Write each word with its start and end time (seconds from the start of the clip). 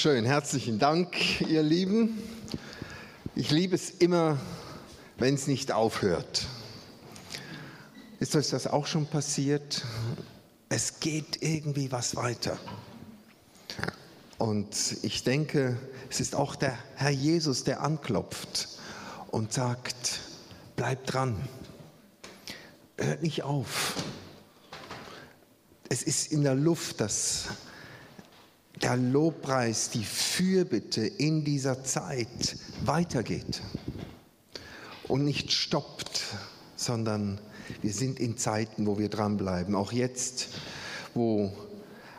Schön, 0.00 0.24
herzlichen 0.26 0.78
Dank, 0.78 1.40
ihr 1.40 1.64
Lieben. 1.64 2.22
Ich 3.34 3.50
liebe 3.50 3.74
es 3.74 3.90
immer, 3.90 4.38
wenn 5.16 5.34
es 5.34 5.48
nicht 5.48 5.72
aufhört. 5.72 6.46
Ist 8.20 8.36
euch 8.36 8.48
das 8.48 8.68
auch 8.68 8.86
schon 8.86 9.06
passiert? 9.06 9.84
Es 10.68 11.00
geht 11.00 11.42
irgendwie 11.42 11.90
was 11.90 12.14
weiter. 12.14 12.60
Und 14.38 14.98
ich 15.02 15.24
denke, 15.24 15.76
es 16.08 16.20
ist 16.20 16.36
auch 16.36 16.54
der 16.54 16.78
Herr 16.94 17.10
Jesus, 17.10 17.64
der 17.64 17.82
anklopft 17.82 18.68
und 19.32 19.52
sagt, 19.52 20.20
bleib 20.76 21.06
dran, 21.06 21.34
hört 22.98 23.24
nicht 23.24 23.42
auf. 23.42 23.96
Es 25.88 26.04
ist 26.04 26.30
in 26.30 26.44
der 26.44 26.54
Luft, 26.54 27.00
dass 27.00 27.46
der 28.82 28.96
Lobpreis, 28.96 29.90
die 29.90 30.04
Fürbitte 30.04 31.06
in 31.06 31.44
dieser 31.44 31.84
Zeit 31.84 32.56
weitergeht 32.84 33.62
und 35.08 35.24
nicht 35.24 35.52
stoppt, 35.52 36.22
sondern 36.76 37.40
wir 37.82 37.92
sind 37.92 38.20
in 38.20 38.36
Zeiten, 38.36 38.86
wo 38.86 38.98
wir 38.98 39.08
dranbleiben. 39.08 39.74
Auch 39.74 39.92
jetzt, 39.92 40.48
wo 41.14 41.52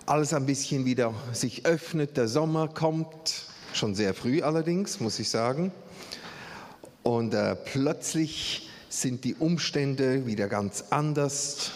alles 0.05 0.34
ein 0.34 0.45
bisschen 0.45 0.85
wieder 0.85 1.13
sich 1.34 1.66
öffnet, 1.66 2.18
der 2.18 2.27
Sommer 2.27 2.68
kommt, 2.68 3.46
schon 3.73 3.96
sehr 3.96 4.13
früh 4.13 4.41
allerdings, 4.41 4.99
muss 4.99 5.20
ich 5.20 5.30
sagen. 5.30 5.71
Und 7.04 7.34
äh, 7.34 7.55
plötzlich 7.55 8.70
sind 8.90 9.23
die 9.23 9.35
Umstände 9.35 10.26
wieder 10.26 10.48
ganz 10.48 10.85
anders. 10.90 11.71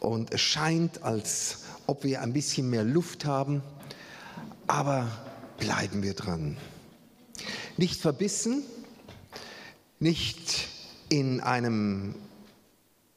Und 0.00 0.32
es 0.32 0.40
scheint, 0.40 1.02
als 1.02 1.60
ob 1.86 2.04
wir 2.04 2.22
ein 2.22 2.32
bisschen 2.32 2.68
mehr 2.70 2.84
Luft 2.84 3.24
haben. 3.24 3.62
Aber 4.68 5.08
bleiben 5.58 6.02
wir 6.02 6.12
dran. 6.12 6.58
Nicht 7.78 8.00
verbissen, 8.00 8.62
nicht 9.98 10.68
in 11.08 11.40
einem 11.40 12.14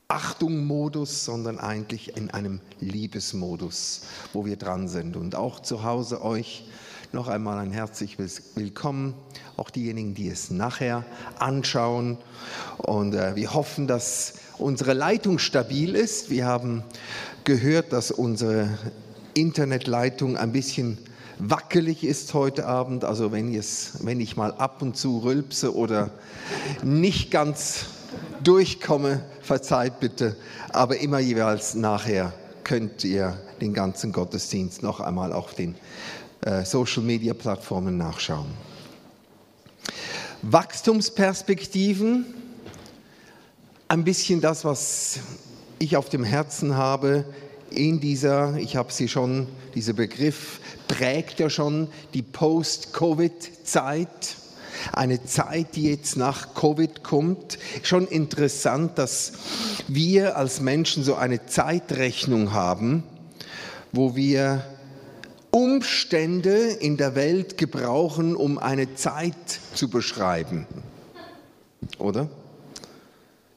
Achtung-Modus, 0.08 1.26
sondern 1.26 1.60
eigentlich 1.60 2.16
in 2.16 2.32
einem 2.32 2.62
Liebesmodus, 2.80 4.04
wo 4.32 4.46
wir 4.46 4.56
dran 4.56 4.88
sind. 4.88 5.18
Und 5.18 5.36
auch 5.36 5.60
zu 5.60 5.84
Hause 5.84 6.24
euch 6.24 6.64
noch 7.12 7.28
einmal 7.28 7.58
ein 7.60 7.72
herzliches 7.72 8.56
Willkommen, 8.56 9.14
auch 9.58 9.70
diejenigen, 9.70 10.14
die 10.14 10.30
es 10.30 10.52
nachher 10.52 11.06
anschauen. 11.38 12.18
Und 12.78 13.14
äh, 13.14 13.36
wir 13.36 13.54
hoffen, 13.54 13.88
dass 13.88 14.36
unsere 14.58 14.94
Leitung 14.94 15.38
stabil 15.38 15.96
ist. 15.96 16.30
Wir 16.30 16.46
haben 16.46 16.84
gehört, 17.44 17.92
dass 17.92 18.10
unsere 18.10 18.70
Internetleitung 19.34 20.38
ein 20.38 20.54
bisschen 20.54 20.98
wackelig 21.42 22.03
ist 22.03 22.34
heute 22.34 22.67
Abend. 22.67 23.03
Also 23.03 23.31
wenn, 23.31 23.52
wenn 23.53 24.20
ich 24.20 24.38
mal 24.38 24.53
ab 24.53 24.81
und 24.81 24.95
zu 24.95 25.20
rülpse 25.20 25.75
oder 25.75 26.11
nicht 26.84 27.31
ganz 27.31 27.86
durchkomme, 28.44 29.23
verzeiht 29.42 30.00
bitte. 30.00 30.36
Aber 30.72 30.97
immer 30.97 31.19
jeweils 31.19 31.73
nachher 31.73 32.34
könnt 32.64 33.03
ihr 33.03 33.38
den 33.59 33.73
ganzen 33.73 34.12
Gottesdienst 34.12 34.84
noch 34.84 35.00
einmal 35.00 35.34
auf 35.34 35.56
den 35.56 35.75
äh, 36.42 36.64
Social-Media-Plattformen 36.64 37.97
nachschauen. 37.97 38.47
Wachstumsperspektiven, 40.44 42.25
ein 43.88 44.03
bisschen 44.03 44.42
das, 44.42 44.64
was 44.64 45.19
ich 45.80 45.97
auf 45.97 46.09
dem 46.09 46.23
Herzen 46.23 46.75
habe 46.75 47.25
in 47.72 48.00
dieser, 48.00 48.56
ich 48.58 48.76
habe 48.76 48.92
sie 48.92 49.08
schon, 49.08 49.48
dieser 49.76 49.94
Begriff 49.94 50.60
prägt 50.88 51.40
ja 51.40 51.50
schon 51.50 51.88
die 52.14 52.22
Post-Covid-Zeit. 52.22 54.36
Eine 54.94 55.24
Zeit, 55.26 55.76
die 55.76 55.90
jetzt 55.90 56.18
nach 56.18 56.56
Covid 56.56 57.04
kommt. 57.04 57.60
Schon 57.84 58.08
interessant, 58.08 58.98
dass 58.98 59.34
wir 59.88 60.38
als 60.38 60.60
Menschen 60.60 61.04
so 61.04 61.16
eine 61.16 61.46
Zeitrechnung 61.46 62.54
haben, 62.54 63.04
wo 63.92 64.16
wir 64.16 64.66
Umstände 65.52 66.58
in 66.58 66.98
der 66.98 67.16
Welt 67.16 67.58
gebrauchen, 67.58 68.36
um 68.36 68.58
eine 68.58 68.96
Zeit 68.96 69.36
zu 69.76 69.90
beschreiben. 69.90 70.66
Oder? 71.98 72.30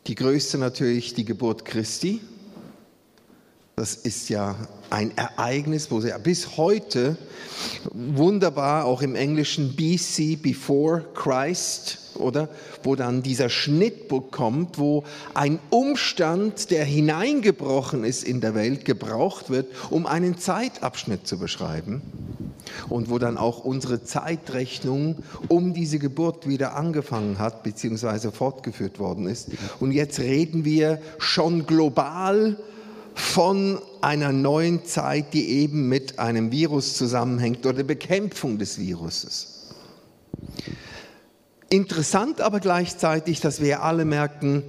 Die 0.07 0.15
größte 0.15 0.59
natürlich 0.59 1.15
die 1.15 1.25
Geburt 1.25 1.65
Christi. 1.65 2.21
Das 3.77 3.97
ist 3.97 4.29
ja 4.29 4.55
ein 4.91 5.17
Ereignis, 5.17 5.91
wo 5.91 6.01
sie 6.01 6.13
bis 6.23 6.57
heute 6.57 7.17
wunderbar 7.93 8.85
auch 8.85 9.03
im 9.03 9.17
Englischen 9.17 9.75
BC, 9.75 10.41
Before 10.41 11.05
Christ, 11.15 11.99
oder 12.17 12.49
wo 12.85 12.95
dann 12.95 13.23
dieser 13.23 13.49
Schnittbook 13.49 14.31
kommt, 14.31 14.79
wo 14.79 15.03
ein 15.35 15.59
Umstand, 15.71 16.71
der 16.71 16.85
hineingebrochen 16.85 18.05
ist 18.05 18.23
in 18.23 18.41
der 18.41 18.55
Welt, 18.55 18.85
gebraucht 18.85 19.51
wird, 19.51 19.67
um 19.91 20.07
einen 20.07 20.39
Zeitabschnitt 20.39 21.27
zu 21.27 21.39
beschreiben. 21.39 22.03
Und 22.89 23.11
wo 23.11 23.19
dann 23.19 23.37
auch 23.37 23.65
unsere 23.65 24.05
Zeitrechnung 24.05 25.17
um 25.49 25.75
diese 25.75 25.99
Geburt 25.99 26.49
wieder 26.49 26.77
angefangen 26.77 27.39
hat, 27.39 27.63
beziehungsweise 27.63 28.33
fortgeführt 28.33 28.99
worden 28.99 29.27
ist. 29.27 29.51
Und 29.81 29.93
jetzt 29.93 30.19
reden 30.19 30.65
wir 30.65 31.01
schon 31.19 31.67
global 31.67 32.57
von 33.15 33.79
einer 34.01 34.33
neuen 34.33 34.85
Zeit, 34.85 35.33
die 35.35 35.49
eben 35.49 35.89
mit 35.89 36.19
einem 36.19 36.51
Virus 36.51 36.95
zusammenhängt 36.95 37.65
oder 37.65 37.77
der 37.77 37.85
Bekämpfung 37.85 38.59
des 38.59 38.79
Viruses. 38.79 39.71
Interessant 41.71 42.41
aber 42.41 42.61
gleichzeitig, 42.61 43.41
dass 43.41 43.61
wir 43.61 43.83
alle 43.83 44.05
merken, 44.05 44.63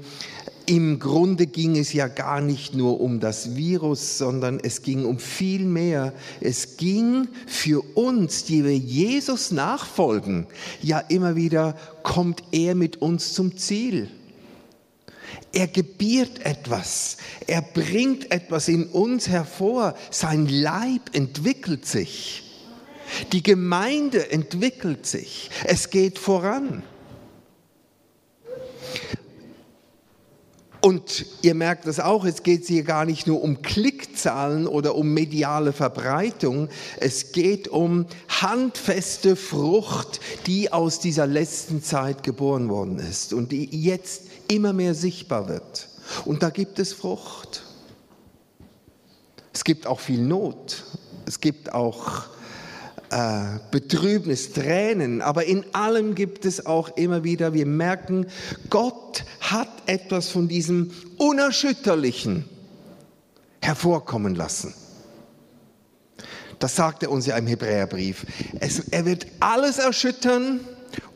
im 0.67 0.97
Grunde 0.97 1.45
ging 1.45 1.78
es 1.78 1.94
ja 1.94 2.07
gar 2.07 2.41
nicht 2.41 2.73
nur 2.73 3.00
um 3.00 3.19
das 3.19 3.55
Virus, 3.55 4.17
sondern 4.17 4.59
es 4.59 4.81
ging 4.81 5.05
um 5.05 5.19
viel 5.19 5.63
mehr. 5.63 6.13
Es 6.41 6.78
ging 6.78 7.28
für 7.45 7.81
uns, 7.95 8.45
die 8.45 8.63
wir 8.63 8.75
Jesus 8.75 9.51
nachfolgen, 9.51 10.47
ja 10.81 11.00
immer 11.00 11.35
wieder, 11.35 11.75
kommt 12.01 12.44
er 12.51 12.73
mit 12.73 12.97
uns 13.01 13.34
zum 13.34 13.57
Ziel. 13.57 14.09
Er 15.51 15.68
gebiert 15.68 16.46
etwas, 16.46 17.18
er 17.47 17.62
bringt 17.62 18.31
etwas 18.31 18.68
in 18.68 18.88
uns 18.88 19.29
hervor, 19.29 19.96
sein 20.12 20.47
Leib 20.47 21.13
entwickelt 21.13 21.85
sich, 21.85 22.44
die 23.31 23.44
Gemeinde 23.44 24.31
entwickelt 24.31 25.06
sich, 25.06 25.50
es 25.66 25.90
geht 25.90 26.19
voran. 26.19 26.84
Und 30.85 31.25
ihr 31.41 31.56
merkt 31.56 31.88
das 31.88 32.00
auch, 32.00 32.25
es 32.25 32.44
geht 32.44 32.67
hier 32.67 32.84
gar 32.84 33.06
nicht 33.06 33.25
nur 33.25 33.41
um 33.41 33.63
Klickzahlen 33.63 34.67
oder 34.67 34.94
um 34.94 35.16
mediale 35.16 35.73
Verbreitung, 35.73 36.69
es 37.00 37.31
geht 37.31 37.67
um 37.67 38.06
handfeste 38.29 39.35
Frucht, 39.35 40.19
die 40.46 40.72
aus 40.72 41.00
dieser 41.00 41.25
letzten 41.25 41.81
Zeit 41.81 42.22
geboren 42.22 42.69
worden 42.69 43.00
ist 43.00 43.34
und 43.34 43.52
die 43.52 43.66
jetzt 43.75 44.25
immer 44.47 44.73
mehr 44.73 44.94
sichtbar 44.94 45.47
wird. 45.47 45.89
Und 46.25 46.44
da 46.44 46.50
gibt 46.50 46.79
es 46.79 46.94
Frucht. 46.94 47.63
Es 49.53 49.63
gibt 49.63 49.88
auch 49.88 50.00
viel 50.00 50.22
Not. 50.22 50.83
Es 51.25 51.39
gibt 51.39 51.73
auch 51.73 52.25
äh, 53.09 53.59
Betrübnis, 53.72 54.51
Tränen, 54.53 55.22
aber 55.22 55.45
in 55.45 55.63
allem 55.73 56.16
gibt 56.16 56.45
es 56.45 56.66
auch 56.66 56.97
immer 56.97 57.23
wieder, 57.23 57.53
wir 57.53 57.66
merken, 57.66 58.28
Gott 58.69 59.23
hat 59.39 59.69
etwas 59.85 60.29
von 60.29 60.47
diesem 60.47 60.91
Unerschütterlichen 61.17 62.45
hervorkommen 63.61 64.35
lassen. 64.35 64.73
Das 66.59 66.75
sagt 66.75 67.03
er 67.03 67.11
uns 67.11 67.25
ja 67.25 67.38
im 67.38 67.47
Hebräerbrief. 67.47 68.25
Es, 68.59 68.79
er 68.89 69.05
wird 69.05 69.28
alles 69.39 69.78
erschüttern, 69.78 70.61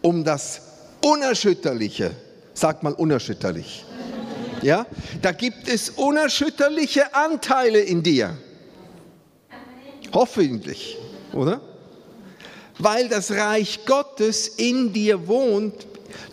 um 0.01 0.23
das 0.23 0.61
Unerschütterliche, 1.03 2.11
sagt 2.59 2.83
mal 2.83 2.93
unerschütterlich. 2.93 3.85
Ja, 4.61 4.85
da 5.21 5.31
gibt 5.31 5.69
es 5.69 5.89
unerschütterliche 5.89 7.13
Anteile 7.15 7.79
in 7.79 8.03
dir. 8.03 8.37
Hoffentlich, 10.13 10.97
oder? 11.33 11.61
weil 12.79 13.09
das 13.09 13.31
Reich 13.31 13.81
Gottes 13.85 14.47
in 14.47 14.91
dir 14.91 15.27
wohnt 15.27 15.85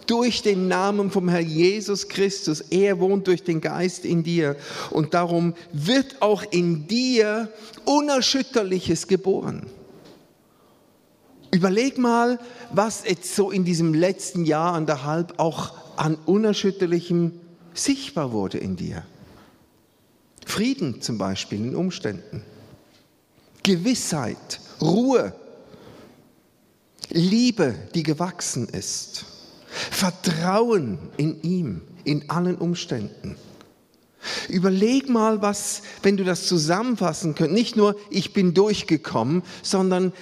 durch 0.07 0.41
den 0.41 0.69
Namen 0.69 1.11
vom 1.11 1.29
Herrn 1.29 1.47
Jesus 1.47 2.09
Christus. 2.09 2.61
Er 2.71 2.99
wohnt 3.01 3.27
durch 3.27 3.43
den 3.43 3.61
Geist 3.61 4.05
in 4.05 4.23
dir 4.23 4.57
und 4.91 5.13
darum 5.13 5.55
wird 5.73 6.23
auch 6.23 6.45
in 6.51 6.87
dir 6.87 7.51
Unerschütterliches 7.85 9.09
geboren. 9.09 9.67
Überleg 11.51 11.99
mal, 11.99 12.39
was 12.73 13.05
jetzt 13.07 13.35
so 13.35 13.51
in 13.51 13.65
diesem 13.65 13.95
letzten 13.95 14.45
Jahr, 14.45 14.75
anderthalb 14.75 15.39
auch 15.39 15.75
an 15.97 16.17
Unerschütterlichem 16.27 17.33
sichtbar 17.75 18.33
wurde 18.33 18.59
in 18.59 18.77
dir. 18.77 19.05
Frieden 20.45 21.03
zum 21.03 21.19
Beispiel 21.19 21.59
in 21.59 21.75
Umständen. 21.75 22.43
Gewissheit, 23.63 24.61
Ruhe, 24.81 25.35
Liebe, 27.11 27.75
die 27.95 28.03
gewachsen 28.03 28.69
ist, 28.69 29.25
Vertrauen 29.67 30.99
in 31.17 31.43
ihm 31.43 31.83
in 32.05 32.31
allen 32.31 32.57
Umständen. 32.57 33.37
Überleg 34.49 35.09
mal, 35.09 35.43
was, 35.43 35.83
wenn 36.03 36.17
du 36.17 36.25
das 36.25 36.47
zusammenfassen 36.47 37.35
könntest, 37.35 37.57
nicht 37.57 37.77
nur 37.77 37.97
ich 38.11 38.33
bin 38.33 38.55
durchgekommen, 38.55 39.43
sondern 39.63 40.13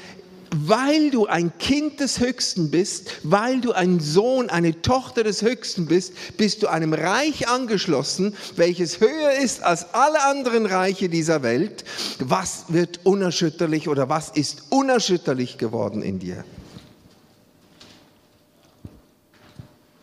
weil 0.54 1.10
du 1.10 1.26
ein 1.26 1.56
Kind 1.58 2.00
des 2.00 2.20
Höchsten 2.20 2.70
bist, 2.70 3.10
weil 3.22 3.60
du 3.60 3.72
ein 3.72 3.98
Sohn, 4.00 4.48
eine 4.50 4.80
Tochter 4.82 5.24
des 5.24 5.42
Höchsten 5.42 5.86
bist, 5.86 6.12
bist 6.36 6.62
du 6.62 6.68
einem 6.68 6.92
Reich 6.92 7.48
angeschlossen, 7.48 8.34
welches 8.56 9.00
höher 9.00 9.32
ist 9.32 9.62
als 9.62 9.92
alle 9.94 10.22
anderen 10.22 10.66
Reiche 10.66 11.08
dieser 11.08 11.42
Welt. 11.42 11.84
Was 12.20 12.66
wird 12.68 13.00
unerschütterlich 13.04 13.88
oder 13.88 14.08
was 14.08 14.30
ist 14.30 14.64
unerschütterlich 14.70 15.58
geworden 15.58 16.02
in 16.02 16.20
dir? 16.20 16.44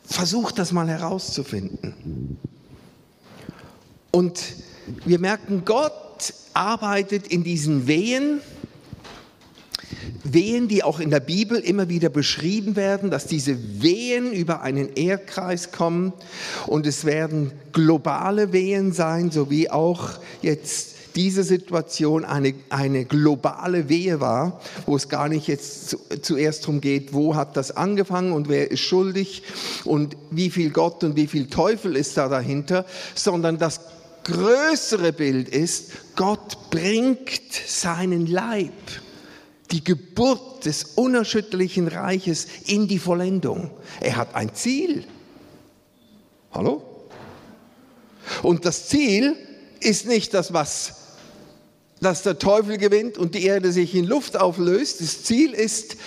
Versuch 0.03 0.51
das 0.51 0.73
mal 0.73 0.89
herauszufinden. 0.89 2.37
Und 4.11 4.41
wir 5.05 5.19
merken, 5.19 5.63
Gott 5.63 6.33
arbeitet 6.53 7.27
in 7.27 7.45
diesen 7.45 7.87
Wehen, 7.87 8.41
Wehen, 10.23 10.67
die 10.67 10.83
auch 10.83 10.99
in 10.99 11.09
der 11.09 11.19
Bibel 11.19 11.57
immer 11.57 11.89
wieder 11.89 12.09
beschrieben 12.09 12.75
werden, 12.75 13.09
dass 13.09 13.25
diese 13.25 13.57
Wehen 13.81 14.31
über 14.31 14.61
einen 14.61 14.93
Erdkreis 14.95 15.71
kommen 15.71 16.13
und 16.67 16.85
es 16.85 17.05
werden 17.05 17.51
globale 17.71 18.53
Wehen 18.53 18.93
sein, 18.93 19.31
so 19.31 19.49
wie 19.49 19.69
auch 19.69 20.19
jetzt 20.41 20.91
diese 21.15 21.43
Situation 21.43 22.23
eine, 22.23 22.53
eine 22.69 23.05
globale 23.05 23.89
Wehe 23.89 24.19
war, 24.19 24.61
wo 24.85 24.95
es 24.95 25.09
gar 25.09 25.27
nicht 25.27 25.47
jetzt 25.47 25.89
zu, 25.89 25.97
zuerst 26.21 26.63
darum 26.63 26.81
geht, 26.81 27.13
wo 27.13 27.35
hat 27.35 27.57
das 27.57 27.75
angefangen 27.75 28.31
und 28.31 28.47
wer 28.47 28.71
ist 28.71 28.81
schuldig 28.81 29.43
und 29.83 30.15
wie 30.29 30.49
viel 30.49 30.69
Gott 30.69 31.03
und 31.03 31.15
wie 31.15 31.27
viel 31.27 31.47
Teufel 31.47 31.95
ist 31.95 32.17
da 32.17 32.29
dahinter, 32.29 32.85
sondern 33.15 33.57
das 33.57 33.81
größere 34.23 35.13
Bild 35.13 35.49
ist, 35.49 35.91
Gott 36.15 36.69
bringt 36.69 37.51
seinen 37.67 38.27
Leib 38.27 38.71
die 39.71 39.83
Geburt 39.83 40.65
des 40.65 40.83
unerschütterlichen 40.95 41.87
Reiches 41.87 42.47
in 42.65 42.87
die 42.87 42.99
Vollendung. 42.99 43.71
Er 43.99 44.17
hat 44.17 44.35
ein 44.35 44.53
Ziel. 44.53 45.05
Hallo? 46.51 46.81
Und 48.43 48.65
das 48.65 48.87
Ziel 48.87 49.35
ist 49.79 50.07
nicht 50.07 50.33
das, 50.33 50.53
was 50.53 51.01
dass 52.01 52.23
der 52.23 52.39
Teufel 52.39 52.79
gewinnt 52.79 53.19
und 53.19 53.35
die 53.35 53.45
Erde 53.45 53.71
sich 53.71 53.93
in 53.93 54.05
Luft 54.05 54.35
auflöst. 54.35 55.01
Das 55.01 55.23
Ziel 55.23 55.53
ist 55.53 55.97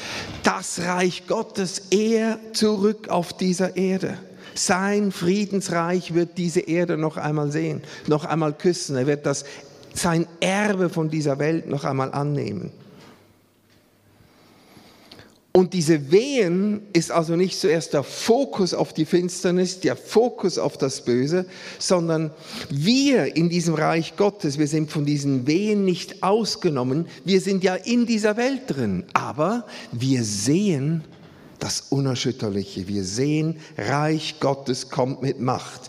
das 0.43 0.81
Reich 0.81 1.29
Gottes, 1.29 1.83
er 1.91 2.41
zurück 2.53 3.09
auf 3.09 3.33
dieser 3.33 3.77
Erde. 3.77 4.19
Sein 4.57 5.13
Friedensreich 5.13 6.13
wird 6.13 6.37
diese 6.37 6.61
Erde 6.61 6.97
noch 6.97 7.17
einmal 7.17 7.53
sehen, 7.53 7.81
noch 8.09 8.25
einmal 8.25 8.53
küssen. 8.55 8.97
Er 8.97 9.07
wird 9.07 9.25
das, 9.25 9.45
sein 9.95 10.27
Erbe 10.41 10.91
von 10.91 11.11
dieser 11.11 11.39
Welt 11.39 11.69
noch 11.69 11.85
einmal 11.85 12.13
annehmen. 12.13 12.73
Und 15.57 15.73
diese 15.73 16.11
Wehen 16.11 16.83
ist 16.93 17.13
also 17.13 17.37
nicht 17.37 17.61
zuerst 17.61 17.93
der 17.93 18.03
Fokus 18.03 18.75
auf 18.75 18.93
die 18.93 19.05
Finsternis, 19.05 19.79
der 19.79 19.95
Fokus 19.95 20.59
auf 20.59 20.77
das 20.79 21.05
Böse, 21.05 21.47
sondern 21.79 22.33
wir 22.71 23.37
in 23.37 23.49
diesem 23.51 23.75
Reich 23.75 24.17
Gottes, 24.17 24.59
wir 24.59 24.67
sind 24.67 24.91
von 24.91 25.07
diesen 25.07 25.47
Wehen 25.47 25.85
nicht 25.85 26.25
ausgenommen. 26.25 27.07
Wir 27.25 27.41
sind 27.41 27.63
ja 27.63 27.77
in 27.77 28.05
dieser 28.05 28.37
Welt 28.37 28.63
drin, 28.67 29.05
aber 29.13 29.65
wir 29.93 30.25
sehen 30.25 31.05
das 31.61 31.83
Unerschütterliche. 31.83 32.89
Wir 32.89 33.05
sehen, 33.05 33.61
Reich 33.79 34.41
Gottes 34.41 34.91
kommt 34.91 35.23
mit 35.23 35.41
Macht. 35.41 35.83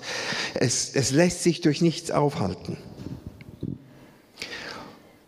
Es, 0.53 0.91
es 0.93 1.09
lässt 1.09 1.41
sich 1.41 1.61
durch 1.61 1.81
nichts 1.81 2.11
aufhalten. 2.11 2.77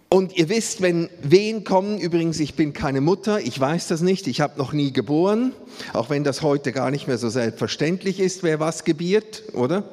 Und 0.10 0.38
ihr 0.38 0.48
wisst, 0.48 0.82
wenn 0.82 1.10
Wehen 1.22 1.66
kommen, 1.66 1.98
übrigens, 2.00 2.40
ich 2.40 2.56
bin 2.56 2.72
keine 2.72 3.02
Mutter, 3.02 3.42
ich 3.42 3.60
weiß 3.60 3.88
das 3.88 4.00
nicht, 4.00 4.28
ich 4.28 4.40
habe 4.40 4.58
noch 4.58 4.72
nie 4.72 4.94
geboren, 4.94 5.52
auch 5.92 6.10
wenn 6.10 6.24
das 6.24 6.42
heute 6.42 6.72
gar 6.72 6.92
nicht 6.92 7.08
mehr 7.08 7.18
so 7.18 7.28
selbstverständlich 7.28 8.22
ist, 8.22 8.42
wer 8.42 8.62
was 8.62 8.86
gebiert, 8.86 9.44
oder? 9.54 9.84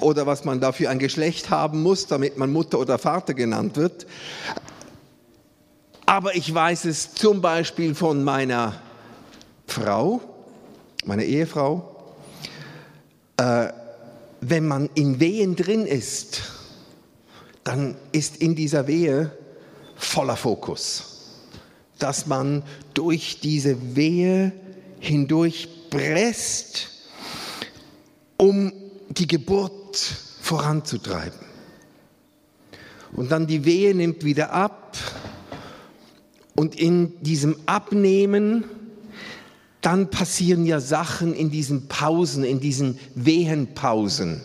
Oder 0.00 0.26
was 0.26 0.44
man 0.44 0.60
dafür 0.60 0.90
ein 0.90 0.98
Geschlecht 0.98 1.48
haben 1.48 1.82
muss, 1.82 2.06
damit 2.06 2.36
man 2.36 2.52
Mutter 2.52 2.78
oder 2.78 2.98
Vater 2.98 3.32
genannt 3.32 3.76
wird. 3.76 4.06
Aber 6.04 6.34
ich 6.34 6.52
weiß 6.52 6.84
es 6.84 7.14
zum 7.14 7.40
Beispiel 7.40 7.94
von 7.94 8.22
meiner 8.22 8.74
Frau, 9.66 10.20
meiner 11.06 11.22
Ehefrau, 11.22 12.14
äh, 13.38 13.68
wenn 14.42 14.66
man 14.66 14.90
in 14.94 15.18
Wehen 15.18 15.56
drin 15.56 15.86
ist, 15.86 16.59
dann 17.64 17.96
ist 18.12 18.36
in 18.38 18.54
dieser 18.54 18.86
Wehe 18.86 19.32
voller 19.96 20.36
Fokus, 20.36 21.20
dass 21.98 22.26
man 22.26 22.62
durch 22.94 23.40
diese 23.40 23.96
Wehe 23.96 24.52
hindurch 24.98 25.68
presst, 25.90 26.88
um 28.36 28.72
die 29.10 29.26
Geburt 29.26 29.96
voranzutreiben. 30.40 31.38
Und 33.12 33.30
dann 33.30 33.46
die 33.46 33.64
Wehe 33.64 33.94
nimmt 33.94 34.24
wieder 34.24 34.52
ab 34.52 34.96
und 36.54 36.74
in 36.76 37.20
diesem 37.22 37.56
Abnehmen, 37.66 38.64
dann 39.80 40.10
passieren 40.10 40.66
ja 40.66 40.78
Sachen 40.80 41.34
in 41.34 41.50
diesen 41.50 41.88
Pausen, 41.88 42.44
in 42.44 42.60
diesen 42.60 42.98
Wehenpausen. 43.14 44.42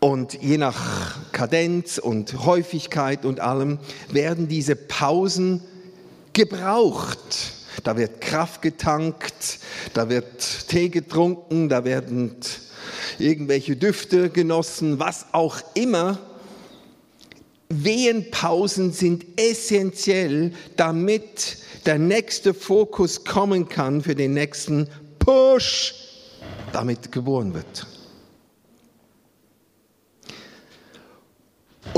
Und 0.00 0.42
je 0.42 0.56
nach 0.56 1.30
Kadenz 1.32 1.98
und 1.98 2.46
Häufigkeit 2.46 3.26
und 3.26 3.40
allem 3.40 3.78
werden 4.10 4.48
diese 4.48 4.74
Pausen 4.74 5.62
gebraucht. 6.32 7.52
Da 7.84 7.96
wird 7.98 8.22
Kraft 8.22 8.62
getankt, 8.62 9.58
da 9.92 10.08
wird 10.08 10.68
Tee 10.68 10.88
getrunken, 10.88 11.68
da 11.68 11.84
werden 11.84 12.34
irgendwelche 13.18 13.76
Düfte 13.76 14.30
genossen, 14.30 14.98
was 14.98 15.26
auch 15.32 15.58
immer. 15.74 16.18
Wehenpausen 17.68 18.92
sind 18.92 19.24
essentiell, 19.38 20.52
damit 20.76 21.58
der 21.86 21.98
nächste 21.98 22.54
Fokus 22.54 23.24
kommen 23.24 23.68
kann 23.68 24.02
für 24.02 24.14
den 24.14 24.32
nächsten 24.32 24.88
Push, 25.18 25.94
damit 26.72 27.12
geboren 27.12 27.54
wird. 27.54 27.86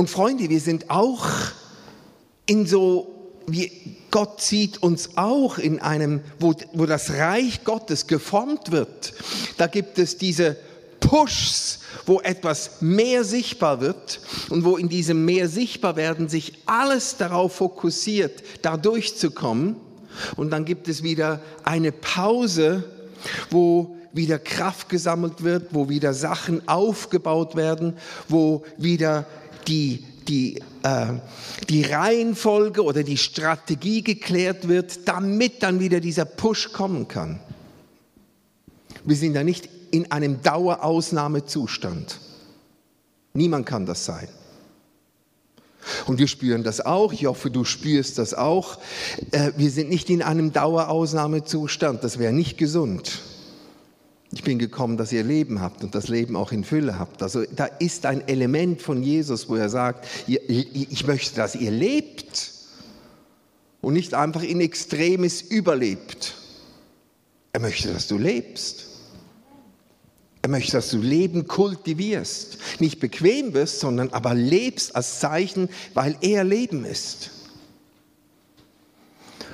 Und 0.03 0.11
Freunde, 0.11 0.49
wir 0.49 0.59
sind 0.59 0.91
auch 0.91 1.29
in 2.47 2.67
so, 2.67 3.07
wie 3.47 3.71
Gott 4.11 4.41
sieht 4.41 4.83
uns 4.83 5.11
auch 5.15 5.59
in 5.59 5.79
einem, 5.79 6.23
wo, 6.41 6.57
wo 6.73 6.87
das 6.87 7.13
Reich 7.13 7.63
Gottes 7.63 8.09
geformt 8.09 8.73
wird. 8.73 9.15
Da 9.59 9.69
gibt 9.69 10.01
es 10.01 10.19
diese 10.19 10.57
Pushs, 10.99 11.83
wo 12.05 12.21
etwas 12.21 12.81
mehr 12.81 13.23
sichtbar 13.23 13.81
wird 13.81 14.19
und 14.51 14.65
wo 14.65 14.77
in 14.77 14.89
diesem 14.89 15.25
mehr 15.25 15.49
sichtbar 15.49 15.95
werden 15.95 16.29
sich 16.29 16.55
alles 16.67 17.17
darauf 17.17 17.55
fokussiert, 17.55 18.43
da 18.63 18.77
durchzukommen. 18.77 19.77
Und 20.35 20.51
dann 20.51 20.65
gibt 20.65 20.89
es 20.89 21.05
wieder 21.05 21.41
eine 21.63 21.93
Pause, 21.93 22.83
wo 23.51 23.97
wieder 24.13 24.41
Kraft 24.41 24.89
gesammelt 24.89 25.45
wird, 25.45 25.69
wo 25.71 25.89
wieder 25.89 26.13
Sachen 26.13 26.69
aufgebaut 26.69 27.55
werden, 27.55 27.97
wo 28.29 28.65
wieder 28.77 29.27
die, 29.69 30.05
die, 30.29 30.61
äh, 30.83 31.15
die 31.69 31.83
Reihenfolge 31.83 32.83
oder 32.83 33.03
die 33.03 33.17
Strategie 33.17 34.03
geklärt 34.03 34.69
wird, 34.69 35.09
damit 35.09 35.63
dann 35.63 35.81
wieder 35.81 36.01
dieser 36.01 36.25
Push 36.25 36.73
kommen 36.73 37.09
kann. 37.09 37.41
Wir 39.05 39.17
sind 39.17 39.35
ja 39.35 39.45
nicht 39.45 39.69
in 39.91 40.11
einem 40.11 40.43
Dauerausnahmezustand. 40.43 42.19
Niemand 43.35 43.67
kann 43.67 43.87
das 43.87 44.05
sein. 44.05 44.29
Und 46.07 46.19
wir 46.19 46.29
spüren 46.29 46.63
das 46.63 46.81
auch. 46.81 47.13
Ich 47.13 47.27
hoffe, 47.27 47.51
du 47.51 47.65
spürst 47.65 48.19
das 48.19 48.35
auch. 48.35 48.79
Äh, 49.33 49.53
wir 49.57 49.71
sind 49.71 49.89
nicht 49.89 50.11
in 50.11 50.23
einem 50.23 50.53
Dauerausnahmezustand. 50.53 52.05
Das 52.05 52.19
wäre 52.19 52.33
nicht 52.33 52.57
gesund. 52.57 53.21
Ich 54.35 54.43
bin 54.43 54.59
gekommen, 54.59 54.97
dass 54.97 55.13
ihr 55.13 55.25
Leben 55.25 55.61
habt 55.61 55.85
und 55.85 55.95
das 55.95 56.09
Leben 56.09 56.37
auch 56.37 56.53
in 56.53 56.65
Fülle 56.65 56.99
habt. 56.99 57.23
Also 57.23 57.45
da 57.55 57.67
ist 57.67 58.07
ein 58.07 58.27
Element 58.27 58.81
von 58.81 59.03
Jesus, 59.03 59.49
wo 59.49 59.57
er 59.57 59.69
sagt, 59.69 60.07
ich 60.27 61.07
möchte, 61.07 61.37
dass 61.37 61.55
ihr 61.55 61.71
lebt 61.71 62.53
und 63.83 63.93
nicht 63.93 64.15
einfach 64.15 64.43
in 64.43 64.61
Extremes 64.63 65.43
überlebt. 65.43 66.35
Er 67.53 67.61
möchte, 67.61 67.93
dass 67.93 68.09
du 68.09 68.17
lebst. 68.17 68.87
Er 70.41 70.49
möchte, 70.49 70.73
dass 70.73 70.91
du 70.91 70.99
Leben 70.99 71.47
kultivierst. 71.47 72.57
Nicht 72.81 73.01
bequem 73.01 73.53
wirst, 73.53 73.81
sondern 73.81 74.09
aber 74.11 74.35
lebst 74.35 74.97
als 74.97 75.21
Zeichen, 75.21 75.69
weil 75.93 76.17
er 76.23 76.43
Leben 76.43 76.87
ist. 76.87 77.31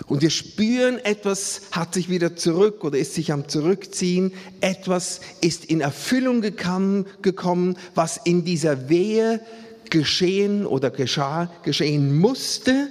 Und 0.08 0.22
wir 0.22 0.30
spüren, 0.30 0.98
etwas 1.04 1.60
hat 1.70 1.92
sich 1.92 2.08
wieder 2.08 2.34
zurück 2.34 2.82
oder 2.82 2.96
ist 2.98 3.14
sich 3.14 3.30
am 3.30 3.46
Zurückziehen. 3.46 4.32
Etwas 4.62 5.20
ist 5.42 5.66
in 5.66 5.82
Erfüllung 5.82 6.40
gekommen, 6.40 7.76
was 7.94 8.16
in 8.16 8.44
dieser 8.44 8.88
Wehe 8.88 9.40
geschehen 9.90 10.66
oder 10.66 10.90
geschah, 10.90 11.50
geschehen 11.62 12.18
musste. 12.18 12.88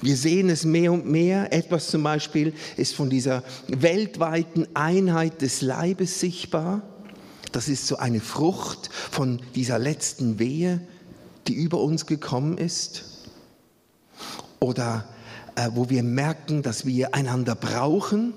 Wir 0.00 0.16
sehen 0.16 0.48
es 0.48 0.64
mehr 0.64 0.92
und 0.92 1.06
mehr. 1.06 1.52
Etwas 1.52 1.88
zum 1.88 2.04
Beispiel 2.04 2.52
ist 2.76 2.94
von 2.94 3.10
dieser 3.10 3.42
weltweiten 3.66 4.68
Einheit 4.74 5.42
des 5.42 5.60
Leibes 5.60 6.20
sichtbar. 6.20 6.82
Das 7.50 7.68
ist 7.68 7.86
so 7.86 7.96
eine 7.96 8.20
Frucht 8.20 8.90
von 8.92 9.40
dieser 9.56 9.80
letzten 9.80 10.38
Wehe, 10.38 10.80
die 11.48 11.54
über 11.54 11.80
uns 11.80 12.06
gekommen 12.06 12.58
ist. 12.58 13.04
Oder 14.60 15.08
wo 15.72 15.88
wir 15.90 16.02
merken, 16.02 16.62
dass 16.62 16.86
wir 16.86 17.14
einander 17.14 17.54
brauchen, 17.54 18.34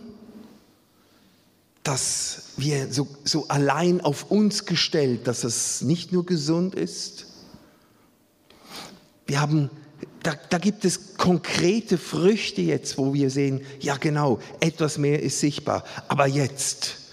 dass 1.83 2.43
wir 2.57 2.91
so, 2.91 3.07
so 3.23 3.47
allein 3.47 4.01
auf 4.01 4.29
uns 4.29 4.65
gestellt, 4.65 5.27
dass 5.27 5.43
es 5.43 5.81
nicht 5.81 6.11
nur 6.11 6.25
gesund 6.25 6.75
ist. 6.75 7.27
Wir 9.25 9.39
haben, 9.39 9.69
da, 10.23 10.33
da 10.49 10.57
gibt 10.57 10.85
es 10.85 11.17
konkrete 11.17 11.97
Früchte 11.97 12.61
jetzt, 12.61 12.97
wo 12.97 13.13
wir 13.13 13.29
sehen, 13.29 13.61
ja 13.79 13.95
genau, 13.97 14.39
etwas 14.59 14.97
mehr 14.97 15.21
ist 15.23 15.39
sichtbar. 15.39 15.83
Aber 16.07 16.27
jetzt, 16.27 17.07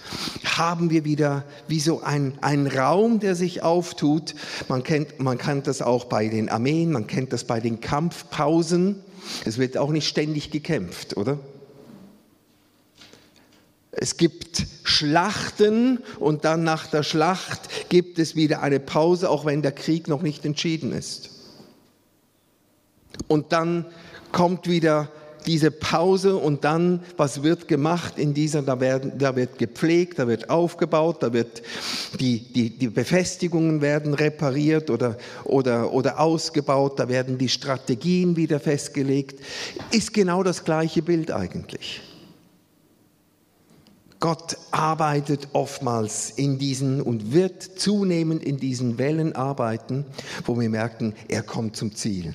haben 0.45 0.91
wir 0.91 1.05
wieder 1.05 1.45
wie 1.69 1.81
so 1.81 2.03
ein, 2.03 2.35
ein 2.41 2.67
Raum, 2.67 3.21
der 3.21 3.35
sich 3.35 3.63
auftut. 3.63 4.35
Man 4.69 4.83
kennt, 4.83 5.21
man 5.21 5.39
kennt 5.39 5.67
das 5.67 5.83
auch 5.83 6.05
bei 6.05 6.29
den 6.29 6.49
Armeen, 6.49 6.93
man 6.93 7.07
kennt 7.07 7.33
das 7.33 7.45
bei 7.45 7.61
den 7.61 7.81
Kampfpausen. 7.81 9.04
Es 9.45 9.59
wird 9.59 9.77
auch 9.77 9.91
nicht 9.91 10.09
ständig 10.09 10.51
gekämpft, 10.51 11.17
oder? 11.17 11.39
Es 13.93 14.17
gibt 14.17 14.67
Schlachten 14.83 15.99
und 16.19 16.45
dann 16.45 16.65
nach 16.65 16.87
der 16.89 17.03
Schlacht 17.03 17.89
gibt 17.89 18.19
es 18.19 18.35
wieder 18.35 18.61
eine 18.61 18.81
Pause, 18.81 19.31
auch 19.31 19.45
wenn 19.45 19.63
der 19.63 19.73
Krieg 19.73 20.09
noch 20.09 20.23
nicht 20.23 20.45
entschieden 20.45 20.93
ist. 20.93 21.31
Und 23.29 23.53
dann 23.53 23.87
kommt 24.33 24.69
wieder 24.69 25.11
diese 25.47 25.71
Pause 25.71 26.37
und 26.37 26.65
dann, 26.65 27.01
was 27.17 27.43
wird 27.43 27.69
gemacht 27.69 28.19
in 28.19 28.35
dieser, 28.35 28.63
da, 28.63 28.81
werden, 28.81 29.19
da 29.19 29.37
wird 29.37 29.59
gepflegt, 29.59 30.19
da 30.19 30.27
wird 30.29 30.51
aufgebaut, 30.51 31.23
da 31.23 31.33
wird 31.33 31.63
die, 32.19 32.41
die, 32.41 32.71
die 32.71 32.89
Befestigungen 32.89 33.81
werden 33.81 34.15
repariert 34.15 34.91
oder, 34.91 35.17
oder, 35.45 35.93
oder 35.93 36.21
ausgebaut, 36.21 36.99
da 36.99 37.09
werden 37.09 37.39
die 37.39 37.49
Strategien 37.49 38.37
wieder 38.37 38.61
festgelegt. 38.61 39.41
Ist 39.91 40.15
genau 40.15 40.43
das 40.43 40.65
gleiche 40.65 41.03
Bild 41.03 41.31
eigentlich. 41.31 42.03
Gott 44.25 44.57
arbeitet 44.71 45.49
oftmals 45.53 46.31
in 46.31 46.59
diesen 46.59 47.03
und 47.03 47.35
wird 47.35 47.63
zunehmend 47.63 48.43
in 48.43 48.57
diesen 48.57 48.97
Wellen 48.97 49.37
arbeiten, 49.37 50.07
wo 50.47 50.59
wir 50.59 50.71
merken, 50.71 51.15
er 51.29 51.43
kommt 51.43 51.77
zum 51.77 51.95
Ziel. 51.95 52.33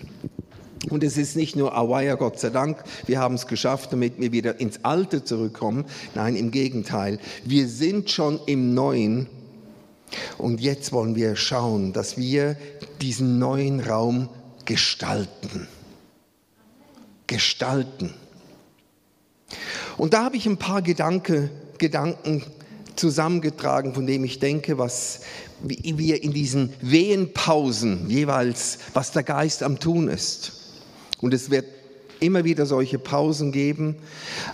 Und 0.87 1.03
es 1.03 1.17
ist 1.17 1.35
nicht 1.35 1.55
nur 1.55 1.75
Awaya, 1.75 2.15
Gott 2.15 2.39
sei 2.39 2.49
Dank, 2.49 2.83
wir 3.05 3.19
haben 3.19 3.35
es 3.35 3.47
geschafft, 3.47 3.91
damit 3.91 4.19
wir 4.19 4.31
wieder 4.31 4.59
ins 4.59 4.83
Alte 4.83 5.23
zurückkommen. 5.23 5.85
Nein, 6.15 6.35
im 6.35 6.51
Gegenteil. 6.51 7.19
Wir 7.43 7.67
sind 7.67 8.09
schon 8.09 8.39
im 8.45 8.73
Neuen. 8.73 9.27
Und 10.37 10.61
jetzt 10.61 10.91
wollen 10.91 11.15
wir 11.15 11.35
schauen, 11.35 11.91
dass 11.91 12.17
wir 12.17 12.55
diesen 13.01 13.39
neuen 13.39 13.81
Raum 13.81 14.29
gestalten. 14.65 15.67
Gestalten. 17.27 18.13
Und 19.97 20.13
da 20.13 20.23
habe 20.23 20.37
ich 20.37 20.45
ein 20.45 20.57
paar 20.57 20.81
Gedanke, 20.81 21.51
Gedanken 21.77 22.43
zusammengetragen, 22.95 23.93
von 23.93 24.07
dem 24.07 24.23
ich 24.23 24.39
denke, 24.39 24.77
was 24.77 25.21
wir 25.61 26.23
in 26.23 26.33
diesen 26.33 26.73
Wehenpausen 26.81 28.09
jeweils, 28.09 28.79
was 28.93 29.11
der 29.11 29.23
Geist 29.23 29.61
am 29.61 29.79
Tun 29.79 30.07
ist. 30.07 30.58
Und 31.21 31.33
es 31.33 31.49
wird 31.49 31.65
immer 32.19 32.43
wieder 32.43 32.65
solche 32.65 32.99
Pausen 32.99 33.51
geben, 33.51 33.95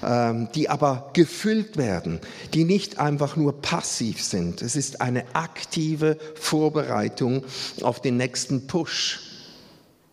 ähm, 0.03 0.50
die 0.55 0.69
aber 0.69 1.10
gefüllt 1.13 1.77
werden, 1.77 2.19
die 2.53 2.63
nicht 2.63 3.00
einfach 3.00 3.36
nur 3.36 3.62
passiv 3.62 4.22
sind. 4.22 4.62
Es 4.62 4.75
ist 4.75 5.01
eine 5.01 5.24
aktive 5.34 6.17
Vorbereitung 6.36 7.43
auf 7.81 8.01
den 8.01 8.17
nächsten 8.17 8.67
Push. 8.67 9.22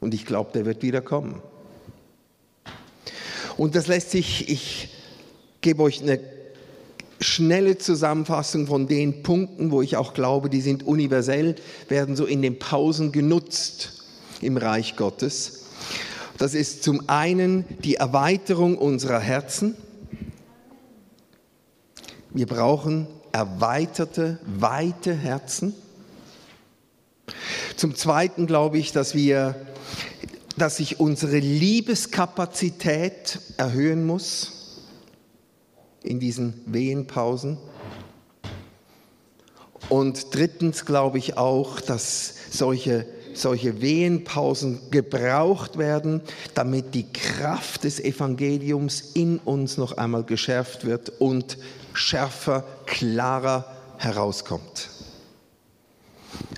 Und 0.00 0.14
ich 0.14 0.26
glaube, 0.26 0.50
der 0.54 0.64
wird 0.64 0.82
wieder 0.82 1.00
kommen. 1.00 1.40
Und 3.56 3.75
das 3.75 3.87
lässt 3.87 4.11
sich, 4.11 4.49
ich 4.49 4.88
gebe 5.61 5.82
euch 5.82 6.02
eine 6.02 6.18
schnelle 7.21 7.78
Zusammenfassung 7.78 8.66
von 8.66 8.88
den 8.88 9.23
Punkten, 9.23 9.71
wo 9.71 9.82
ich 9.82 9.97
auch 9.97 10.14
glaube, 10.14 10.50
die 10.50 10.61
sind 10.61 10.85
universell, 10.85 11.54
werden 11.88 12.16
so 12.16 12.25
in 12.25 12.42
den 12.42 12.59
Pausen 12.59 13.12
genutzt 13.12 14.02
im 14.40 14.56
Reich 14.56 14.97
Gottes. 14.97 15.62
Das 16.39 16.55
ist 16.55 16.83
zum 16.83 17.09
einen 17.09 17.65
die 17.85 17.97
Erweiterung 17.97 18.79
unserer 18.79 19.21
Herzen. 19.21 19.77
Wir 22.31 22.47
brauchen 22.47 23.07
erweiterte, 23.33 24.39
weite 24.47 25.15
Herzen. 25.15 25.75
Zum 27.77 27.95
Zweiten 27.95 28.47
glaube 28.47 28.79
ich, 28.79 28.93
dass 28.93 29.15
wir, 29.15 29.67
dass 30.57 30.77
sich 30.77 31.01
unsere 31.01 31.39
Liebeskapazität 31.39 33.41
erhöhen 33.57 34.07
muss 34.07 34.81
in 36.03 36.21
diesen 36.21 36.61
Wehenpausen. 36.67 37.59
Und 39.89 40.35
drittens 40.35 40.87
glaube 40.87 41.19
ich 41.19 41.37
auch, 41.37 41.81
dass 41.81 42.35
solche 42.51 43.07
solche 43.35 43.81
Wehenpausen 43.81 44.91
gebraucht 44.91 45.79
werden, 45.79 46.21
damit 46.55 46.95
die 46.95 47.11
Kraft 47.12 47.85
des 47.85 48.01
Evangeliums 48.01 49.12
in 49.15 49.39
uns 49.39 49.77
noch 49.77 49.97
einmal 49.97 50.25
geschärft 50.25 50.85
wird 50.85 51.12
und 51.21 51.59
schärfer, 51.93 52.65
klarer 52.87 53.77
herauskommt. 53.99 54.91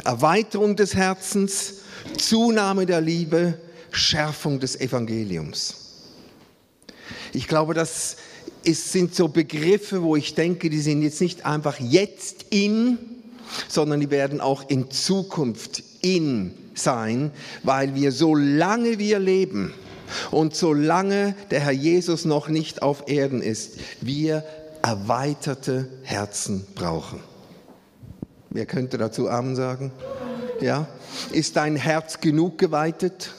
Erweiterung 0.05 0.77
des 0.77 0.95
Herzens, 0.95 1.75
Zunahme 2.19 2.87
der 2.87 3.01
Liebe, 3.01 3.59
Schärfung 3.91 4.61
des 4.61 4.81
Evangeliums. 4.81 5.77
Ich 7.33 7.49
glaube, 7.49 7.75
das 7.75 8.17
ist, 8.65 8.93
sind 8.93 9.15
so 9.15 9.29
Begriffe, 9.29 10.03
wo 10.03 10.17
ich 10.17 10.35
denke, 10.35 10.71
die 10.71 10.81
sind 10.81 11.03
jetzt 11.03 11.21
nicht 11.21 11.45
einfach 11.45 11.79
jetzt 11.79 12.47
in, 12.51 12.99
sondern 13.69 14.01
die 14.01 14.11
werden 14.11 14.41
auch 14.41 14.69
in 14.69 14.91
Zukunft 14.91 15.83
in 16.01 16.55
sein, 16.79 17.31
weil 17.63 17.95
wir 17.95 18.13
solange 18.13 18.99
wir 18.99 19.19
leben 19.19 19.73
und 20.31 20.55
solange 20.55 21.35
der 21.51 21.61
Herr 21.61 21.73
Jesus 21.73 22.25
noch 22.25 22.49
nicht 22.49 22.83
auf 22.83 23.09
Erden 23.09 23.43
ist, 23.43 23.79
wir 24.01 24.45
erweiterte 24.83 25.89
Herzen 26.03 26.67
brauchen. 26.75 27.21
Wer 28.51 28.67
könnte 28.67 28.99
dazu 28.99 29.29
Amen 29.29 29.57
sagen? 29.57 29.91
Ja? 30.61 30.87
Ist 31.33 31.57
dein 31.57 31.77
Herz 31.77 32.21
genug 32.21 32.59
geweitet? 32.59 33.31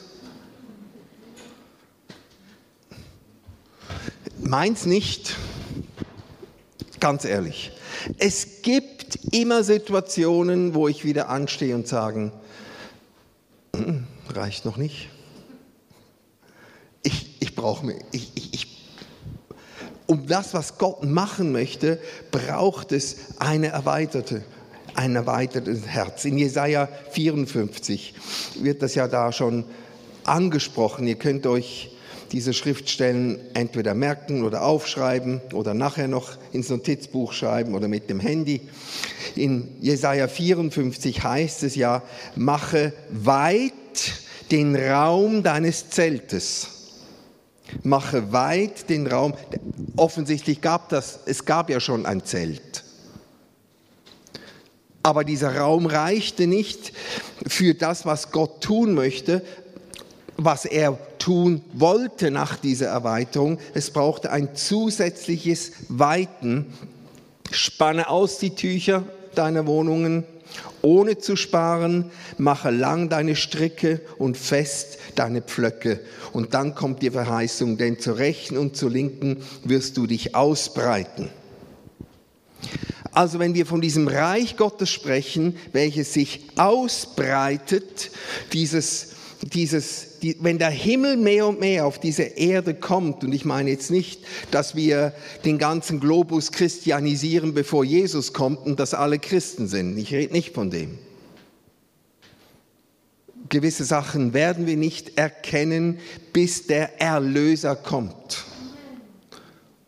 Meins 4.38 4.86
nicht, 4.86 5.36
ganz 7.00 7.24
ehrlich. 7.24 7.72
Es 8.18 8.62
gibt 8.62 9.18
immer 9.32 9.64
Situationen, 9.64 10.74
wo 10.74 10.88
ich 10.88 11.04
wieder 11.04 11.28
anstehe 11.28 11.74
und 11.74 11.88
sage, 11.88 12.32
reicht 14.34 14.64
noch 14.64 14.76
nicht. 14.76 15.08
Ich, 17.02 17.36
ich 17.40 17.54
brauche 17.54 17.86
mir, 17.86 17.98
ich, 18.12 18.32
ich, 18.34 18.54
ich, 18.54 18.66
um 20.06 20.26
das, 20.26 20.54
was 20.54 20.78
Gott 20.78 21.04
machen 21.04 21.52
möchte, 21.52 22.00
braucht 22.30 22.92
es 22.92 23.38
eine 23.38 23.68
erweiterte, 23.68 24.44
ein 24.94 25.14
erweitertes 25.14 25.86
Herz. 25.86 26.24
In 26.24 26.38
Jesaja 26.38 26.88
54 27.10 28.14
wird 28.60 28.82
das 28.82 28.94
ja 28.94 29.08
da 29.08 29.32
schon 29.32 29.64
angesprochen. 30.24 31.06
Ihr 31.06 31.16
könnt 31.16 31.46
euch 31.46 31.95
diese 32.32 32.52
Schriftstellen 32.52 33.38
entweder 33.54 33.94
merken 33.94 34.44
oder 34.44 34.62
aufschreiben 34.62 35.40
oder 35.52 35.74
nachher 35.74 36.08
noch 36.08 36.38
ins 36.52 36.68
Notizbuch 36.68 37.32
schreiben 37.32 37.74
oder 37.74 37.88
mit 37.88 38.10
dem 38.10 38.20
Handy. 38.20 38.62
In 39.34 39.68
Jesaja 39.80 40.28
54 40.28 41.22
heißt 41.22 41.62
es 41.62 41.74
ja, 41.76 42.02
mache 42.34 42.92
weit 43.10 43.72
den 44.50 44.76
Raum 44.76 45.42
deines 45.42 45.90
Zeltes. 45.90 46.68
Mache 47.82 48.32
weit 48.32 48.88
den 48.90 49.06
Raum. 49.06 49.34
Offensichtlich 49.96 50.60
gab 50.60 50.88
das, 50.88 51.20
es 51.26 51.44
gab 51.44 51.68
ja 51.70 51.80
schon 51.80 52.06
ein 52.06 52.24
Zelt. 52.24 52.84
Aber 55.02 55.22
dieser 55.22 55.56
Raum 55.56 55.86
reichte 55.86 56.46
nicht 56.48 56.92
für 57.46 57.74
das, 57.74 58.06
was 58.06 58.32
Gott 58.32 58.60
tun 58.60 58.94
möchte, 58.94 59.42
was 60.36 60.64
er 60.64 60.98
tun 61.18 61.62
wollte 61.72 62.30
nach 62.30 62.56
dieser 62.56 62.88
Erweiterung. 62.88 63.58
Es 63.74 63.90
brauchte 63.90 64.30
ein 64.30 64.54
zusätzliches 64.54 65.72
Weiten. 65.88 66.66
Spanne 67.50 68.08
aus 68.08 68.38
die 68.38 68.54
Tücher 68.54 69.04
deiner 69.34 69.66
Wohnungen, 69.66 70.24
ohne 70.82 71.18
zu 71.18 71.36
sparen, 71.36 72.10
mache 72.38 72.70
lang 72.70 73.08
deine 73.08 73.36
Stricke 73.36 74.00
und 74.18 74.36
fest 74.36 74.98
deine 75.14 75.42
Pflöcke. 75.42 76.00
Und 76.32 76.54
dann 76.54 76.74
kommt 76.74 77.02
die 77.02 77.10
Verheißung, 77.10 77.78
denn 77.78 77.98
zur 77.98 78.18
rechten 78.18 78.56
und 78.56 78.76
zur 78.76 78.90
linken 78.90 79.42
wirst 79.64 79.96
du 79.96 80.06
dich 80.06 80.34
ausbreiten. 80.34 81.30
Also 83.12 83.38
wenn 83.38 83.54
wir 83.54 83.64
von 83.64 83.80
diesem 83.80 84.08
Reich 84.08 84.56
Gottes 84.56 84.90
sprechen, 84.90 85.56
welches 85.72 86.12
sich 86.12 86.48
ausbreitet, 86.56 88.10
dieses, 88.52 89.14
dieses, 89.40 90.05
die, 90.18 90.36
wenn 90.40 90.58
der 90.58 90.70
Himmel 90.70 91.16
mehr 91.16 91.46
und 91.46 91.60
mehr 91.60 91.86
auf 91.86 91.98
diese 91.98 92.22
Erde 92.22 92.74
kommt, 92.74 93.24
und 93.24 93.32
ich 93.32 93.44
meine 93.44 93.70
jetzt 93.70 93.90
nicht, 93.90 94.22
dass 94.50 94.74
wir 94.74 95.12
den 95.44 95.58
ganzen 95.58 96.00
Globus 96.00 96.52
christianisieren, 96.52 97.54
bevor 97.54 97.84
Jesus 97.84 98.32
kommt 98.32 98.66
und 98.66 98.80
dass 98.80 98.94
alle 98.94 99.18
Christen 99.18 99.68
sind. 99.68 99.96
Ich 99.98 100.12
rede 100.12 100.32
nicht 100.32 100.54
von 100.54 100.70
dem. 100.70 100.98
Gewisse 103.48 103.84
Sachen 103.84 104.34
werden 104.34 104.66
wir 104.66 104.76
nicht 104.76 105.18
erkennen, 105.18 105.98
bis 106.32 106.66
der 106.66 107.00
Erlöser 107.00 107.76
kommt 107.76 108.44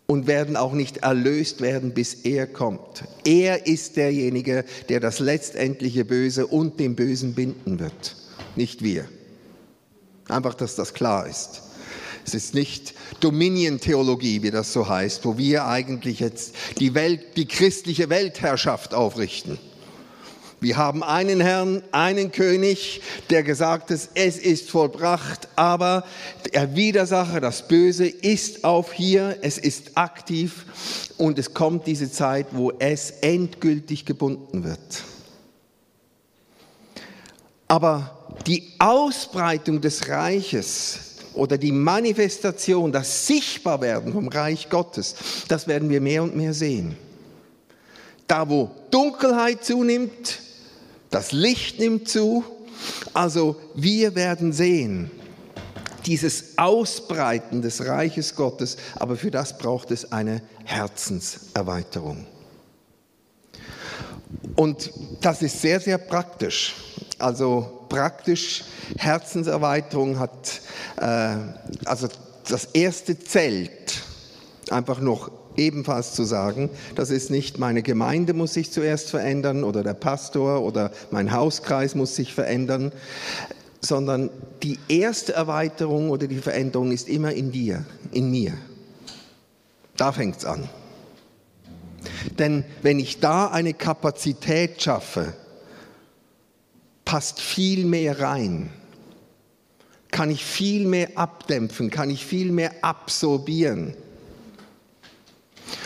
und 0.07 0.27
werden 0.27 0.57
auch 0.57 0.73
nicht 0.73 0.99
erlöst 0.99 1.61
werden, 1.61 1.93
bis 1.93 2.15
er 2.15 2.47
kommt. 2.47 3.05
Er 3.25 3.67
ist 3.67 3.97
derjenige, 3.97 4.65
der 4.89 5.01
das 5.01 5.19
letztendliche 5.19 6.05
Böse 6.05 6.47
und 6.47 6.81
den 6.81 6.97
Bösen 6.97 7.35
binden 7.35 7.79
wird, 7.79 8.17
nicht 8.57 8.83
wir. 8.83 9.07
Einfach, 10.29 10.55
dass 10.55 10.75
das 10.75 10.95
klar 10.95 11.27
ist. 11.27 11.63
Es 12.27 12.35
ist 12.35 12.55
nicht 12.55 12.95
Dominion-Theologie, 13.21 14.43
wie 14.43 14.51
das 14.51 14.73
so 14.73 14.87
heißt, 14.87 15.25
wo 15.25 15.39
wir 15.39 15.67
eigentlich 15.67 16.21
jetzt 16.21 16.55
die 16.79 16.95
Welt, 16.95 17.37
die 17.37 17.47
christliche 17.47 18.11
Weltherrschaft 18.11 18.93
aufrichten. 18.93 19.59
Wir 20.61 20.77
haben 20.77 21.05
einen 21.05 21.41
Herrn, 21.41 21.83
einen 21.93 22.33
König, 22.33 23.01
der 23.31 23.45
gesagt 23.45 23.91
hat, 23.91 24.09
es 24.15 24.37
ist 24.37 24.69
vollbracht, 24.69 25.49
aber 25.55 26.05
der 26.53 26.75
Widersacher, 26.75 27.41
das 27.41 27.69
Böse 27.69 28.07
ist 28.07 28.65
auf 28.65 28.93
hier, 28.93 29.39
es 29.43 29.57
ist 29.57 29.97
aktiv 29.97 30.67
und 31.17 31.39
es 31.39 31.55
kommt 31.55 31.87
diese 31.87 32.11
Zeit, 32.11 32.49
wo 32.51 32.73
es 32.79 33.11
endgültig 33.23 34.05
gebunden 34.05 34.65
wird. 34.65 35.05
Aber 37.69 38.18
die 38.49 38.73
Ausbreitung 38.79 39.81
des 39.81 40.09
Reiches 40.09 40.99
oder 41.35 41.59
die 41.59 41.71
Manifestation, 41.71 42.91
das 42.91 43.27
Sichtbarwerden 43.27 44.13
vom 44.13 44.29
Reich 44.29 44.71
Gottes, 44.71 45.15
das 45.49 45.69
werden 45.69 45.91
wir 45.91 46.01
mehr 46.01 46.23
und 46.23 46.35
mehr 46.35 46.55
sehen. 46.55 46.97
Da, 48.27 48.49
wo 48.49 48.71
Dunkelheit 48.91 49.65
zunimmt, 49.65 50.41
das 51.11 51.33
Licht 51.33 51.79
nimmt 51.79 52.09
zu. 52.09 52.43
Also 53.13 53.57
wir 53.75 54.15
werden 54.15 54.53
sehen, 54.53 55.11
dieses 56.07 56.57
Ausbreiten 56.57 57.61
des 57.61 57.85
Reiches 57.85 58.35
Gottes, 58.35 58.77
aber 58.97 59.17
für 59.17 59.31
das 59.31 59.59
braucht 59.59 59.91
es 59.91 60.11
eine 60.11 60.43
Herzenserweiterung. 60.65 62.27
Und 64.57 64.91
das 65.21 65.43
ist 65.43 65.61
sehr, 65.61 65.81
sehr 65.81 65.99
praktisch. 65.99 66.75
Also 67.19 67.78
praktisch, 67.89 68.65
Herzenserweiterung 68.99 70.19
hat, 70.19 70.61
äh, 70.97 71.37
also 71.85 72.09
das 72.49 72.65
erste 72.67 73.19
Zelt, 73.19 74.03
einfach 74.71 75.01
noch 75.01 75.31
ebenfalls 75.57 76.15
zu 76.15 76.25
sagen, 76.25 76.71
das 76.95 77.11
ist 77.11 77.31
nicht 77.31 77.59
meine 77.59 77.83
Gemeinde 77.83 78.33
muss 78.33 78.55
sich 78.55 78.71
zuerst 78.71 79.11
verändern 79.11 79.65
oder 79.65 79.83
der 79.83 79.95
Pastor 79.95 80.63
oder 80.63 80.93
mein 81.11 81.33
Hauskreis 81.33 81.95
muss 81.95 82.15
sich 82.15 82.33
verändern, 82.33 82.93
sondern 83.81 84.31
die 84.63 84.79
erste 84.89 85.33
Erweiterung 85.33 86.11
oder 86.11 86.27
die 86.27 86.39
Veränderung 86.39 86.93
ist 86.93 87.09
immer 87.09 87.33
in 87.33 87.53
dir, 87.53 87.85
in 88.13 88.31
mir. 88.31 88.55
Da 89.97 90.13
fängt 90.13 90.39
es 90.39 90.45
an. 90.45 90.69
Denn 92.39 92.65
wenn 92.83 93.01
ich 93.01 93.21
da 93.21 93.49
eine 93.49 93.75
Kapazität 93.75 94.81
schaffe, 94.81 95.35
passt 97.09 97.41
viel 97.41 97.87
mehr 97.87 98.21
rein, 98.21 98.69
kann 100.11 100.31
ich 100.31 100.45
viel 100.45 100.87
mehr 100.87 101.09
abdämpfen, 101.15 101.89
kann 101.89 102.11
ich 102.11 102.27
viel 102.27 102.53
mehr 102.53 102.71
absorbieren. 102.83 103.95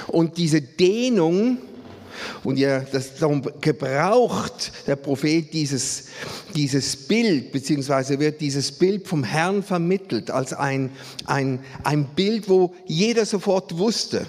Und 0.09 0.37
diese 0.37 0.61
Dehnung, 0.61 1.59
und 2.43 2.59
ja, 2.59 2.81
das 2.81 3.15
darum 3.15 3.41
gebraucht 3.61 4.73
der 4.89 4.97
Prophet 4.97 5.53
dieses, 5.53 6.07
dieses 6.57 6.97
Bild, 6.97 7.53
beziehungsweise 7.53 8.19
wird 8.19 8.41
dieses 8.41 8.73
Bild 8.73 9.07
vom 9.07 9.23
Herrn 9.23 9.63
vermittelt 9.63 10.29
als 10.29 10.53
ein, 10.53 10.91
ein, 11.27 11.61
ein 11.85 12.07
Bild, 12.17 12.49
wo 12.49 12.75
jeder 12.89 13.27
sofort 13.27 13.79
wusste. 13.79 14.27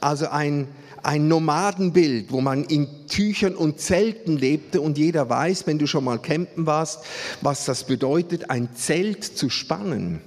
Also 0.00 0.26
ein, 0.26 0.66
ein 1.06 1.28
Nomadenbild, 1.28 2.32
wo 2.32 2.40
man 2.40 2.64
in 2.64 3.06
Tüchern 3.06 3.54
und 3.54 3.80
Zelten 3.80 4.36
lebte 4.36 4.80
und 4.80 4.98
jeder 4.98 5.28
weiß, 5.28 5.66
wenn 5.66 5.78
du 5.78 5.86
schon 5.86 6.02
mal 6.04 6.18
campen 6.18 6.66
warst, 6.66 7.04
was 7.42 7.64
das 7.64 7.84
bedeutet, 7.84 8.50
ein 8.50 8.74
Zelt 8.74 9.24
zu 9.24 9.48
spannen. 9.48 10.20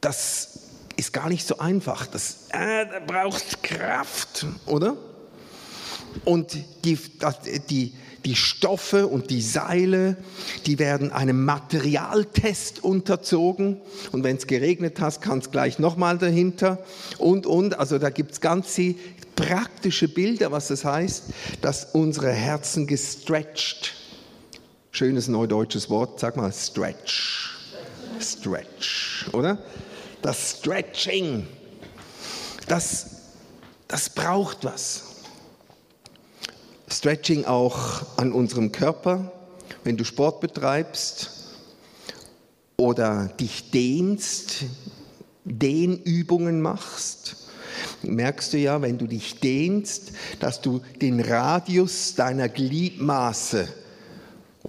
Das 0.00 0.60
ist 0.96 1.12
gar 1.12 1.28
nicht 1.28 1.46
so 1.46 1.58
einfach. 1.58 2.06
Das, 2.06 2.48
äh, 2.48 2.86
da 2.86 3.00
braucht 3.06 3.62
Kraft, 3.62 4.46
oder? 4.64 4.96
Und 6.24 6.54
die, 6.84 6.98
die, 7.68 7.94
die 8.24 8.36
Stoffe 8.36 9.06
und 9.06 9.30
die 9.30 9.42
Seile, 9.42 10.16
die 10.66 10.78
werden 10.78 11.12
einem 11.12 11.44
Materialtest 11.44 12.82
unterzogen. 12.84 13.80
Und 14.12 14.24
wenn 14.24 14.36
es 14.36 14.46
geregnet 14.46 15.00
hat, 15.00 15.20
kann 15.20 15.38
es 15.38 15.50
gleich 15.50 15.78
nochmal 15.78 16.18
dahinter. 16.18 16.78
Und, 17.18 17.46
und, 17.46 17.78
also 17.78 17.98
da 17.98 18.10
gibt 18.10 18.32
es 18.32 18.40
ganz 18.40 18.80
praktische 19.36 20.08
Bilder, 20.08 20.52
was 20.52 20.68
das 20.68 20.84
heißt, 20.84 21.24
dass 21.60 21.88
unsere 21.92 22.32
Herzen 22.32 22.86
gestretched. 22.86 23.94
Schönes 24.90 25.28
neudeutsches 25.28 25.90
Wort, 25.90 26.20
sag 26.20 26.36
mal, 26.36 26.52
stretch. 26.52 27.50
Stretch, 28.20 29.28
oder? 29.32 29.58
das 30.22 30.58
Stretching, 30.58 31.46
das, 32.68 33.06
das 33.88 34.08
braucht 34.08 34.64
was. 34.64 35.11
Stretching 36.92 37.46
auch 37.46 38.02
an 38.18 38.32
unserem 38.32 38.70
Körper, 38.70 39.32
wenn 39.82 39.96
du 39.96 40.04
Sport 40.04 40.42
betreibst 40.42 41.30
oder 42.76 43.30
dich 43.40 43.70
dehnst, 43.70 44.64
Dehnübungen 45.44 46.60
machst, 46.60 47.48
merkst 48.02 48.52
du 48.52 48.58
ja, 48.58 48.82
wenn 48.82 48.98
du 48.98 49.06
dich 49.06 49.40
dehnst, 49.40 50.12
dass 50.38 50.60
du 50.60 50.82
den 51.00 51.20
Radius 51.20 52.14
deiner 52.14 52.50
Gliedmaße, 52.50 53.68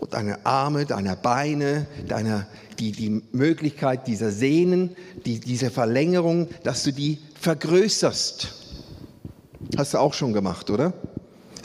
deiner 0.10 0.40
Arme, 0.46 0.86
deiner 0.86 1.18
Beine, 1.18 1.88
deiner, 2.08 2.48
die, 2.80 2.94
die 2.94 3.22
Möglichkeit 3.34 4.08
dieser 4.08 4.32
Sehnen, 4.32 4.96
die, 5.26 5.42
diese 5.42 5.70
Verlängerung, 5.70 6.48
dass 6.64 6.84
du 6.84 6.94
die 6.94 7.20
vergrößerst. 7.40 8.48
Hast 9.78 9.94
du 9.94 9.98
auch 9.98 10.14
schon 10.14 10.32
gemacht, 10.32 10.70
oder? 10.70 10.94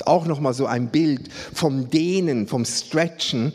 Auch 0.07 0.27
nochmal 0.27 0.55
so 0.55 0.67
ein 0.67 0.89
Bild 0.89 1.29
vom 1.53 1.91
Dehnen, 1.91 2.47
vom 2.47 2.65
Stretchen, 2.65 3.53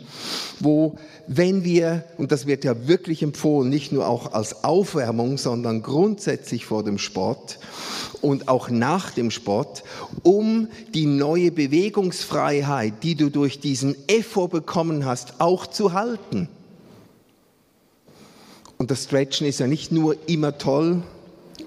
wo 0.60 0.98
wenn 1.28 1.64
wir, 1.64 2.04
und 2.18 2.32
das 2.32 2.48
wird 2.48 2.66
ja 2.66 2.88
wirklich 2.88 3.24
empfohlen, 3.24 3.70
nicht 3.70 3.92
nur 3.92 4.08
auch 4.08 4.34
als 4.34 4.64
Aufwärmung, 4.64 5.38
sondern 5.38 5.82
grundsätzlich 5.82 6.66
vor 6.66 6.84
dem 6.84 6.98
Sport 6.98 7.60
und 8.22 8.50
auch 8.50 8.70
nach 8.70 9.12
dem 9.12 9.32
Sport, 9.32 9.84
um 10.24 10.68
die 10.94 11.06
neue 11.06 11.52
Bewegungsfreiheit, 11.52 13.04
die 13.04 13.16
du 13.16 13.30
durch 13.30 13.60
diesen 13.60 13.96
Effort 14.08 14.50
bekommen 14.50 15.06
hast, 15.06 15.40
auch 15.40 15.66
zu 15.68 15.94
halten. 15.94 16.50
Und 18.78 18.92
das 18.92 19.06
Stretchen 19.06 19.48
ist 19.48 19.60
ja 19.60 19.68
nicht 19.68 19.92
nur 19.92 20.18
immer 20.28 20.58
toll. 20.58 21.04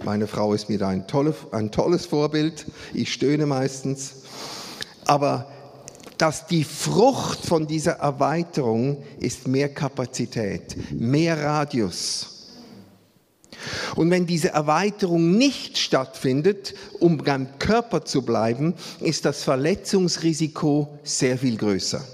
Meine 0.04 0.26
Frau 0.26 0.52
ist 0.52 0.68
mir 0.68 0.78
da 0.78 0.88
ein, 0.88 1.06
tolle, 1.06 1.34
ein 1.52 1.70
tolles 1.70 2.04
Vorbild. 2.04 2.66
Ich 2.92 3.10
stöhne 3.12 3.46
meistens. 3.46 4.16
Aber 5.06 5.46
dass 6.18 6.46
die 6.46 6.64
Frucht 6.64 7.44
von 7.44 7.66
dieser 7.66 7.92
Erweiterung 7.92 9.02
ist 9.18 9.46
mehr 9.46 9.72
Kapazität, 9.72 10.76
mehr 10.92 11.42
Radius. 11.42 12.32
Und 13.96 14.10
wenn 14.10 14.26
diese 14.26 14.50
Erweiterung 14.50 15.36
nicht 15.36 15.78
stattfindet, 15.78 16.74
um 17.00 17.18
beim 17.18 17.58
Körper 17.58 18.04
zu 18.04 18.22
bleiben, 18.22 18.74
ist 19.00 19.24
das 19.24 19.42
Verletzungsrisiko 19.42 20.98
sehr 21.02 21.38
viel 21.38 21.56
größer. 21.56 22.04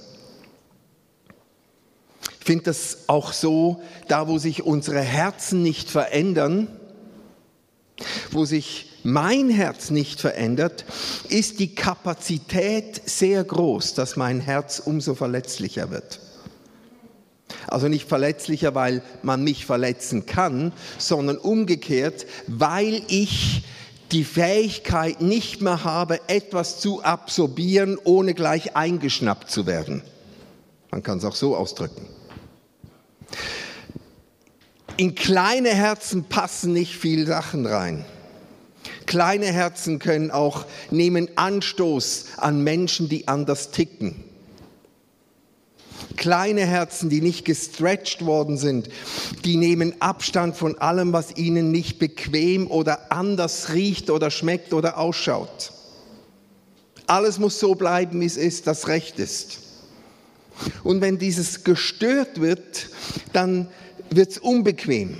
Ich 2.40 2.46
finde 2.46 2.64
das 2.64 3.08
auch 3.08 3.32
so, 3.32 3.82
da 4.08 4.26
wo 4.26 4.38
sich 4.38 4.62
unsere 4.64 5.00
Herzen 5.00 5.62
nicht 5.62 5.90
verändern, 5.90 6.68
wo 8.32 8.44
sich 8.44 8.91
mein 9.04 9.50
Herz 9.50 9.90
nicht 9.90 10.20
verändert, 10.20 10.84
ist 11.28 11.58
die 11.58 11.74
Kapazität 11.74 13.02
sehr 13.04 13.42
groß, 13.44 13.94
dass 13.94 14.16
mein 14.16 14.40
Herz 14.40 14.78
umso 14.78 15.14
verletzlicher 15.14 15.90
wird. 15.90 16.20
Also 17.66 17.88
nicht 17.88 18.08
verletzlicher, 18.08 18.74
weil 18.74 19.02
man 19.22 19.44
mich 19.44 19.66
verletzen 19.66 20.26
kann, 20.26 20.72
sondern 20.98 21.36
umgekehrt, 21.36 22.26
weil 22.46 23.02
ich 23.08 23.64
die 24.12 24.24
Fähigkeit 24.24 25.20
nicht 25.20 25.62
mehr 25.62 25.84
habe, 25.84 26.20
etwas 26.28 26.80
zu 26.80 27.02
absorbieren, 27.02 27.98
ohne 28.04 28.34
gleich 28.34 28.76
eingeschnappt 28.76 29.50
zu 29.50 29.66
werden. 29.66 30.02
Man 30.90 31.02
kann 31.02 31.18
es 31.18 31.24
auch 31.24 31.34
so 31.34 31.56
ausdrücken. 31.56 32.06
In 34.98 35.14
kleine 35.14 35.70
Herzen 35.70 36.24
passen 36.24 36.74
nicht 36.74 36.96
viele 36.96 37.26
Sachen 37.26 37.64
rein. 37.64 38.04
Kleine 39.12 39.52
Herzen 39.52 39.98
können 39.98 40.30
auch 40.30 40.64
nehmen 40.90 41.28
Anstoß 41.36 42.28
an 42.38 42.64
Menschen, 42.64 43.10
die 43.10 43.28
anders 43.28 43.70
ticken. 43.70 44.24
Kleine 46.16 46.62
Herzen, 46.64 47.10
die 47.10 47.20
nicht 47.20 47.44
gestretched 47.44 48.24
worden 48.24 48.56
sind, 48.56 48.88
die 49.44 49.58
nehmen 49.58 50.00
Abstand 50.00 50.56
von 50.56 50.78
allem, 50.78 51.12
was 51.12 51.36
ihnen 51.36 51.70
nicht 51.70 51.98
bequem 51.98 52.70
oder 52.70 53.12
anders 53.12 53.74
riecht 53.74 54.08
oder 54.08 54.30
schmeckt 54.30 54.72
oder 54.72 54.96
ausschaut. 54.96 55.74
Alles 57.06 57.38
muss 57.38 57.60
so 57.60 57.74
bleiben, 57.74 58.18
wie 58.22 58.24
es 58.24 58.38
ist, 58.38 58.66
das 58.66 58.88
Recht 58.88 59.18
ist. 59.18 59.58
Und 60.84 61.02
wenn 61.02 61.18
dieses 61.18 61.64
gestört 61.64 62.40
wird, 62.40 62.88
dann 63.34 63.68
wird 64.08 64.30
es 64.30 64.38
unbequem. 64.38 65.18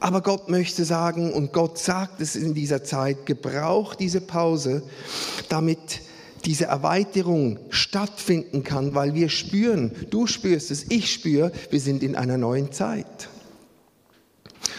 Aber 0.00 0.22
Gott 0.22 0.48
möchte 0.48 0.86
sagen, 0.86 1.32
und 1.32 1.52
Gott 1.52 1.78
sagt 1.78 2.22
es 2.22 2.34
in 2.34 2.54
dieser 2.54 2.82
Zeit, 2.82 3.26
gebraucht 3.26 4.00
diese 4.00 4.22
Pause, 4.22 4.82
damit 5.50 6.00
diese 6.46 6.64
Erweiterung 6.64 7.58
stattfinden 7.68 8.64
kann, 8.64 8.94
weil 8.94 9.14
wir 9.14 9.28
spüren, 9.28 9.92
du 10.08 10.26
spürst 10.26 10.70
es, 10.70 10.86
ich 10.88 11.12
spüre, 11.12 11.52
wir 11.68 11.80
sind 11.80 12.02
in 12.02 12.16
einer 12.16 12.38
neuen 12.38 12.72
Zeit. 12.72 13.28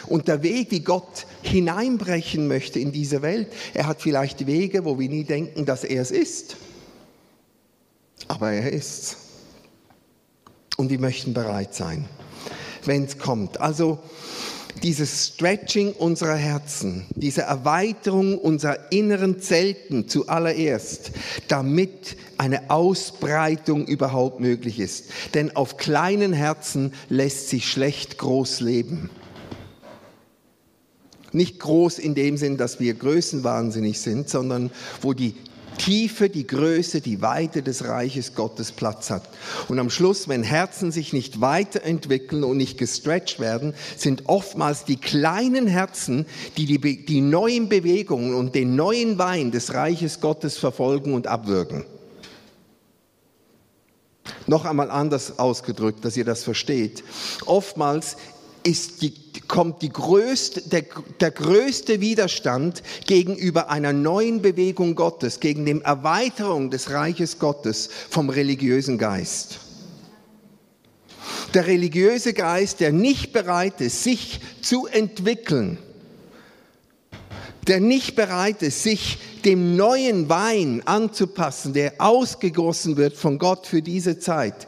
Und 0.07 0.27
der 0.27 0.41
Weg, 0.41 0.71
wie 0.71 0.79
Gott 0.79 1.27
hineinbrechen 1.43 2.47
möchte 2.47 2.79
in 2.79 2.91
diese 2.91 3.21
Welt, 3.21 3.47
er 3.75 3.85
hat 3.85 4.01
vielleicht 4.01 4.47
Wege, 4.47 4.85
wo 4.85 4.99
wir 4.99 5.07
nie 5.07 5.23
denken, 5.23 5.65
dass 5.65 5.83
er 5.83 6.01
es 6.01 6.09
ist. 6.09 6.57
Aber 8.27 8.51
er 8.51 8.71
ist's. 8.71 9.17
Und 10.77 10.89
wir 10.89 10.99
möchten 10.99 11.33
bereit 11.33 11.75
sein, 11.75 12.07
wenn 12.85 13.03
es 13.03 13.19
kommt. 13.19 13.61
Also 13.61 13.99
dieses 14.83 15.27
Stretching 15.27 15.93
unserer 15.93 16.35
Herzen, 16.35 17.05
diese 17.15 17.41
Erweiterung 17.41 18.37
unserer 18.37 18.91
inneren 18.91 19.39
Zelten 19.39 20.07
zuallererst, 20.07 21.11
damit 21.47 22.17
eine 22.37 22.69
Ausbreitung 22.69 23.85
überhaupt 23.85 24.39
möglich 24.39 24.79
ist. 24.79 25.05
Denn 25.33 25.55
auf 25.55 25.77
kleinen 25.77 26.33
Herzen 26.33 26.93
lässt 27.09 27.49
sich 27.49 27.69
schlecht 27.69 28.17
groß 28.17 28.61
leben. 28.61 29.09
Nicht 31.33 31.59
groß 31.59 31.99
in 31.99 32.15
dem 32.15 32.35
Sinn, 32.37 32.57
dass 32.57 32.79
wir 32.79 32.93
größenwahnsinnig 32.93 33.99
sind, 34.01 34.27
sondern 34.27 34.69
wo 35.01 35.13
die 35.13 35.35
Tiefe, 35.77 36.29
die 36.29 36.45
Größe, 36.45 37.01
die 37.01 37.21
Weite 37.21 37.63
des 37.63 37.85
Reiches 37.85 38.35
Gottes 38.35 38.71
Platz 38.71 39.09
hat. 39.09 39.29
Und 39.67 39.79
am 39.79 39.89
Schluss, 39.89 40.27
wenn 40.27 40.43
Herzen 40.43 40.91
sich 40.91 41.13
nicht 41.13 41.41
weiterentwickeln 41.41 42.43
und 42.43 42.57
nicht 42.57 42.77
gestretched 42.77 43.39
werden, 43.39 43.73
sind 43.97 44.27
oftmals 44.27 44.85
die 44.85 44.97
kleinen 44.97 45.67
Herzen, 45.67 46.25
die 46.57 46.65
die, 46.65 47.05
die 47.05 47.21
neuen 47.21 47.69
Bewegungen 47.69 48.35
und 48.35 48.55
den 48.55 48.75
neuen 48.75 49.17
Wein 49.17 49.51
des 49.51 49.73
Reiches 49.73 50.19
Gottes 50.19 50.57
verfolgen 50.57 51.13
und 51.13 51.27
abwürgen. 51.27 51.85
Noch 54.47 54.65
einmal 54.65 54.91
anders 54.91 55.39
ausgedrückt, 55.39 56.03
dass 56.03 56.17
ihr 56.17 56.25
das 56.25 56.43
versteht. 56.43 57.03
Oftmals 57.45 58.17
ist 58.63 59.01
die, 59.01 59.13
kommt 59.47 59.81
die 59.81 59.89
größte, 59.89 60.61
der, 60.61 60.85
der 61.19 61.31
größte 61.31 62.01
Widerstand 62.01 62.83
gegenüber 63.05 63.69
einer 63.69 63.93
neuen 63.93 64.41
Bewegung 64.41 64.95
Gottes, 64.95 65.39
gegen 65.39 65.65
die 65.65 65.81
Erweiterung 65.81 66.69
des 66.69 66.89
Reiches 66.91 67.39
Gottes 67.39 67.89
vom 68.09 68.29
religiösen 68.29 68.97
Geist. 68.97 69.59
Der 71.53 71.67
religiöse 71.67 72.33
Geist, 72.33 72.79
der 72.79 72.91
nicht 72.91 73.33
bereit 73.33 73.81
ist, 73.81 74.03
sich 74.03 74.39
zu 74.61 74.87
entwickeln, 74.87 75.77
der 77.67 77.79
nicht 77.79 78.15
bereit 78.15 78.61
ist, 78.61 78.83
sich 78.83 79.17
dem 79.45 79.75
neuen 79.75 80.29
Wein 80.29 80.81
anzupassen, 80.85 81.73
der 81.73 81.93
ausgegossen 81.99 82.97
wird 82.97 83.15
von 83.17 83.37
Gott 83.37 83.67
für 83.67 83.81
diese 83.81 84.19
Zeit, 84.19 84.67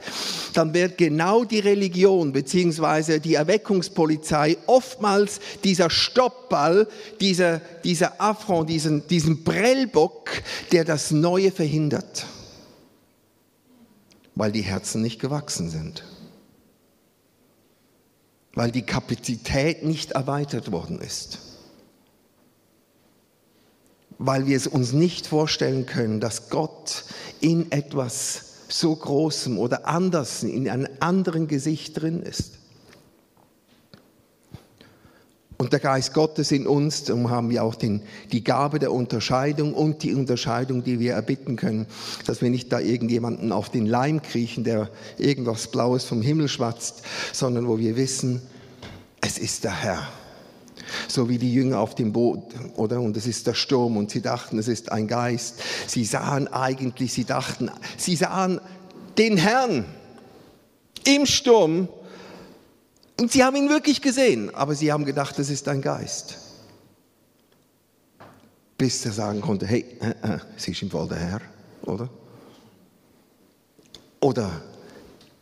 dann 0.58 0.74
wird 0.74 0.98
genau 0.98 1.44
die 1.44 1.60
Religion 1.60 2.32
beziehungsweise 2.32 3.20
die 3.20 3.36
Erweckungspolizei 3.36 4.58
oftmals 4.68 5.40
dieser 5.64 5.90
Stoppball, 5.90 6.88
dieser, 7.20 7.60
dieser 7.84 8.22
Affront, 8.22 8.70
diesen, 8.70 9.08
diesen 9.08 9.44
Prellbock, 9.44 10.30
der 10.72 10.86
das 10.86 11.12
Neue 11.12 11.52
verhindert, 11.52 12.26
weil 14.36 14.52
die 14.52 14.62
Herzen 14.62 15.02
nicht 15.02 15.20
gewachsen 15.20 15.70
sind, 15.70 16.04
weil 18.54 18.72
die 18.72 18.84
Kapazität 18.84 19.84
nicht 19.84 20.12
erweitert 20.12 20.72
worden 20.72 21.00
ist. 21.00 21.40
Weil 24.20 24.48
wir 24.48 24.56
es 24.56 24.68
uns 24.68 24.94
nicht 24.94 25.28
vorstellen 25.28 25.86
können, 25.86 26.20
dass 26.20 26.50
Gott 26.50 27.04
in 27.42 27.72
etwas 27.72 28.53
so 28.68 28.96
Großem 28.96 29.58
oder 29.58 29.88
anders, 29.88 30.44
in 30.44 30.70
einem 30.70 30.88
anderen 31.00 31.48
Gesicht 31.48 32.02
drin 32.02 32.22
ist. 32.22 32.60
Und 35.58 35.72
der 35.72 35.80
Geist 35.80 36.14
Gottes 36.14 36.52
in 36.52 36.68
uns, 36.68 37.06
darum 37.06 37.30
haben 37.30 37.50
wir 37.50 37.64
auch 37.64 37.76
den, 37.76 38.02
die 38.32 38.44
Gabe 38.44 38.80
der 38.80 38.92
Unterscheidung 38.92 39.74
und 39.74 40.04
die 40.04 40.14
Unterscheidung, 40.14 40.84
die 40.84 41.00
wir 41.00 41.14
erbitten 41.14 41.56
können, 41.56 41.86
dass 42.26 42.42
wir 42.42 42.50
nicht 42.50 42.72
da 42.72 42.80
irgendjemanden 42.80 43.52
auf 43.52 43.70
den 43.70 43.86
Leim 43.86 44.22
kriechen, 44.22 44.64
der 44.64 44.90
irgendwas 45.18 45.68
Blaues 45.68 46.04
vom 46.04 46.22
Himmel 46.22 46.50
schwatzt, 46.50 47.04
sondern 47.32 47.68
wo 47.68 47.78
wir 47.78 47.96
wissen, 47.96 48.42
es 49.22 49.38
ist 49.38 49.64
der 49.64 49.82
Herr 49.82 50.08
so 51.08 51.30
wie 51.30 51.38
die 51.38 51.54
Jünger 51.54 51.80
auf 51.80 51.96
dem 51.96 52.14
Boot, 52.14 52.54
oder? 52.76 53.02
Und 53.02 53.18
es 53.18 53.28
ist 53.28 53.48
der 53.48 53.54
Sturm 53.54 53.98
und 53.98 54.12
sie 54.12 54.22
dachten, 54.22 54.58
es 54.60 54.68
ist 54.68 54.92
ein 54.92 55.08
Geist. 55.08 55.56
Sie 55.88 56.06
sahen 56.06 56.48
eigentlich, 56.48 57.14
sie 57.14 57.26
dachten, 57.26 57.72
sie 57.98 58.16
sahen 58.16 58.60
den 59.18 59.38
Herrn 59.38 59.86
im 61.06 61.26
Sturm 61.26 61.88
und 63.20 63.32
sie 63.32 63.44
haben 63.44 63.56
ihn 63.56 63.70
wirklich 63.70 64.02
gesehen, 64.02 64.54
aber 64.56 64.76
sie 64.76 64.92
haben 64.92 65.06
gedacht, 65.06 65.38
es 65.40 65.50
ist 65.50 65.68
ein 65.68 65.82
Geist. 65.82 66.38
Bis 68.78 69.06
er 69.06 69.12
sagen 69.12 69.42
konnte, 69.42 69.68
hey, 69.68 69.86
äh, 70.02 70.34
äh, 70.34 70.40
es 70.58 70.68
ist 70.68 70.82
im 70.82 70.90
Fall 70.90 71.08
der 71.08 71.20
Herr, 71.20 71.42
oder? 71.84 72.10
Oder 74.20 74.62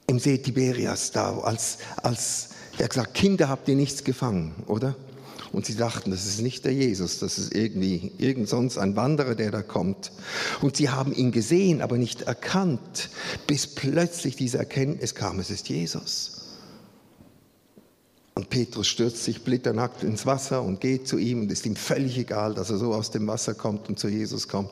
im 0.07 0.19
See 0.19 0.37
Tiberias 0.37 1.11
da, 1.11 1.37
als, 1.39 1.77
als 1.97 2.49
er 2.77 2.87
gesagt, 2.87 3.13
Kinder 3.13 3.47
habt 3.47 3.67
ihr 3.67 3.75
nichts 3.75 4.03
gefangen, 4.03 4.53
oder? 4.67 4.95
Und 5.51 5.65
sie 5.65 5.75
dachten, 5.75 6.11
das 6.11 6.25
ist 6.25 6.41
nicht 6.41 6.63
der 6.63 6.73
Jesus, 6.73 7.19
das 7.19 7.37
ist 7.37 7.53
irgendwie 7.53 8.13
irgend 8.17 8.47
sonst 8.47 8.77
ein 8.77 8.95
Wanderer, 8.95 9.35
der 9.35 9.51
da 9.51 9.61
kommt. 9.61 10.11
Und 10.61 10.77
sie 10.77 10.89
haben 10.89 11.13
ihn 11.13 11.31
gesehen, 11.31 11.81
aber 11.81 11.97
nicht 11.97 12.21
erkannt, 12.21 13.09
bis 13.47 13.67
plötzlich 13.67 14.37
diese 14.37 14.59
Erkenntnis 14.59 15.13
kam, 15.13 15.39
es 15.39 15.49
ist 15.49 15.67
Jesus. 15.67 16.41
Und 18.33 18.49
Petrus 18.49 18.87
stürzt 18.87 19.25
sich 19.25 19.43
blitternackt 19.43 20.03
ins 20.03 20.25
Wasser 20.25 20.61
und 20.61 20.79
geht 20.79 21.07
zu 21.07 21.17
ihm 21.17 21.41
und 21.41 21.51
ist 21.51 21.65
ihm 21.65 21.75
völlig 21.75 22.17
egal, 22.17 22.53
dass 22.53 22.69
er 22.69 22.77
so 22.77 22.93
aus 22.93 23.11
dem 23.11 23.27
Wasser 23.27 23.53
kommt 23.53 23.89
und 23.89 23.99
zu 23.99 24.07
Jesus 24.07 24.47
kommt, 24.47 24.71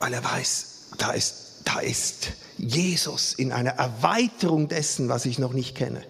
weil 0.00 0.12
er 0.12 0.24
weiß, 0.24 0.88
da 0.98 1.12
ist, 1.12 1.60
da 1.64 1.78
ist 1.78 2.32
Jesus 2.58 3.32
in 3.32 3.52
einer 3.52 3.70
Erweiterung 3.70 4.66
dessen, 4.66 5.08
was 5.08 5.24
ich 5.24 5.38
noch 5.38 5.52
nicht 5.52 5.76
kenne. 5.76 6.02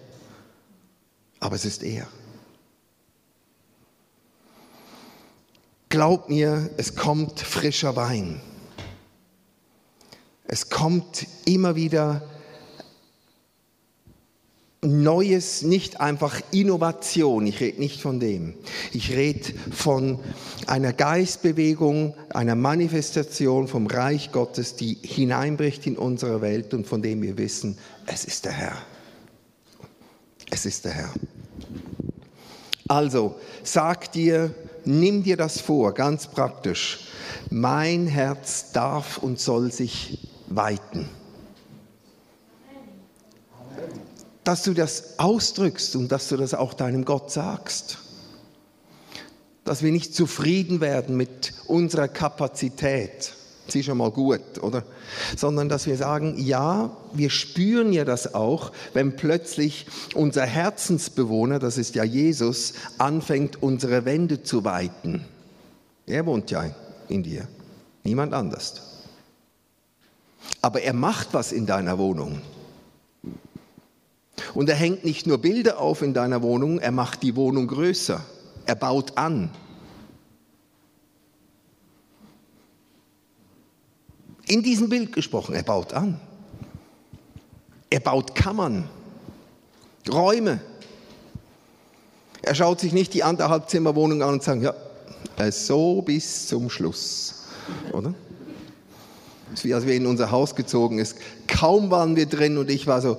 Aber 1.39 1.55
es 1.55 1.65
ist 1.65 1.83
er. 1.83 2.07
Glaub 5.97 6.29
mir, 6.29 6.69
es 6.77 6.95
kommt 6.95 7.39
frischer 7.39 7.95
Wein. 7.95 8.39
Es 10.45 10.69
kommt 10.69 11.25
immer 11.45 11.75
wieder 11.75 12.21
Neues, 14.83 15.63
nicht 15.63 15.99
einfach 15.99 16.39
Innovation, 16.51 17.47
ich 17.47 17.59
rede 17.61 17.79
nicht 17.79 17.99
von 17.99 18.19
dem. 18.19 18.53
Ich 18.93 19.09
rede 19.09 19.51
von 19.71 20.19
einer 20.67 20.93
Geistbewegung, 20.93 22.13
einer 22.29 22.53
Manifestation 22.53 23.67
vom 23.67 23.87
Reich 23.87 24.31
Gottes, 24.31 24.75
die 24.75 24.99
hineinbricht 25.01 25.87
in 25.87 25.97
unsere 25.97 26.41
Welt 26.41 26.75
und 26.75 26.85
von 26.85 27.01
dem 27.01 27.23
wir 27.23 27.39
wissen, 27.39 27.75
es 28.05 28.23
ist 28.23 28.45
der 28.45 28.51
Herr. 28.51 28.77
Es 30.51 30.67
ist 30.67 30.85
der 30.85 30.91
Herr. 30.91 31.13
Also, 32.87 33.39
sag 33.63 34.11
dir, 34.11 34.53
nimm 34.87 35.23
dir 35.23 35.37
das 35.37 35.59
vor, 35.59 35.93
ganz 35.93 36.27
praktisch. 36.27 37.07
Mein 37.49 38.07
Herz 38.07 38.71
darf 38.71 39.17
und 39.17 39.39
soll 39.39 39.71
sich 39.71 40.29
weiten. 40.47 41.09
dass 44.47 44.63
du 44.63 44.73
das 44.73 45.19
ausdrückst 45.19 45.97
und 45.97 46.09
dass 46.09 46.29
du 46.29 46.37
das 46.37 46.53
auch 46.53 46.73
deinem 46.73 47.03
Gott 47.03 47.31
sagst. 47.31 47.97
Dass 49.65 49.83
wir 49.83 49.91
nicht 49.91 50.15
zufrieden 50.15 50.79
werden 50.79 51.17
mit 51.17 51.51
unserer 51.65 52.07
Kapazität. 52.07 53.33
Das 53.67 53.75
ist 53.75 53.85
schon 53.85 53.97
mal 53.97 54.11
gut, 54.11 54.41
oder? 54.61 54.83
Sondern 55.35 55.67
dass 55.67 55.85
wir 55.85 55.97
sagen, 55.97 56.35
ja, 56.37 56.95
wir 57.13 57.29
spüren 57.29 57.91
ja 57.91 58.05
das 58.05 58.33
auch, 58.33 58.71
wenn 58.93 59.17
plötzlich 59.17 59.85
unser 60.15 60.45
Herzensbewohner, 60.45 61.59
das 61.59 61.77
ist 61.77 61.93
ja 61.95 62.05
Jesus, 62.05 62.73
anfängt, 62.97 63.61
unsere 63.61 64.05
Wände 64.05 64.41
zu 64.41 64.63
weiten. 64.63 65.25
Er 66.05 66.25
wohnt 66.25 66.49
ja 66.49 66.63
in 67.09 67.23
dir, 67.23 67.47
niemand 68.03 68.33
anders. 68.33 68.81
Aber 70.61 70.81
er 70.81 70.93
macht 70.93 71.33
was 71.33 71.51
in 71.51 71.65
deiner 71.65 71.97
Wohnung. 71.97 72.41
Und 74.53 74.69
er 74.69 74.75
hängt 74.75 75.03
nicht 75.03 75.27
nur 75.27 75.39
Bilder 75.39 75.79
auf 75.79 76.01
in 76.01 76.13
deiner 76.13 76.41
Wohnung, 76.41 76.79
er 76.79 76.91
macht 76.91 77.21
die 77.21 77.35
Wohnung 77.35 77.67
größer. 77.67 78.21
Er 78.65 78.75
baut 78.75 79.17
an. 79.17 79.49
In 84.47 84.63
diesem 84.63 84.89
Bild 84.89 85.11
gesprochen, 85.11 85.55
er 85.55 85.63
baut 85.63 85.93
an. 85.93 86.19
Er 87.89 87.99
baut 87.99 88.33
Kammern, 88.35 88.89
Räume. 90.09 90.59
Er 92.41 92.55
schaut 92.55 92.79
sich 92.79 92.93
nicht 92.93 93.13
die 93.13 93.23
anderthalb 93.23 93.69
Zimmerwohnung 93.69 94.21
an 94.21 94.33
und 94.33 94.43
sagt, 94.43 94.61
ja, 94.61 94.73
äh, 95.37 95.51
so 95.51 96.01
bis 96.01 96.47
zum 96.47 96.69
Schluss, 96.69 97.43
oder? 97.91 98.13
Das 99.49 99.59
ist 99.59 99.65
wie 99.65 99.73
als 99.73 99.85
wir 99.85 99.95
in 99.95 100.05
unser 100.05 100.31
Haus 100.31 100.55
gezogen 100.55 100.99
ist. 100.99 101.17
Kaum 101.47 101.89
waren 101.89 102.15
wir 102.15 102.25
drin 102.25 102.57
und 102.57 102.69
ich 102.69 102.87
war 102.87 103.01
so, 103.01 103.17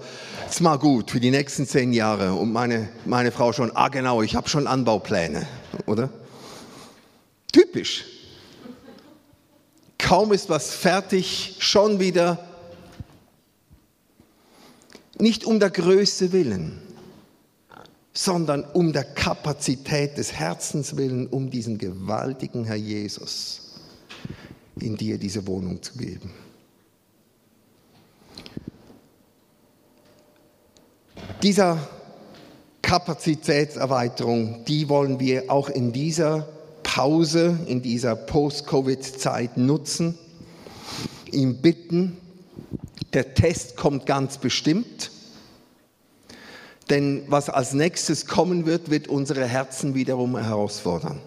ist 0.48 0.60
mal 0.60 0.78
gut 0.78 1.10
für 1.10 1.20
die 1.20 1.30
nächsten 1.30 1.66
zehn 1.66 1.92
Jahre. 1.92 2.34
Und 2.34 2.52
meine, 2.52 2.88
meine 3.06 3.32
Frau 3.32 3.52
schon, 3.52 3.74
ah 3.74 3.88
genau, 3.88 4.22
ich 4.22 4.34
habe 4.34 4.48
schon 4.48 4.66
Anbaupläne, 4.66 5.46
oder? 5.86 6.10
Typisch. 7.52 8.04
Kaum 10.08 10.32
ist 10.32 10.48
was 10.48 10.70
fertig, 10.70 11.56
schon 11.58 12.00
wieder. 12.00 12.38
Nicht 15.18 15.44
um 15.44 15.60
der 15.60 15.68
Größe 15.68 16.32
willen, 16.32 16.80
sondern 18.14 18.64
um 18.64 18.94
der 18.94 19.04
Kapazität 19.04 20.16
des 20.16 20.32
Herzens 20.32 20.96
willen, 20.96 21.26
um 21.26 21.50
diesen 21.50 21.76
gewaltigen 21.76 22.64
Herr 22.64 22.76
Jesus 22.76 23.80
in 24.80 24.96
dir 24.96 25.18
diese 25.18 25.46
Wohnung 25.46 25.82
zu 25.82 25.98
geben. 25.98 26.32
Dieser 31.42 31.86
Kapazitätserweiterung, 32.80 34.64
die 34.64 34.88
wollen 34.88 35.20
wir 35.20 35.50
auch 35.50 35.68
in 35.68 35.92
dieser 35.92 36.48
Pause, 36.98 37.56
in 37.68 37.80
dieser 37.80 38.16
Post-Covid-Zeit 38.16 39.56
nutzen, 39.56 40.18
ihm 41.30 41.58
bitten. 41.58 42.16
Der 43.12 43.34
Test 43.34 43.76
kommt 43.76 44.04
ganz 44.04 44.38
bestimmt, 44.38 45.12
denn 46.90 47.22
was 47.28 47.50
als 47.50 47.72
nächstes 47.72 48.26
kommen 48.26 48.66
wird, 48.66 48.90
wird 48.90 49.06
unsere 49.06 49.46
Herzen 49.46 49.94
wiederum 49.94 50.36
herausfordern. 50.36 51.20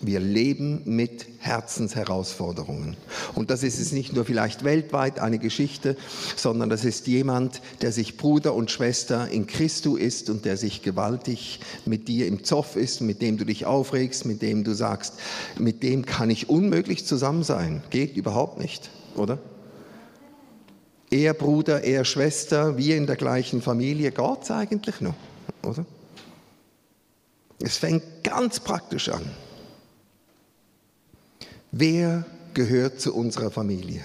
Wir 0.00 0.20
leben 0.20 0.82
mit 0.84 1.26
Herzensherausforderungen. 1.38 2.96
Und 3.34 3.50
das 3.50 3.62
ist 3.62 3.78
es 3.78 3.92
nicht 3.92 4.12
nur 4.12 4.26
vielleicht 4.26 4.62
weltweit 4.62 5.18
eine 5.20 5.38
Geschichte, 5.38 5.96
sondern 6.36 6.68
das 6.68 6.84
ist 6.84 7.06
jemand, 7.06 7.62
der 7.80 7.92
sich 7.92 8.18
Bruder 8.18 8.54
und 8.54 8.70
Schwester 8.70 9.28
in 9.30 9.46
Christus 9.46 9.98
ist 9.98 10.28
und 10.28 10.44
der 10.44 10.58
sich 10.58 10.82
gewaltig 10.82 11.60
mit 11.86 12.08
dir 12.08 12.26
im 12.26 12.44
Zoff 12.44 12.76
ist, 12.76 13.00
mit 13.00 13.22
dem 13.22 13.38
du 13.38 13.46
dich 13.46 13.64
aufregst, 13.64 14.26
mit 14.26 14.42
dem 14.42 14.64
du 14.64 14.74
sagst, 14.74 15.14
mit 15.58 15.82
dem 15.82 16.04
kann 16.04 16.28
ich 16.28 16.50
unmöglich 16.50 17.06
zusammen 17.06 17.42
sein. 17.42 17.82
Geht 17.88 18.16
überhaupt 18.16 18.58
nicht, 18.58 18.90
oder? 19.14 19.38
Er 21.10 21.32
Bruder, 21.32 21.84
er 21.84 22.04
Schwester, 22.04 22.76
wir 22.76 22.96
in 22.96 23.06
der 23.06 23.16
gleichen 23.16 23.62
Familie, 23.62 24.12
Gott 24.12 24.50
eigentlich 24.50 25.00
noch, 25.00 25.14
oder? 25.62 25.86
Es 27.62 27.78
fängt 27.78 28.02
ganz 28.22 28.60
praktisch 28.60 29.08
an. 29.08 29.22
Wer 31.78 32.24
gehört 32.54 33.00
zu 33.00 33.14
unserer 33.14 33.50
Familie? 33.50 34.02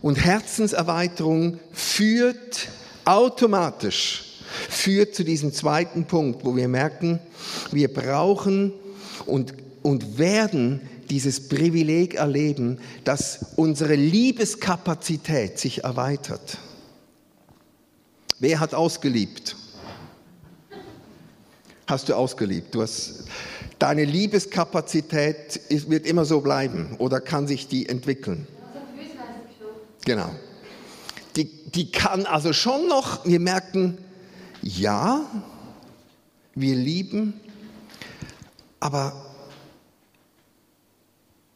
Und 0.00 0.24
Herzenserweiterung 0.24 1.58
führt 1.72 2.68
automatisch 3.04 4.30
führt 4.68 5.14
zu 5.14 5.24
diesem 5.24 5.52
zweiten 5.52 6.06
Punkt, 6.06 6.44
wo 6.44 6.56
wir 6.56 6.68
merken, 6.68 7.20
wir 7.70 7.92
brauchen 7.92 8.72
und, 9.26 9.54
und 9.82 10.18
werden 10.18 10.80
dieses 11.08 11.48
Privileg 11.48 12.14
erleben, 12.14 12.78
dass 13.04 13.52
unsere 13.56 13.94
Liebeskapazität 13.94 15.58
sich 15.58 15.84
erweitert. 15.84 16.58
Wer 18.38 18.60
hat 18.60 18.74
ausgeliebt? 18.74 19.56
Hast 21.86 22.08
du 22.08 22.14
ausgeliebt? 22.14 22.74
Du 22.74 22.82
hast 22.82 23.24
deine 23.80 24.04
Liebeskapazität 24.04 25.60
wird 25.88 26.06
immer 26.06 26.24
so 26.24 26.40
bleiben 26.40 26.94
oder 26.98 27.20
kann 27.20 27.48
sich 27.48 27.66
die 27.66 27.88
entwickeln? 27.88 28.46
Genau. 30.04 30.30
Die, 31.36 31.44
die 31.44 31.90
kann 31.90 32.26
also 32.26 32.52
schon 32.52 32.88
noch, 32.88 33.24
wir 33.26 33.40
merken, 33.40 33.98
ja, 34.62 35.24
wir 36.54 36.76
lieben, 36.76 37.40
aber 38.80 39.26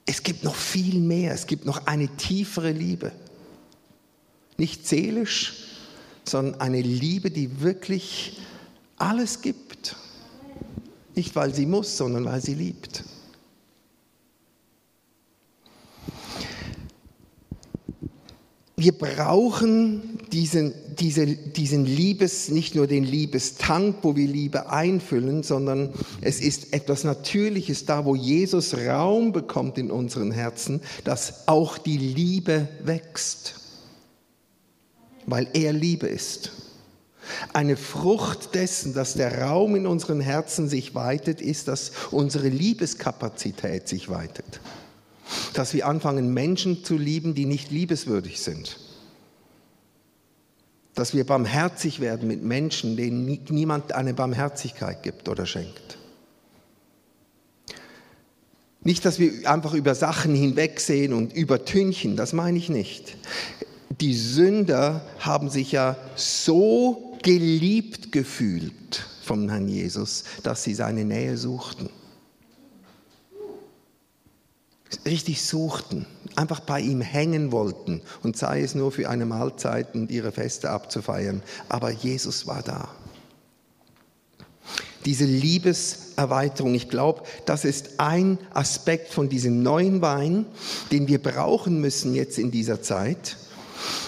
es 0.07 0.23
gibt 0.23 0.45
noch 0.45 0.55
viel 0.55 0.99
mehr, 0.99 1.33
es 1.35 1.47
gibt 1.47 1.67
noch 1.67 1.87
eine 1.87 2.09
tiefere 2.09 2.73
Liebe. 2.73 3.13
Nicht 4.57 4.87
seelisch, 4.87 5.65
sondern 6.25 6.61
eine 6.61 6.81
Liebe, 6.81 7.31
die 7.31 7.61
wirklich 7.61 8.41
alles 8.97 9.43
gibt. 9.43 9.97
Nicht 11.15 11.37
weil 11.37 11.55
sie 11.55 11.67
muss, 11.67 11.97
sondern 11.97 12.25
weil 12.25 12.41
sie 12.41 12.55
liebt. 12.55 13.05
Wir 18.77 18.93
brauchen 18.93 20.19
diesen, 20.33 20.75
diese, 20.99 21.27
diesen 21.27 21.87
Liebes, 21.87 22.49
nicht 22.49 22.75
nur 22.75 22.89
den 22.89 23.05
Liebestank, 23.05 23.99
wo 24.03 24.17
wir 24.17 24.27
Liebe 24.27 24.69
einfüllen, 24.69 25.45
sondern 25.45 25.95
es 26.21 26.41
ist 26.41 26.73
etwas 26.73 27.05
Natürliches 27.05 27.87
da, 27.87 28.05
wo 28.05 28.17
Jesus 28.17 28.75
Raum 28.77 29.33
bekommt 29.33 29.79
in 29.79 29.93
unseren 29.93 30.33
Herzen, 30.33 30.81
dass 31.05 31.47
auch 31.47 31.79
die 31.79 31.99
Liebe 31.99 32.69
wächst, 32.83 33.55
weil 35.27 35.47
er 35.55 35.73
Liebe 35.73 36.09
ist. 36.09 36.64
Eine 37.53 37.77
Frucht 37.77 38.55
dessen, 38.55 38.95
dass 38.95 39.15
der 39.15 39.43
Raum 39.43 39.77
in 39.77 39.87
unseren 39.87 40.21
Herzen 40.21 40.69
sich 40.69 40.95
weitet, 40.95 41.41
ist, 41.41 41.69
dass 41.69 41.93
unsere 42.11 42.49
Liebeskapazität 42.49 43.89
sich 43.89 44.09
weitet. 44.09 44.61
Dass 45.55 45.75
wir 45.75 45.87
anfangen, 45.87 46.35
Menschen 46.35 46.85
zu 46.85 46.97
lieben, 46.97 47.35
die 47.35 47.47
nicht 47.47 47.71
liebeswürdig 47.71 48.41
sind. 48.41 48.79
Dass 50.95 51.15
wir 51.15 51.25
barmherzig 51.25 52.01
werden 52.01 52.29
mit 52.29 52.43
Menschen, 52.43 52.97
denen 52.97 53.41
niemand 53.49 53.93
eine 53.93 54.15
Barmherzigkeit 54.15 55.03
gibt 55.03 55.29
oder 55.29 55.47
schenkt. 55.47 55.99
Nicht, 58.85 59.07
dass 59.07 59.19
wir 59.19 59.51
einfach 59.51 59.73
über 59.73 59.95
Sachen 59.95 60.35
hinwegsehen 60.35 61.15
und 61.15 61.33
übertünchen, 61.33 62.17
das 62.17 62.35
meine 62.35 62.59
ich 62.59 62.69
nicht. 62.69 63.17
Die 64.01 64.13
Sünder 64.13 65.01
haben 65.21 65.49
sich 65.49 65.73
ja 65.73 65.97
so 66.17 67.14
geliebt 67.25 68.13
gefühlt 68.13 69.05
vom 69.25 69.49
Herrn 69.49 69.67
Jesus, 69.67 70.23
dass 70.45 70.63
sie 70.63 70.75
seine 70.75 71.05
Nähe 71.05 71.37
suchten. 71.37 71.91
richtig 75.05 75.43
suchten, 75.43 76.07
einfach 76.37 76.61
bei 76.61 76.81
ihm 76.81 77.01
hängen 77.01 77.53
wollten 77.53 78.01
und 78.23 78.37
sei 78.37 78.63
es 78.63 78.75
nur 78.75 78.93
für 78.93 79.09
eine 79.09 79.27
Mahlzeit 79.27 79.95
und 79.95 80.11
ihre 80.11 80.33
Feste 80.33 80.71
abzufeiern. 80.71 81.43
Aber 81.69 81.91
Jesus 81.91 82.47
war 82.47 82.63
da. 82.63 82.89
Diese 85.05 85.25
Liebeserweiterung, 85.25 86.75
ich 86.75 86.89
glaube, 86.89 87.25
das 87.45 87.65
ist 87.65 87.99
ein 87.99 88.39
Aspekt 88.55 89.13
von 89.13 89.29
diesem 89.29 89.63
neuen 89.63 90.01
Wein, 90.01 90.47
den 90.93 91.09
wir 91.09 91.21
brauchen 91.21 91.81
müssen 91.81 92.15
jetzt 92.15 92.39
in 92.39 92.51
dieser 92.51 92.81
Zeit, 92.81 93.37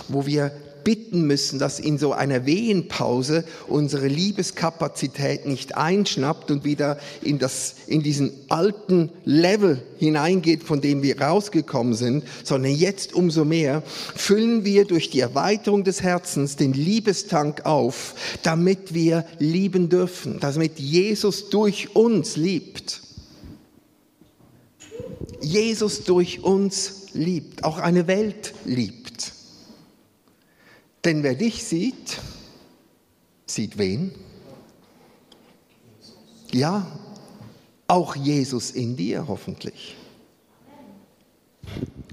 wo 0.08 0.24
wir 0.24 0.52
bitten 0.86 1.26
müssen, 1.26 1.58
dass 1.58 1.80
in 1.80 1.98
so 1.98 2.12
einer 2.12 2.46
Wehenpause 2.46 3.44
unsere 3.66 4.06
Liebeskapazität 4.06 5.44
nicht 5.44 5.76
einschnappt 5.76 6.52
und 6.52 6.62
wieder 6.62 7.00
in, 7.22 7.40
das, 7.40 7.74
in 7.88 8.04
diesen 8.04 8.30
alten 8.46 9.10
Level 9.24 9.82
hineingeht, 9.98 10.62
von 10.62 10.80
dem 10.80 11.02
wir 11.02 11.20
rausgekommen 11.20 11.94
sind, 11.94 12.22
sondern 12.44 12.70
jetzt 12.70 13.14
umso 13.14 13.44
mehr 13.44 13.82
füllen 14.14 14.64
wir 14.64 14.84
durch 14.84 15.10
die 15.10 15.18
Erweiterung 15.18 15.82
des 15.82 16.02
Herzens 16.04 16.54
den 16.54 16.72
Liebestank 16.72 17.66
auf, 17.66 18.14
damit 18.44 18.94
wir 18.94 19.26
lieben 19.40 19.88
dürfen, 19.88 20.38
damit 20.38 20.78
Jesus 20.78 21.50
durch 21.50 21.96
uns 21.96 22.36
liebt. 22.36 23.02
Jesus 25.40 26.04
durch 26.04 26.44
uns 26.44 27.08
liebt, 27.12 27.64
auch 27.64 27.78
eine 27.78 28.06
Welt 28.06 28.54
liebt. 28.64 29.05
Denn 31.06 31.22
wer 31.22 31.36
dich 31.36 31.62
sieht, 31.62 32.18
sieht 33.46 33.78
wen? 33.78 34.10
Ja, 36.50 36.84
auch 37.86 38.16
Jesus 38.16 38.72
in 38.72 38.96
dir 38.96 39.28
hoffentlich. 39.28 39.94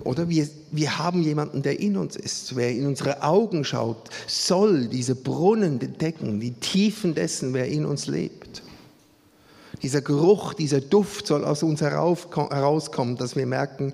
Oder 0.04 0.30
wir, 0.30 0.48
wir 0.70 1.00
haben 1.00 1.24
jemanden, 1.24 1.64
der 1.64 1.80
in 1.80 1.98
uns 1.98 2.16
ist. 2.16 2.56
Wer 2.56 2.70
in 2.70 2.86
unsere 2.86 3.24
Augen 3.24 3.66
schaut, 3.66 4.12
soll 4.28 4.88
diese 4.88 5.16
Brunnen 5.16 5.82
entdecken, 5.82 6.40
die 6.40 6.52
Tiefen 6.52 7.16
dessen, 7.16 7.52
wer 7.56 7.68
in 7.68 7.86
uns 7.86 8.06
lebt. 8.06 8.62
Dieser 9.82 10.02
Geruch, 10.02 10.54
dieser 10.54 10.82
Duft 10.82 11.26
soll 11.26 11.44
aus 11.46 11.64
uns 11.64 11.82
herauskommen, 11.82 13.18
dass 13.18 13.36
wir 13.36 13.48
merken, 13.48 13.92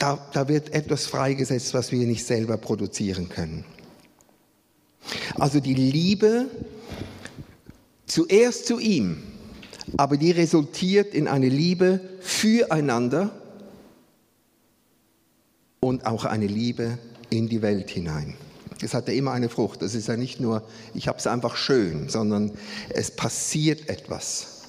da, 0.00 0.18
da 0.32 0.48
wird 0.48 0.72
etwas 0.72 1.06
freigesetzt, 1.06 1.72
was 1.72 1.92
wir 1.92 2.04
nicht 2.04 2.26
selber 2.26 2.56
produzieren 2.56 3.28
können. 3.28 3.64
Also 5.34 5.60
die 5.60 5.74
Liebe 5.74 6.46
zuerst 8.06 8.66
zu 8.66 8.78
ihm, 8.78 9.22
aber 9.96 10.16
die 10.16 10.30
resultiert 10.30 11.14
in 11.14 11.28
eine 11.28 11.48
Liebe 11.48 12.00
füreinander 12.20 13.30
und 15.80 16.06
auch 16.06 16.24
eine 16.24 16.46
Liebe 16.46 16.98
in 17.30 17.48
die 17.48 17.62
Welt 17.62 17.90
hinein. 17.90 18.34
Es 18.82 18.94
hat 18.94 19.08
ja 19.08 19.14
immer 19.14 19.32
eine 19.32 19.48
Frucht. 19.48 19.82
Es 19.82 19.94
ist 19.94 20.08
ja 20.08 20.16
nicht 20.16 20.40
nur, 20.40 20.62
ich 20.94 21.08
habe 21.08 21.18
es 21.18 21.26
einfach 21.26 21.56
schön, 21.56 22.08
sondern 22.08 22.52
es 22.90 23.10
passiert 23.10 23.88
etwas. 23.88 24.62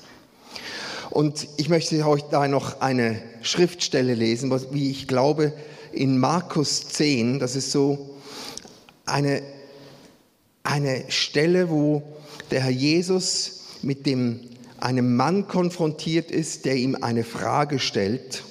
Und 1.09 1.47
ich 1.57 1.69
möchte 1.69 2.05
euch 2.05 2.23
da 2.23 2.47
noch 2.47 2.81
eine 2.81 3.21
Schriftstelle 3.41 4.13
lesen, 4.13 4.51
wie 4.71 4.91
ich 4.91 5.07
glaube, 5.07 5.53
in 5.91 6.19
Markus 6.19 6.87
10, 6.89 7.39
das 7.39 7.55
ist 7.55 7.71
so 7.71 8.15
eine 9.05 9.41
eine 10.69 11.05
Stelle, 11.09 11.69
wo 11.69 12.03
der 12.51 12.61
Herr 12.61 12.71
Jesus 12.71 13.61
mit 13.81 14.05
dem, 14.05 14.41
einem 14.77 15.15
Mann 15.15 15.47
konfrontiert 15.47 16.29
ist, 16.31 16.65
der 16.65 16.75
ihm 16.75 16.95
eine 17.01 17.23
Frage 17.23 17.79
stellt. 17.79 18.43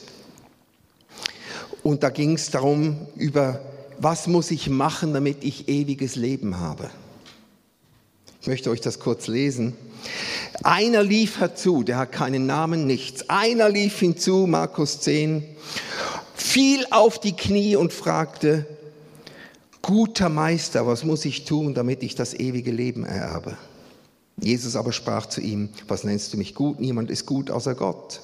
Und 1.83 2.02
da 2.02 2.11
ging 2.11 2.35
es 2.35 2.50
darum, 2.50 2.96
über 3.14 3.61
was 3.98 4.26
muss 4.26 4.50
ich 4.50 4.68
machen, 4.68 5.14
damit 5.14 5.44
ich 5.44 5.68
ewiges 5.68 6.16
Leben 6.16 6.59
habe. 6.59 6.90
Ich 8.40 8.48
möchte 8.48 8.70
euch 8.70 8.81
das 8.81 8.98
kurz 8.98 9.26
lesen. 9.26 9.74
Einer 10.62 11.02
lief 11.02 11.38
herzu, 11.38 11.83
der 11.83 11.98
hat 11.98 12.12
keinen 12.12 12.46
Namen, 12.46 12.87
nichts. 12.87 13.28
Einer 13.31 13.68
lief 13.68 13.98
hinzu, 13.98 14.46
Markus 14.46 15.00
10, 15.00 15.44
fiel 16.35 16.85
auf 16.90 17.20
die 17.20 17.37
Knie 17.37 17.76
und 17.76 17.92
fragte, 17.92 18.66
guter 19.88 20.29
Meister, 20.29 20.87
was 20.87 21.03
muss 21.03 21.24
ich 21.24 21.46
tun, 21.46 21.72
damit 21.72 22.03
ich 22.03 22.14
das 22.14 22.35
ewige 22.35 22.70
Leben 22.70 23.07
ererbe? 23.07 23.57
Jesus 24.38 24.77
aber 24.77 24.92
sprach 24.92 25.24
zu 25.24 25.40
ihm, 25.40 25.70
was 25.88 26.05
nennst 26.05 26.31
du 26.31 26.37
mich 26.37 26.55
gut? 26.55 26.79
Niemand 26.79 27.11
ist 27.11 27.24
gut 27.24 27.51
außer 27.51 27.74
Gott. 27.74 28.20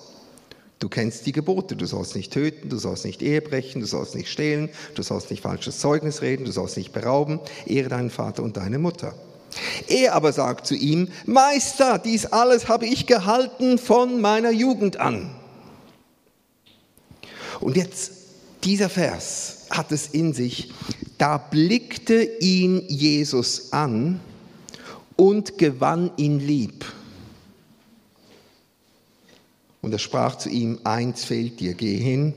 Du 0.79 0.91
kennst 0.91 1.25
die 1.25 1.33
Gebote, 1.33 1.75
du 1.75 1.87
sollst 1.87 2.17
nicht 2.17 2.35
töten, 2.35 2.69
du 2.69 2.77
sollst 2.77 3.07
nicht 3.07 3.23
Ehe 3.23 3.41
brechen, 3.41 3.81
du 3.81 3.87
sollst 3.87 4.15
nicht 4.15 4.29
stehlen, 4.29 4.69
du 4.95 5.03
sollst 5.03 5.31
nicht 5.31 5.41
falsches 5.41 5.79
Zeugnis 5.79 6.21
reden, 6.21 6.45
du 6.45 6.53
sollst 6.53 6.77
nicht 6.77 6.93
berauben, 6.93 7.41
ehre 7.65 7.89
deinen 7.89 8.11
Vater 8.11 8.43
und 8.43 8.59
deine 8.59 8.79
Mutter. 8.79 9.15
Er 9.89 10.15
aber 10.15 10.35
sagt 10.35 10.67
zu 10.67 10.75
ihm, 10.75 11.09
Meister, 11.25 11.99
dies 11.99 12.27
alles 12.27 12.69
habe 12.69 12.85
ich 12.85 13.07
gehalten 13.07 13.79
von 13.79 14.21
meiner 14.21 14.51
Jugend 14.51 14.99
an. 14.99 15.35
Und 17.61 17.79
jetzt 17.79 18.13
dieser 18.65 18.91
Vers 18.91 19.67
hat 19.71 19.93
es 19.93 20.09
in 20.09 20.35
sich, 20.35 20.71
da 21.19 21.39
blickte 21.39 22.23
ihn 22.41 22.83
Jesus 22.89 23.73
an 23.73 24.21
und 25.17 25.59
gewann 25.59 26.11
ihn 26.17 26.41
lieb. 26.41 26.85
Und 29.83 29.93
er 29.93 29.99
sprach 29.99 30.37
zu 30.37 30.49
ihm, 30.49 30.79
eins 30.85 31.25
fehlt 31.25 31.61
dir, 31.61 31.75
geh 31.75 31.97
hin 31.97 32.33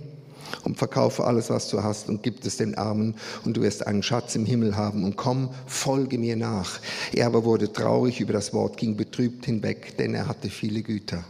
und 0.63 0.77
verkaufe 0.77 1.23
alles, 1.23 1.49
was 1.49 1.69
du 1.69 1.81
hast 1.81 2.09
und 2.09 2.23
gib 2.23 2.45
es 2.45 2.57
den 2.57 2.77
Armen 2.77 3.15
und 3.45 3.55
du 3.55 3.61
wirst 3.61 3.87
einen 3.87 4.03
Schatz 4.03 4.35
im 4.35 4.45
Himmel 4.45 4.75
haben 4.75 5.03
und 5.03 5.15
komm, 5.15 5.49
folge 5.65 6.17
mir 6.17 6.35
nach. 6.35 6.79
Er 7.13 7.27
aber 7.27 7.45
wurde 7.45 7.71
traurig 7.71 8.19
über 8.19 8.33
das 8.33 8.53
Wort, 8.53 8.77
ging 8.77 8.95
betrübt 8.95 9.45
hinweg, 9.45 9.97
denn 9.97 10.13
er 10.13 10.27
hatte 10.27 10.49
viele 10.49 10.81
Güter. 10.81 11.23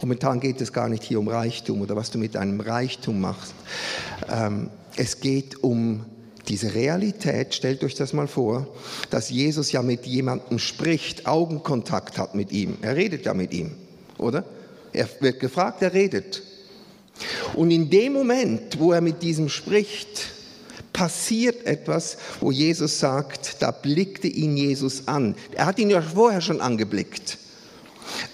Momentan 0.00 0.40
geht 0.40 0.60
es 0.60 0.72
gar 0.72 0.88
nicht 0.88 1.04
hier 1.04 1.20
um 1.20 1.28
Reichtum 1.28 1.80
oder 1.80 1.94
was 1.94 2.10
du 2.10 2.18
mit 2.18 2.34
deinem 2.34 2.60
Reichtum 2.60 3.20
machst. 3.20 3.54
Ähm, 4.28 4.70
es 4.98 5.20
geht 5.20 5.62
um 5.62 6.04
diese 6.48 6.74
Realität, 6.74 7.54
stellt 7.54 7.84
euch 7.84 7.94
das 7.94 8.12
mal 8.12 8.26
vor, 8.26 8.66
dass 9.10 9.30
Jesus 9.30 9.70
ja 9.70 9.80
mit 9.82 10.06
jemandem 10.06 10.58
spricht, 10.58 11.26
Augenkontakt 11.26 12.18
hat 12.18 12.34
mit 12.34 12.50
ihm. 12.52 12.78
Er 12.82 12.96
redet 12.96 13.24
ja 13.24 13.34
mit 13.34 13.52
ihm, 13.52 13.72
oder? 14.18 14.44
Er 14.92 15.08
wird 15.20 15.40
gefragt, 15.40 15.82
er 15.82 15.94
redet. 15.94 16.42
Und 17.54 17.70
in 17.70 17.90
dem 17.90 18.12
Moment, 18.12 18.78
wo 18.80 18.92
er 18.92 19.00
mit 19.00 19.22
diesem 19.22 19.48
spricht, 19.48 20.30
passiert 20.92 21.64
etwas, 21.64 22.16
wo 22.40 22.50
Jesus 22.50 22.98
sagt, 22.98 23.56
da 23.60 23.70
blickte 23.70 24.26
ihn 24.26 24.56
Jesus 24.56 25.06
an. 25.06 25.36
Er 25.52 25.66
hat 25.66 25.78
ihn 25.78 25.90
ja 25.90 26.02
vorher 26.02 26.40
schon 26.40 26.60
angeblickt. 26.60 27.38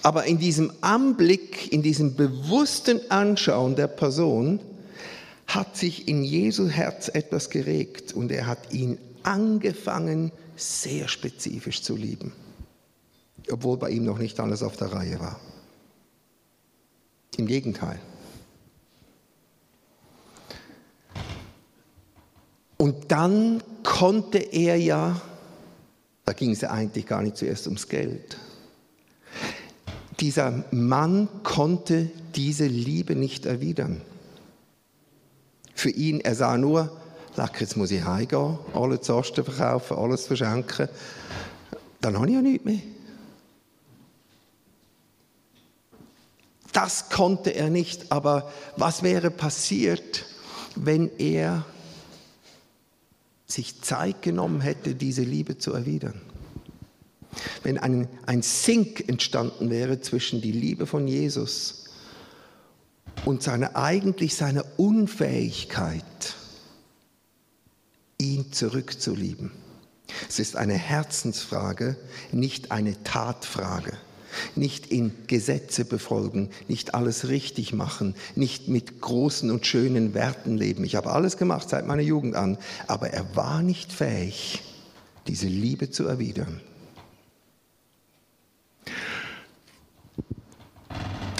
Aber 0.01 0.25
in 0.25 0.39
diesem 0.39 0.71
Anblick, 0.81 1.71
in 1.71 1.83
diesem 1.83 2.15
bewussten 2.15 3.01
Anschauen 3.11 3.75
der 3.75 3.87
Person, 3.87 4.59
hat 5.47 5.77
sich 5.77 6.07
in 6.07 6.23
Jesu 6.23 6.67
Herz 6.67 7.09
etwas 7.09 7.49
geregt 7.49 8.13
und 8.13 8.31
er 8.31 8.47
hat 8.47 8.73
ihn 8.73 8.97
angefangen, 9.23 10.31
sehr 10.55 11.07
spezifisch 11.07 11.81
zu 11.81 11.95
lieben, 11.95 12.33
obwohl 13.51 13.77
bei 13.77 13.89
ihm 13.89 14.05
noch 14.05 14.17
nicht 14.17 14.39
alles 14.39 14.63
auf 14.63 14.77
der 14.77 14.91
Reihe 14.91 15.19
war. 15.19 15.39
Im 17.37 17.47
Gegenteil. 17.47 17.99
Und 22.77 23.11
dann 23.11 23.63
konnte 23.83 24.37
er 24.37 24.77
ja, 24.77 25.21
da 26.25 26.33
ging 26.33 26.51
es 26.51 26.61
ja 26.61 26.71
eigentlich 26.71 27.05
gar 27.05 27.21
nicht 27.21 27.37
zuerst 27.37 27.67
ums 27.67 27.87
Geld, 27.87 28.37
dieser 30.19 30.63
Mann 30.71 31.27
konnte 31.43 32.09
diese 32.35 32.67
Liebe 32.67 33.15
nicht 33.15 33.45
erwidern. 33.45 34.01
Für 35.75 35.89
ihn, 35.89 36.21
er 36.21 36.35
sah 36.35 36.57
nur, 36.57 36.89
jetzt 37.59 37.75
muss 37.75 37.91
ich 37.91 38.03
heimgehen, 38.03 38.57
alle 38.73 39.01
Zosten 39.01 39.43
verkaufen, 39.43 39.97
alles 39.97 40.25
verschenken. 40.25 40.87
Dann 42.01 42.15
habe 42.15 42.27
ich 42.27 42.33
ja 42.33 42.41
nichts 42.41 42.65
mehr. 42.65 42.79
Das 46.71 47.09
konnte 47.09 47.51
er 47.51 47.69
nicht, 47.69 48.11
aber 48.11 48.51
was 48.77 49.03
wäre 49.03 49.31
passiert, 49.31 50.25
wenn 50.75 51.09
er 51.17 51.65
sich 53.45 53.81
Zeit 53.81 54.21
genommen 54.21 54.61
hätte, 54.61 54.95
diese 54.95 55.23
Liebe 55.23 55.57
zu 55.57 55.73
erwidern? 55.73 56.19
Wenn 57.63 57.77
ein, 57.77 58.07
ein 58.25 58.41
Sink 58.41 59.07
entstanden 59.07 59.69
wäre 59.69 59.99
zwischen 59.99 60.41
die 60.41 60.51
Liebe 60.51 60.85
von 60.85 61.07
Jesus 61.07 61.84
und 63.23 63.41
seine, 63.41 63.75
eigentlich 63.75 64.35
seine 64.35 64.63
Unfähigkeit, 64.77 66.03
ihn 68.19 68.51
zurückzulieben. 68.51 69.51
Es 70.29 70.39
ist 70.39 70.55
eine 70.55 70.73
Herzensfrage, 70.73 71.97
nicht 72.31 72.71
eine 72.71 73.01
Tatfrage. 73.03 73.93
nicht 74.55 74.87
in 74.87 75.11
Gesetze 75.27 75.85
befolgen, 75.85 76.49
nicht 76.67 76.93
alles 76.93 77.27
richtig 77.27 77.73
machen, 77.73 78.15
nicht 78.35 78.67
mit 78.67 79.01
großen 79.01 79.51
und 79.51 79.65
schönen 79.65 80.13
Werten 80.13 80.57
leben. 80.57 80.83
Ich 80.83 80.95
habe 80.95 81.11
alles 81.11 81.37
gemacht 81.37 81.69
seit 81.69 81.87
meiner 81.87 82.01
Jugend 82.01 82.35
an, 82.35 82.57
aber 82.87 83.11
er 83.11 83.35
war 83.35 83.61
nicht 83.61 83.91
fähig, 83.91 84.61
diese 85.27 85.47
Liebe 85.47 85.89
zu 85.89 86.07
erwidern. 86.07 86.61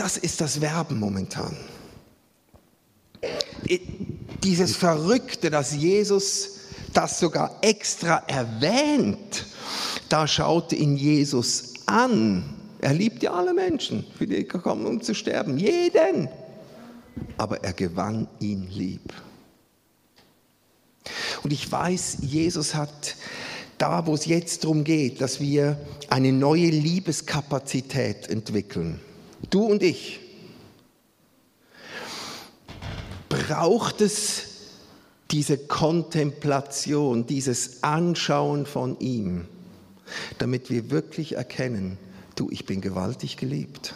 Das 0.06 0.18
ist 0.18 0.39
das 0.39 0.62
Werben 0.62 0.99
momentan. 0.99 1.58
Dieses 4.43 4.76
Verrückte, 4.76 5.49
dass 5.49 5.74
Jesus 5.74 6.60
das 6.93 7.20
sogar 7.20 7.58
extra 7.64 8.22
erwähnt, 8.28 9.47
da 10.08 10.28
schaute 10.28 10.76
ihn 10.76 10.95
Jesus 10.95 11.74
an. 11.88 12.53
Er 12.82 12.93
liebt 12.93 13.24
ja 13.24 13.34
alle 13.34 13.51
Menschen, 13.51 14.06
für 14.16 14.28
die 14.28 14.47
gekommen, 14.47 14.86
um 14.86 15.01
zu 15.01 15.16
sterben, 15.16 15.58
jeden. 15.58 16.30
Aber 17.38 17.64
er 17.64 17.74
gewann 17.74 18.28
ihn 18.39 18.68
lieb. 18.70 19.12
Und 21.41 21.51
ich 21.51 21.72
weiß, 21.72 22.18
Jesus 22.22 22.76
hat 22.76 23.16
da, 23.80 24.06
wo 24.06 24.14
es 24.14 24.28
jetzt 24.28 24.66
darum 24.66 24.84
geht, 24.84 25.20
dass 25.20 25.39
wir 25.39 25.80
eine 26.10 26.32
neue 26.32 26.70
Liebeskapazität 26.70 28.30
entwickeln, 28.30 28.99
du 29.49 29.65
und 29.65 29.83
ich, 29.83 30.19
braucht 33.29 34.01
es 34.01 34.43
diese 35.31 35.57
Kontemplation, 35.57 37.25
dieses 37.25 37.83
Anschauen 37.83 38.65
von 38.65 38.99
ihm, 38.99 39.47
damit 40.37 40.69
wir 40.69 40.91
wirklich 40.91 41.35
erkennen, 41.35 41.97
du, 42.35 42.49
ich 42.51 42.65
bin 42.65 42.81
gewaltig 42.81 43.37
geliebt. 43.37 43.95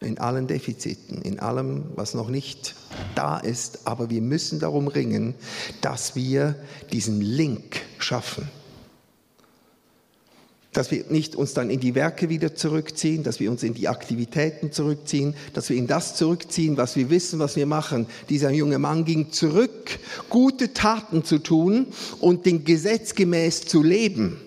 In 0.00 0.18
allen 0.18 0.46
Defiziten, 0.46 1.20
in 1.20 1.40
allem, 1.40 1.84
was 1.94 2.14
noch 2.14 2.30
nicht 2.30 2.74
da 3.14 3.36
ist, 3.38 3.86
aber 3.86 4.08
wir 4.08 4.22
müssen 4.22 4.58
darum 4.58 4.88
ringen, 4.88 5.34
dass 5.82 6.16
wir 6.16 6.54
diesen 6.90 7.20
Link 7.20 7.82
schaffen 7.98 8.48
dass 10.72 10.90
wir 10.90 11.04
nicht 11.08 11.34
uns 11.34 11.52
dann 11.52 11.68
in 11.68 11.80
die 11.80 11.94
Werke 11.94 12.28
wieder 12.28 12.54
zurückziehen, 12.54 13.24
dass 13.24 13.40
wir 13.40 13.50
uns 13.50 13.62
in 13.62 13.74
die 13.74 13.88
Aktivitäten 13.88 14.70
zurückziehen, 14.70 15.34
dass 15.52 15.68
wir 15.68 15.76
in 15.76 15.88
das 15.88 16.14
zurückziehen, 16.14 16.76
was 16.76 16.94
wir 16.94 17.10
wissen, 17.10 17.40
was 17.40 17.56
wir 17.56 17.66
machen. 17.66 18.06
Dieser 18.28 18.50
junge 18.52 18.78
Mann 18.78 19.04
ging 19.04 19.32
zurück, 19.32 19.98
gute 20.28 20.72
Taten 20.72 21.24
zu 21.24 21.38
tun 21.38 21.88
und 22.20 22.46
den 22.46 22.64
Gesetz 22.64 23.14
gemäß 23.14 23.62
zu 23.62 23.82
leben. 23.82 24.40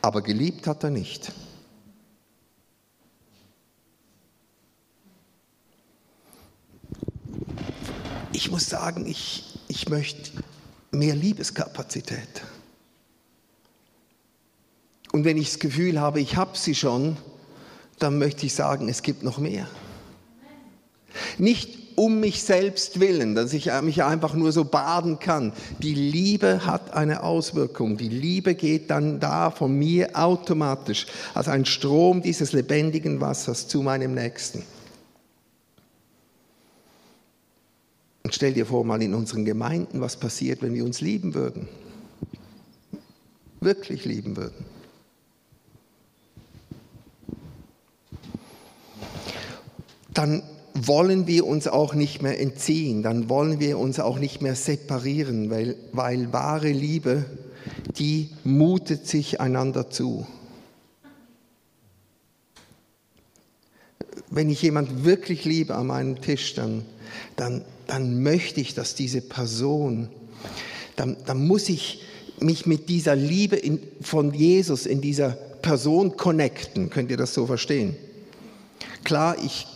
Aber 0.00 0.22
geliebt 0.22 0.66
hat 0.66 0.84
er 0.84 0.90
nicht. 0.90 1.32
Ich 8.32 8.50
muss 8.50 8.66
sagen, 8.66 9.06
ich, 9.06 9.58
ich 9.68 9.88
möchte 9.90 10.30
mehr 10.90 11.14
Liebeskapazität. 11.14 12.42
Und 15.12 15.24
wenn 15.24 15.36
ich 15.36 15.50
das 15.50 15.58
Gefühl 15.58 16.00
habe, 16.00 16.20
ich 16.20 16.36
habe 16.36 16.56
sie 16.56 16.74
schon, 16.74 17.16
dann 17.98 18.18
möchte 18.18 18.46
ich 18.46 18.54
sagen, 18.54 18.88
es 18.88 19.02
gibt 19.02 19.22
noch 19.22 19.38
mehr. 19.38 19.68
Nicht 21.38 21.82
um 21.94 22.20
mich 22.20 22.42
selbst 22.42 23.00
willen, 23.00 23.34
dass 23.34 23.52
ich 23.52 23.70
mich 23.82 24.02
einfach 24.02 24.34
nur 24.34 24.50
so 24.50 24.64
baden 24.64 25.18
kann. 25.18 25.52
Die 25.80 25.94
Liebe 25.94 26.64
hat 26.64 26.94
eine 26.94 27.22
Auswirkung. 27.22 27.98
Die 27.98 28.08
Liebe 28.08 28.54
geht 28.54 28.90
dann 28.90 29.20
da 29.20 29.50
von 29.50 29.78
mir 29.78 30.10
automatisch 30.14 31.06
als 31.34 31.48
ein 31.48 31.66
Strom 31.66 32.22
dieses 32.22 32.52
lebendigen 32.52 33.20
Wassers 33.20 33.68
zu 33.68 33.82
meinem 33.82 34.14
Nächsten. 34.14 34.62
Und 38.22 38.34
stell 38.34 38.54
dir 38.54 38.64
vor 38.64 38.84
mal 38.84 39.02
in 39.02 39.14
unseren 39.14 39.44
Gemeinden, 39.44 40.00
was 40.00 40.16
passiert, 40.16 40.62
wenn 40.62 40.72
wir 40.74 40.84
uns 40.84 41.02
lieben 41.02 41.34
würden. 41.34 41.68
Wirklich 43.60 44.06
lieben 44.06 44.36
würden. 44.36 44.64
Dann 50.22 50.44
wollen 50.74 51.26
wir 51.26 51.44
uns 51.48 51.66
auch 51.66 51.94
nicht 51.94 52.22
mehr 52.22 52.38
entziehen, 52.38 53.02
dann 53.02 53.28
wollen 53.28 53.58
wir 53.58 53.76
uns 53.76 53.98
auch 53.98 54.20
nicht 54.20 54.40
mehr 54.40 54.54
separieren, 54.54 55.50
weil, 55.50 55.74
weil 55.90 56.32
wahre 56.32 56.70
Liebe, 56.70 57.24
die 57.98 58.30
mutet 58.44 59.08
sich 59.08 59.40
einander 59.40 59.90
zu. 59.90 60.24
Wenn 64.30 64.48
ich 64.48 64.62
jemand 64.62 65.04
wirklich 65.04 65.44
liebe 65.44 65.74
an 65.74 65.88
meinem 65.88 66.20
Tisch, 66.20 66.54
dann, 66.54 66.84
dann, 67.34 67.64
dann 67.88 68.22
möchte 68.22 68.60
ich, 68.60 68.74
dass 68.74 68.94
diese 68.94 69.22
Person, 69.22 70.08
dann, 70.94 71.16
dann 71.26 71.48
muss 71.48 71.68
ich 71.68 72.00
mich 72.38 72.64
mit 72.64 72.88
dieser 72.88 73.16
Liebe 73.16 73.56
in, 73.56 73.80
von 74.00 74.32
Jesus 74.32 74.86
in 74.86 75.00
dieser 75.00 75.30
Person 75.30 76.16
connecten. 76.16 76.90
Könnt 76.90 77.10
ihr 77.10 77.16
das 77.16 77.34
so 77.34 77.44
verstehen? 77.44 77.96
Klar, 79.02 79.36
ich 79.44 79.66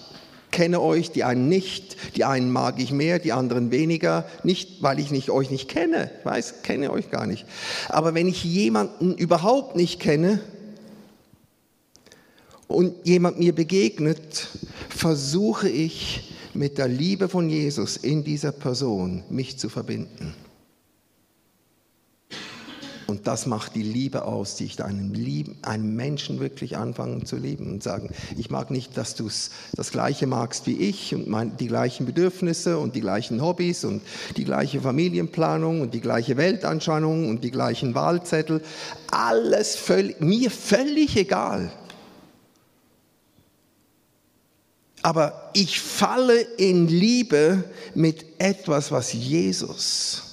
kenne 0.57 0.81
euch, 0.81 1.11
die 1.11 1.23
einen 1.23 1.51
nicht, 1.51 1.99
die 2.17 2.25
einen 2.25 2.51
mag 2.51 2.81
ich 2.81 2.91
mehr, 2.91 3.19
die 3.19 3.35
anderen 3.35 3.71
weniger, 3.71 4.25
nicht 4.43 4.83
weil 4.83 4.99
ich 4.99 5.11
nicht, 5.11 5.29
euch 5.29 5.51
nicht 5.51 5.69
kenne, 5.69 6.11
ich 6.19 6.25
weiß, 6.25 6.63
kenne 6.63 6.91
euch 6.91 7.11
gar 7.11 7.27
nicht. 7.27 7.45
Aber 7.91 8.15
wenn 8.15 8.27
ich 8.27 8.43
jemanden 8.43 9.15
überhaupt 9.15 9.77
nicht 9.77 10.01
kenne 10.01 10.41
und 12.69 12.95
jemand 13.05 13.39
mir 13.39 13.55
begegnet, 13.55 14.49
versuche 14.89 15.69
ich 15.69 16.33
mit 16.55 16.79
der 16.79 16.89
Liebe 16.89 17.29
von 17.29 17.51
Jesus 17.51 17.99
in 17.99 18.25
dieser 18.25 18.53
Person 18.53 19.25
mich 19.29 19.59
zu 19.59 19.69
verbinden. 19.69 20.33
Und 23.07 23.29
das 23.29 23.47
macht 23.47 23.77
die 23.77 23.83
Liebe 23.83 24.25
aus, 24.25 24.57
die 24.57 24.65
ich 24.65 24.83
einem, 24.83 25.15
lieben, 25.15 25.57
einem 25.63 25.95
Menschen 25.95 26.41
wirklich 26.41 26.77
anfangen 26.77 27.25
zu 27.25 27.37
lieben 27.37 27.71
und 27.71 27.83
sagen, 27.83 28.11
ich 28.37 28.51
mag 28.51 28.71
nicht, 28.71 28.97
dass 28.97 29.15
du 29.15 29.29
das 29.75 29.91
Gleiche 29.93 30.27
magst 30.27 30.67
wie 30.67 30.77
ich 30.77 31.15
und 31.15 31.29
mein, 31.29 31.57
die 31.57 31.69
gleichen 31.69 32.05
Bedürfnisse 32.05 32.79
und 32.79 32.97
die 32.97 33.01
gleichen 33.01 33.43
Hobbys 33.43 33.85
und 33.85 34.03
die 34.37 34.45
gleiche 34.45 34.81
Familienplanung 34.81 35.83
und 35.83 35.95
die 35.95 36.01
gleiche 36.01 36.37
Weltanschauung 36.37 37.29
und 37.29 37.45
die 37.45 37.53
gleichen 37.53 37.95
Wahlzettel. 37.95 38.61
Alles 39.11 39.77
völlig, 39.77 40.21
mir 40.21 40.51
völlig 40.51 41.17
egal. 41.17 41.71
Aber 45.03 45.51
ich 45.53 45.81
falle 45.81 46.41
in 46.41 46.89
Liebe 46.89 47.63
mit 47.95 48.25
etwas, 48.39 48.91
was 48.91 49.13
Jesus 49.13 50.26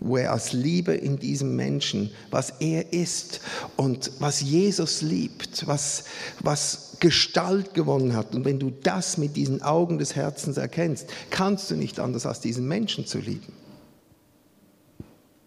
wo 0.00 0.16
er 0.16 0.32
als 0.32 0.52
Liebe 0.52 0.94
in 0.94 1.18
diesem 1.18 1.56
Menschen, 1.56 2.10
was 2.30 2.54
er 2.60 2.92
ist 2.92 3.40
und 3.76 4.10
was 4.18 4.40
Jesus 4.40 5.02
liebt, 5.02 5.66
was, 5.66 6.04
was 6.40 6.96
Gestalt 7.00 7.74
gewonnen 7.74 8.14
hat. 8.14 8.34
Und 8.34 8.44
wenn 8.44 8.58
du 8.58 8.70
das 8.70 9.18
mit 9.18 9.36
diesen 9.36 9.62
Augen 9.62 9.98
des 9.98 10.16
Herzens 10.16 10.56
erkennst, 10.56 11.08
kannst 11.30 11.70
du 11.70 11.76
nicht 11.76 12.00
anders 12.00 12.26
als 12.26 12.40
diesen 12.40 12.66
Menschen 12.66 13.06
zu 13.06 13.18
lieben. 13.18 13.52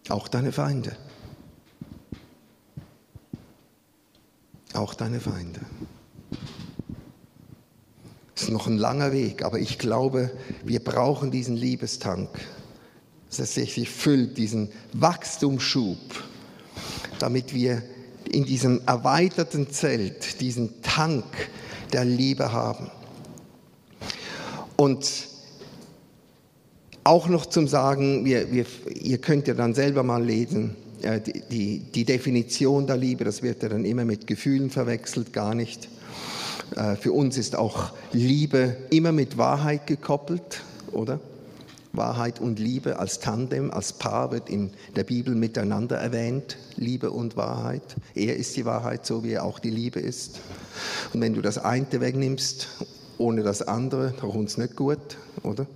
Auch 0.08 0.28
deine 0.28 0.52
Feinde. 0.52 0.96
Auch 4.72 4.94
deine 4.94 5.20
Feinde. 5.20 5.60
Es 8.34 8.44
ist 8.44 8.50
noch 8.50 8.66
ein 8.66 8.78
langer 8.78 9.12
Weg, 9.12 9.44
aber 9.44 9.58
ich 9.58 9.78
glaube, 9.78 10.30
wir 10.64 10.82
brauchen 10.82 11.30
diesen 11.30 11.56
Liebestank 11.56 12.30
sich 13.28 13.90
füllt, 13.90 14.38
diesen 14.38 14.70
Wachstumsschub, 14.92 15.98
damit 17.18 17.54
wir 17.54 17.82
in 18.30 18.44
diesem 18.44 18.80
erweiterten 18.86 19.70
Zelt 19.70 20.40
diesen 20.40 20.82
Tank 20.82 21.24
der 21.92 22.04
Liebe 22.04 22.52
haben. 22.52 22.90
Und 24.76 25.28
auch 27.04 27.28
noch 27.28 27.46
zum 27.46 27.68
Sagen, 27.68 28.24
wir, 28.24 28.52
wir, 28.52 28.66
ihr 28.94 29.18
könnt 29.18 29.48
ja 29.48 29.54
dann 29.54 29.74
selber 29.74 30.02
mal 30.02 30.22
lesen, 30.22 30.76
äh, 31.02 31.20
die, 31.20 31.42
die, 31.50 31.78
die, 31.94 32.04
Definition 32.04 32.86
der 32.86 32.96
Liebe, 32.96 33.24
das 33.24 33.42
wird 33.42 33.62
ja 33.62 33.70
dann 33.70 33.84
immer 33.84 34.04
mit 34.04 34.26
Gefühlen 34.26 34.70
verwechselt, 34.70 35.32
gar 35.32 35.54
nicht. 35.54 35.88
Äh, 36.76 36.96
für 36.96 37.12
uns 37.12 37.38
ist 37.38 37.56
auch 37.56 37.92
Liebe 38.12 38.76
immer 38.90 39.12
mit 39.12 39.38
Wahrheit 39.38 39.86
gekoppelt, 39.86 40.62
oder? 40.92 41.18
Wahrheit 41.92 42.40
und 42.40 42.58
Liebe 42.58 42.98
als 42.98 43.20
Tandem, 43.20 43.70
als 43.70 43.92
Paar 43.92 44.30
wird 44.30 44.48
in 44.48 44.70
der 44.96 45.04
Bibel 45.04 45.34
miteinander 45.34 45.96
erwähnt, 45.96 46.56
Liebe 46.76 47.10
und 47.10 47.36
Wahrheit. 47.36 47.96
Er 48.14 48.36
ist 48.36 48.56
die 48.56 48.64
Wahrheit, 48.64 49.06
so 49.06 49.24
wie 49.24 49.32
er 49.32 49.44
auch 49.44 49.58
die 49.58 49.70
Liebe 49.70 50.00
ist. 50.00 50.40
Und 51.12 51.20
wenn 51.20 51.34
du 51.34 51.42
das 51.42 51.58
eine 51.58 51.86
wegnimmst, 51.90 52.68
ohne 53.16 53.42
das 53.42 53.62
andere, 53.62 54.12
kommt 54.12 54.48
es 54.48 54.58
nicht 54.58 54.76
gut, 54.76 55.18
oder? 55.42 55.66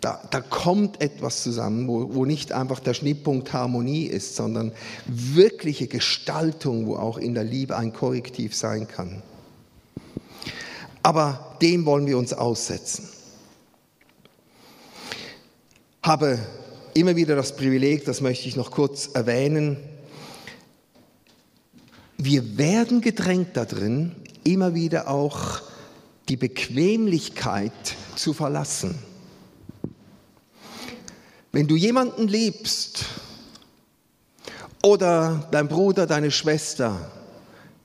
Da, 0.00 0.22
da, 0.30 0.40
kommt 0.40 1.02
etwas 1.02 1.42
zusammen, 1.42 1.86
wo, 1.86 2.14
wo 2.14 2.24
nicht 2.24 2.52
einfach 2.52 2.80
der 2.80 2.94
Schnittpunkt 2.94 3.52
Harmonie 3.52 4.06
ist, 4.06 4.34
sondern 4.34 4.72
wirkliche 5.06 5.88
Gestaltung, 5.88 6.86
wo 6.86 6.96
auch 6.96 7.18
in 7.18 7.34
der 7.34 7.44
Liebe 7.44 7.76
ein 7.76 7.92
Korrektiv 7.92 8.56
sein 8.56 8.88
kann. 8.88 9.22
Aber 11.02 11.56
dem 11.60 11.84
wollen 11.84 12.06
wir 12.06 12.16
uns 12.16 12.32
aussetzen. 12.32 13.08
Habe 16.02 16.38
immer 16.94 17.14
wieder 17.14 17.36
das 17.36 17.54
Privileg, 17.54 18.04
das 18.04 18.20
möchte 18.20 18.48
ich 18.48 18.56
noch 18.56 18.70
kurz 18.70 19.10
erwähnen, 19.12 19.76
wir 22.16 22.58
werden 22.58 23.00
gedrängt 23.00 23.56
darin, 23.56 24.14
immer 24.44 24.74
wieder 24.74 25.08
auch 25.08 25.62
die 26.28 26.36
Bequemlichkeit 26.36 27.72
zu 28.14 28.34
verlassen. 28.34 28.98
Wenn 31.50 31.66
du 31.66 31.76
jemanden 31.76 32.28
liebst 32.28 33.06
oder 34.82 35.48
dein 35.50 35.68
Bruder, 35.68 36.06
deine 36.06 36.30
Schwester, 36.30 37.10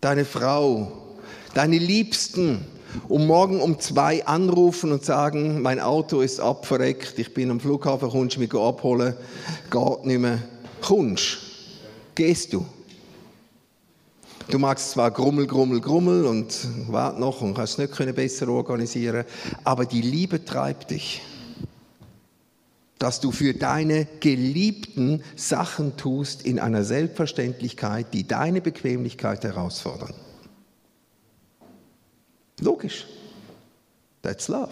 deine 0.02 0.26
Frau, 0.26 1.16
deine 1.54 1.78
Liebsten 1.78 2.66
um 3.08 3.28
morgen 3.28 3.62
um 3.62 3.80
zwei 3.80 4.26
anrufen 4.26 4.92
und 4.92 5.04
sagen, 5.04 5.62
mein 5.62 5.80
Auto 5.80 6.22
ist 6.22 6.40
abverreckt, 6.40 7.20
ich 7.20 7.34
bin 7.34 7.52
am 7.52 7.60
Flughafen, 7.60 8.10
kommst 8.10 8.36
du 8.36 8.40
mich 8.40 8.54
abholen, 8.54 9.16
geht 9.70 10.06
nicht 10.06 10.20
mehr, 10.20 10.40
kommst, 10.82 11.38
gehst 12.16 12.54
du. 12.54 12.66
Du 14.50 14.60
magst 14.60 14.92
zwar 14.92 15.10
Grummel, 15.10 15.48
Grummel, 15.48 15.82
Grummel 15.82 16.26
und 16.26 16.68
wart 16.88 17.20
noch 17.20 17.42
und 17.42 17.56
kannst 17.56 17.80
es 17.80 17.98
nicht 18.00 18.16
besser 18.16 18.48
organisieren, 18.50 19.26
aber 19.64 19.86
die 19.86 20.02
Liebe 20.02 20.46
treibt 20.46 20.92
dich, 20.92 21.22
dass 23.00 23.20
du 23.20 23.32
für 23.32 23.54
deine 23.54 24.08
Geliebten 24.20 25.24
Sachen 25.36 25.98
tust 25.98 26.44
in 26.44 26.60
einer 26.60 26.84
Selbstverständlichkeit, 26.84 28.14
die 28.14 28.28
deine 28.28 28.62
Bequemlichkeit 28.62 29.44
herausfordern. 29.44 30.14
Logisch. 32.60 33.06
That's 34.22 34.48
love. 34.48 34.72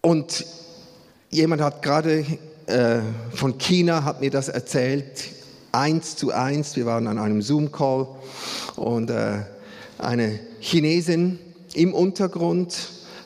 Und 0.00 0.46
jemand 1.30 1.60
hat 1.60 1.82
gerade 1.82 2.24
äh, 2.66 3.00
von 3.32 3.58
China 3.58 4.04
hat 4.04 4.20
mir 4.20 4.30
das 4.30 4.48
erzählt, 4.48 5.28
eins 5.72 6.16
zu 6.16 6.32
eins. 6.32 6.76
Wir 6.76 6.86
waren 6.86 7.06
an 7.06 7.18
einem 7.18 7.42
Zoom-Call 7.42 8.08
und 8.76 9.10
äh, 9.10 9.42
eine 9.98 10.40
Chinesin 10.60 11.38
im 11.74 11.92
Untergrund 11.92 12.74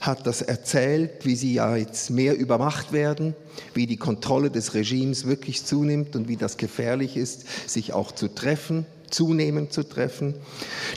hat 0.01 0.27
das 0.27 0.43
erzählt, 0.43 1.25
wie 1.25 1.37
sie 1.37 1.55
ja 1.55 1.77
jetzt 1.77 2.11
mehr 2.11 2.37
überwacht 2.37 2.93
werden, 2.93 3.35
wie 3.73 3.87
die 3.87 3.97
Kontrolle 3.97 4.51
des 4.51 4.75
Regimes 4.75 5.25
wirklich 5.25 5.65
zunimmt 5.65 6.17
und 6.17 6.29
wie 6.29 6.37
das 6.37 6.57
gefährlich 6.57 7.17
ist, 7.17 7.71
sich 7.71 7.95
auch 7.95 8.13
zu 8.13 8.29
treffen 8.29 8.85
zunehmend 9.11 9.73
zu 9.73 9.89
treffen. 9.89 10.35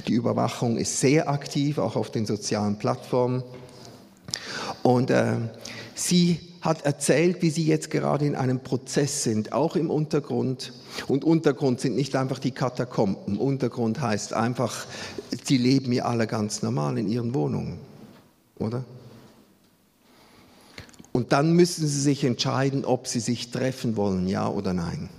Die 0.08 0.14
Überwachung 0.14 0.78
ist 0.78 0.99
sehr 0.99 1.30
aktiv, 1.30 1.78
auch 1.78 1.95
auf 1.95 2.12
den 2.12 2.26
sozialen 2.26 2.78
Plattformen. 2.78 3.43
Und 4.84 5.10
äh, 5.10 5.36
sie 5.95 6.39
hat 6.62 6.86
erzählt, 6.86 7.41
wie 7.41 7.49
sie 7.49 7.66
jetzt 7.66 7.91
gerade 7.91 8.26
in 8.26 8.36
einem 8.36 8.60
Prozess 8.60 9.24
sind, 9.24 9.53
auch 9.53 9.76
im 9.76 9.89
Untergrund. 9.89 10.74
Und 11.08 11.24
Untergrund 11.24 11.80
sind 11.80 11.95
nicht 11.95 12.16
einfach 12.16 12.39
die 12.39 12.51
Katakomben. 12.51 13.38
Untergrund 13.38 14.01
heißt 14.01 14.34
einfach, 14.34 14.86
sie 15.43 15.58
leben 15.58 15.91
ja 15.93 16.05
alle 16.05 16.28
ganz 16.28 16.62
normal 16.62 16.97
in 16.97 17.08
ihren 17.08 17.34
Wohnungen, 17.34 17.80
oder? 18.58 18.84
Und 21.14 21.32
dann 21.32 21.53
müssen 21.53 21.88
sie 21.88 22.01
sich 22.01 22.24
entscheiden, 22.24 22.86
ob 22.86 23.08
sie 23.08 23.20
sich 23.20 23.49
treffen 23.49 23.95
wollen, 23.95 24.28
ja 24.28 24.47
oder 24.47 24.74
nein. 24.74 25.10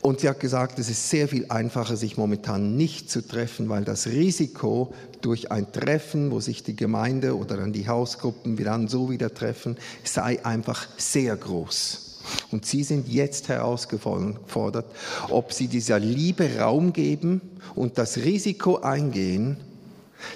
Und 0.00 0.20
sie 0.20 0.28
hat 0.28 0.40
gesagt, 0.40 0.78
es 0.78 0.88
ist 0.88 1.10
sehr 1.10 1.28
viel 1.28 1.46
einfacher, 1.48 1.96
sich 1.96 2.16
momentan 2.16 2.76
nicht 2.76 3.10
zu 3.10 3.26
treffen, 3.26 3.68
weil 3.68 3.84
das 3.84 4.06
Risiko 4.06 4.94
durch 5.20 5.50
ein 5.50 5.70
Treffen, 5.72 6.30
wo 6.30 6.40
sich 6.40 6.62
die 6.62 6.76
Gemeinde 6.76 7.36
oder 7.36 7.56
dann 7.56 7.72
die 7.72 7.88
Hausgruppen 7.88 8.56
dann 8.56 8.88
so 8.88 9.10
wieder 9.10 9.32
treffen, 9.34 9.76
sei 10.04 10.44
einfach 10.44 10.88
sehr 10.96 11.36
groß. 11.36 12.06
Und 12.50 12.66
sie 12.66 12.84
sind 12.84 13.08
jetzt 13.08 13.48
herausgefordert, 13.48 14.86
ob 15.30 15.52
sie 15.52 15.68
dieser 15.68 15.98
Liebe 15.98 16.58
Raum 16.58 16.92
geben 16.92 17.40
und 17.74 17.98
das 17.98 18.18
Risiko 18.18 18.78
eingehen, 18.78 19.56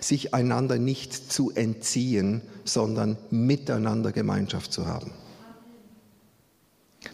sich 0.00 0.34
einander 0.34 0.78
nicht 0.78 1.32
zu 1.32 1.50
entziehen, 1.54 2.40
sondern 2.64 3.16
miteinander 3.30 4.12
Gemeinschaft 4.12 4.72
zu 4.72 4.86
haben. 4.86 5.10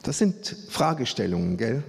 Das 0.02 0.18
sind 0.18 0.56
Fragestellungen, 0.68 1.56
gell? 1.56 1.82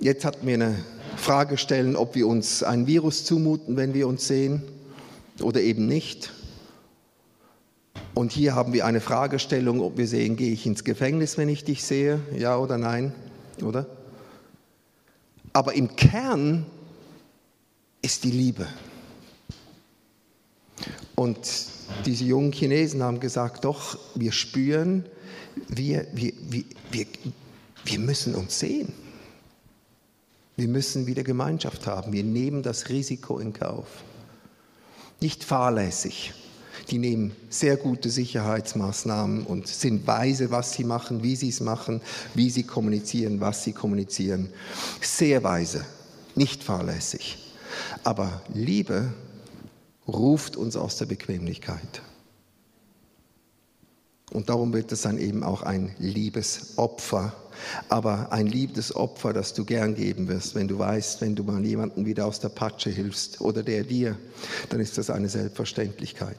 Jetzt 0.00 0.24
hatten 0.24 0.46
wir 0.46 0.54
eine 0.54 0.76
Frage 1.16 1.58
stellen, 1.58 1.96
ob 1.96 2.14
wir 2.14 2.28
uns 2.28 2.62
ein 2.62 2.86
Virus 2.86 3.24
zumuten, 3.24 3.76
wenn 3.76 3.94
wir 3.94 4.06
uns 4.06 4.28
sehen 4.28 4.62
oder 5.40 5.60
eben 5.60 5.88
nicht. 5.88 6.32
Und 8.14 8.30
hier 8.30 8.54
haben 8.54 8.72
wir 8.72 8.86
eine 8.86 9.00
Fragestellung, 9.00 9.80
ob 9.80 9.98
wir 9.98 10.06
sehen, 10.06 10.36
gehe 10.36 10.52
ich 10.52 10.66
ins 10.66 10.84
Gefängnis, 10.84 11.36
wenn 11.36 11.48
ich 11.48 11.64
dich 11.64 11.84
sehe, 11.84 12.20
ja 12.36 12.56
oder 12.56 12.78
nein, 12.78 13.12
oder? 13.62 13.86
Aber 15.52 15.74
im 15.74 15.96
Kern 15.96 16.64
ist 18.00 18.22
die 18.22 18.30
Liebe. 18.30 18.68
Und 21.16 21.38
diese 22.06 22.24
jungen 22.24 22.52
Chinesen 22.52 23.02
haben 23.02 23.18
gesagt, 23.18 23.64
doch, 23.64 23.98
wir 24.14 24.30
spüren, 24.30 25.04
wir, 25.66 26.06
wir, 26.12 26.32
wir, 26.48 26.64
wir, 26.92 27.06
wir 27.84 27.98
müssen 27.98 28.36
uns 28.36 28.60
sehen. 28.60 28.92
Wir 30.58 30.66
müssen 30.66 31.06
wieder 31.06 31.22
Gemeinschaft 31.22 31.86
haben. 31.86 32.12
Wir 32.12 32.24
nehmen 32.24 32.64
das 32.64 32.88
Risiko 32.88 33.38
in 33.38 33.52
Kauf. 33.52 33.86
Nicht 35.20 35.44
fahrlässig. 35.44 36.34
Die 36.90 36.98
nehmen 36.98 37.30
sehr 37.48 37.76
gute 37.76 38.10
Sicherheitsmaßnahmen 38.10 39.44
und 39.44 39.68
sind 39.68 40.04
weise, 40.08 40.50
was 40.50 40.72
sie 40.72 40.82
machen, 40.82 41.22
wie 41.22 41.36
sie 41.36 41.50
es 41.50 41.60
machen, 41.60 42.00
wie 42.34 42.50
sie 42.50 42.64
kommunizieren, 42.64 43.40
was 43.40 43.62
sie 43.62 43.72
kommunizieren. 43.72 44.48
Sehr 45.00 45.44
weise, 45.44 45.84
nicht 46.34 46.64
fahrlässig. 46.64 47.38
Aber 48.02 48.42
Liebe 48.52 49.12
ruft 50.08 50.56
uns 50.56 50.74
aus 50.74 50.96
der 50.96 51.06
Bequemlichkeit. 51.06 52.02
Und 54.32 54.48
darum 54.50 54.72
wird 54.72 54.92
es 54.92 55.02
dann 55.02 55.18
eben 55.18 55.42
auch 55.42 55.62
ein 55.62 55.94
Liebesopfer 55.98 57.32
aber 57.88 58.32
ein 58.32 58.46
liebes 58.46 58.94
Opfer, 58.94 59.32
das 59.32 59.54
du 59.54 59.64
gern 59.64 59.94
geben 59.94 60.28
wirst, 60.28 60.54
wenn 60.54 60.68
du 60.68 60.78
weißt, 60.78 61.20
wenn 61.20 61.34
du 61.34 61.42
mal 61.42 61.64
jemandem 61.64 62.06
wieder 62.06 62.26
aus 62.26 62.40
der 62.40 62.48
Patsche 62.48 62.90
hilfst 62.90 63.40
oder 63.40 63.62
der 63.62 63.84
dir, 63.84 64.16
dann 64.68 64.80
ist 64.80 64.98
das 64.98 65.10
eine 65.10 65.28
Selbstverständlichkeit. 65.28 66.38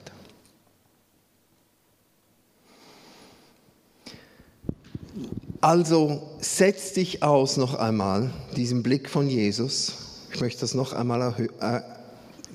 Also 5.61 6.21
setz 6.39 6.93
dich 6.93 7.21
aus 7.21 7.57
noch 7.57 7.73
einmal, 7.75 8.31
diesen 8.55 8.81
Blick 8.81 9.09
von 9.09 9.27
Jesus. 9.27 9.93
Ich 10.33 10.39
möchte 10.39 10.61
das 10.61 10.73
noch 10.73 10.93
einmal 10.93 11.49
äh, 11.59 11.81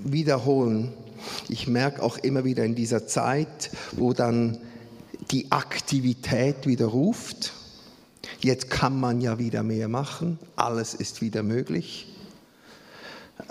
wiederholen. 0.02 0.94
Ich 1.50 1.66
merke 1.66 2.02
auch 2.02 2.16
immer 2.16 2.44
wieder 2.44 2.64
in 2.64 2.74
dieser 2.74 3.06
Zeit, 3.06 3.70
wo 3.92 4.14
dann 4.14 4.58
die 5.30 5.50
Aktivität 5.50 6.66
wieder 6.66 6.86
ruft, 6.86 7.52
Jetzt 8.40 8.70
kann 8.70 8.98
man 8.98 9.20
ja 9.20 9.38
wieder 9.38 9.62
mehr 9.62 9.88
machen, 9.88 10.38
alles 10.56 10.94
ist 10.94 11.20
wieder 11.20 11.42
möglich. 11.42 12.08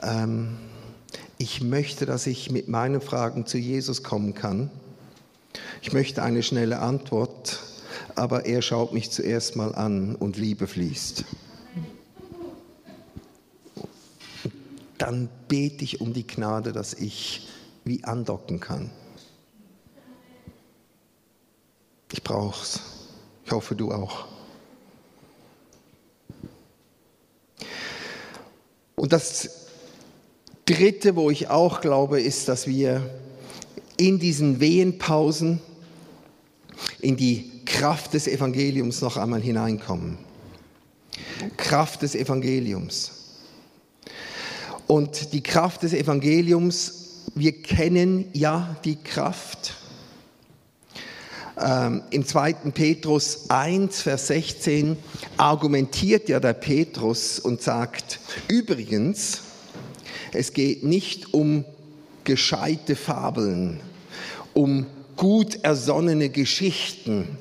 Ähm, 0.02 0.58
ich 1.38 1.62
möchte, 1.62 2.06
dass 2.06 2.28
ich 2.28 2.52
mit 2.52 2.68
meinen 2.68 3.02
Fragen 3.02 3.46
zu 3.46 3.58
Jesus 3.58 4.04
kommen 4.04 4.34
kann. 4.34 4.70
Ich 5.82 5.94
möchte 5.94 6.24
eine 6.24 6.44
schnelle 6.44 6.80
Antwort, 6.80 7.60
aber 8.16 8.46
er 8.46 8.62
schaut 8.62 8.94
mich 8.94 9.12
zuerst 9.12 9.56
mal 9.56 9.76
an 9.76 10.16
und 10.16 10.38
Liebe 10.38 10.68
fließt. 10.68 11.26
Dann 14.98 15.28
bete 15.48 15.84
ich 15.84 16.02
um 16.02 16.14
die 16.14 16.26
Gnade, 16.26 16.72
dass 16.72 16.94
ich 16.94 17.48
wie 17.84 18.04
andocken 18.04 18.60
kann. 18.60 18.90
Ich 22.14 22.22
brauche 22.22 22.62
es. 22.62 22.80
Ich 23.44 23.52
hoffe, 23.52 23.76
du 23.76 23.92
auch. 23.92 24.28
Und 28.96 29.12
das 29.12 29.50
Dritte, 30.66 31.16
wo 31.16 31.32
ich 31.32 31.50
auch 31.50 31.82
glaube, 31.82 32.22
ist, 32.22 32.48
dass 32.48 32.68
wir 32.68 33.10
in 33.98 34.20
diesen 34.20 34.60
Wehenpausen 34.60 35.60
in 37.02 37.18
die 37.18 37.66
Kraft 37.66 38.14
des 38.14 38.28
Evangeliums 38.28 39.02
noch 39.02 39.18
einmal 39.18 39.42
hineinkommen. 39.42 40.20
Kraft 41.58 42.04
des 42.04 42.14
Evangeliums. 42.14 43.12
Und 44.86 45.34
die 45.34 45.42
Kraft 45.42 45.82
des 45.82 45.94
Evangeliums, 45.94 47.24
wir 47.34 47.60
kennen 47.62 48.30
ja 48.34 48.76
die 48.86 48.98
Kraft. 48.98 49.74
Ähm, 51.64 52.04
Im 52.10 52.26
2. 52.26 52.54
Petrus 52.74 53.50
1, 53.50 54.02
Vers 54.02 54.28
16 54.28 54.98
argumentiert 55.38 56.30
ja 56.30 56.40
der 56.40 56.54
Petrus 56.54 57.40
und 57.40 57.62
sagt, 57.62 58.20
übrigens, 58.48 59.42
es 60.34 60.54
geht 60.54 60.84
nicht 60.84 61.34
um 61.34 61.64
gescheite 62.24 62.96
Fabeln, 62.96 63.80
um 64.54 64.86
gut 65.16 65.60
ersonnene 65.64 66.30
Geschichten, 66.30 67.38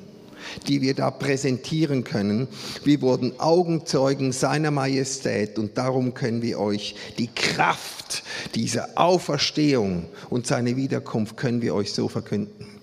die 0.67 0.81
wir 0.81 0.93
da 0.93 1.09
präsentieren 1.09 2.03
können. 2.03 2.47
Wir 2.83 3.01
wurden 3.01 3.39
Augenzeugen 3.39 4.31
seiner 4.31 4.71
Majestät 4.71 5.57
und 5.57 5.77
darum 5.77 6.13
können 6.13 6.41
wir 6.41 6.59
euch 6.59 6.95
die 7.17 7.27
Kraft 7.27 8.23
dieser 8.55 8.89
Auferstehung 8.95 10.05
und 10.29 10.45
seine 10.45 10.75
Wiederkunft 10.77 11.35
können 11.37 11.61
wir 11.61 11.73
euch 11.73 11.93
so 11.93 12.07
verkünden. 12.07 12.73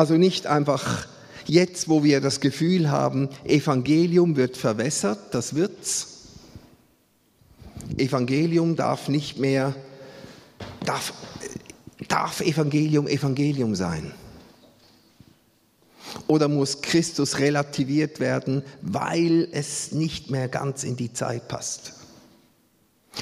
Also 0.00 0.16
nicht 0.16 0.46
einfach 0.46 1.06
jetzt, 1.44 1.90
wo 1.90 2.02
wir 2.02 2.22
das 2.22 2.40
Gefühl 2.40 2.90
haben, 2.90 3.28
Evangelium 3.44 4.34
wird 4.34 4.56
verwässert, 4.56 5.34
das 5.34 5.54
wird's. 5.54 6.28
Evangelium 7.98 8.76
darf 8.76 9.08
nicht 9.08 9.38
mehr, 9.38 9.74
darf, 10.86 11.12
darf 12.08 12.40
Evangelium 12.40 13.06
Evangelium 13.08 13.74
sein. 13.74 14.10
Oder 16.28 16.48
muss 16.48 16.80
Christus 16.80 17.38
relativiert 17.38 18.20
werden, 18.20 18.62
weil 18.80 19.48
es 19.52 19.92
nicht 19.92 20.30
mehr 20.30 20.48
ganz 20.48 20.82
in 20.82 20.96
die 20.96 21.12
Zeit 21.12 21.46
passt? 21.46 21.92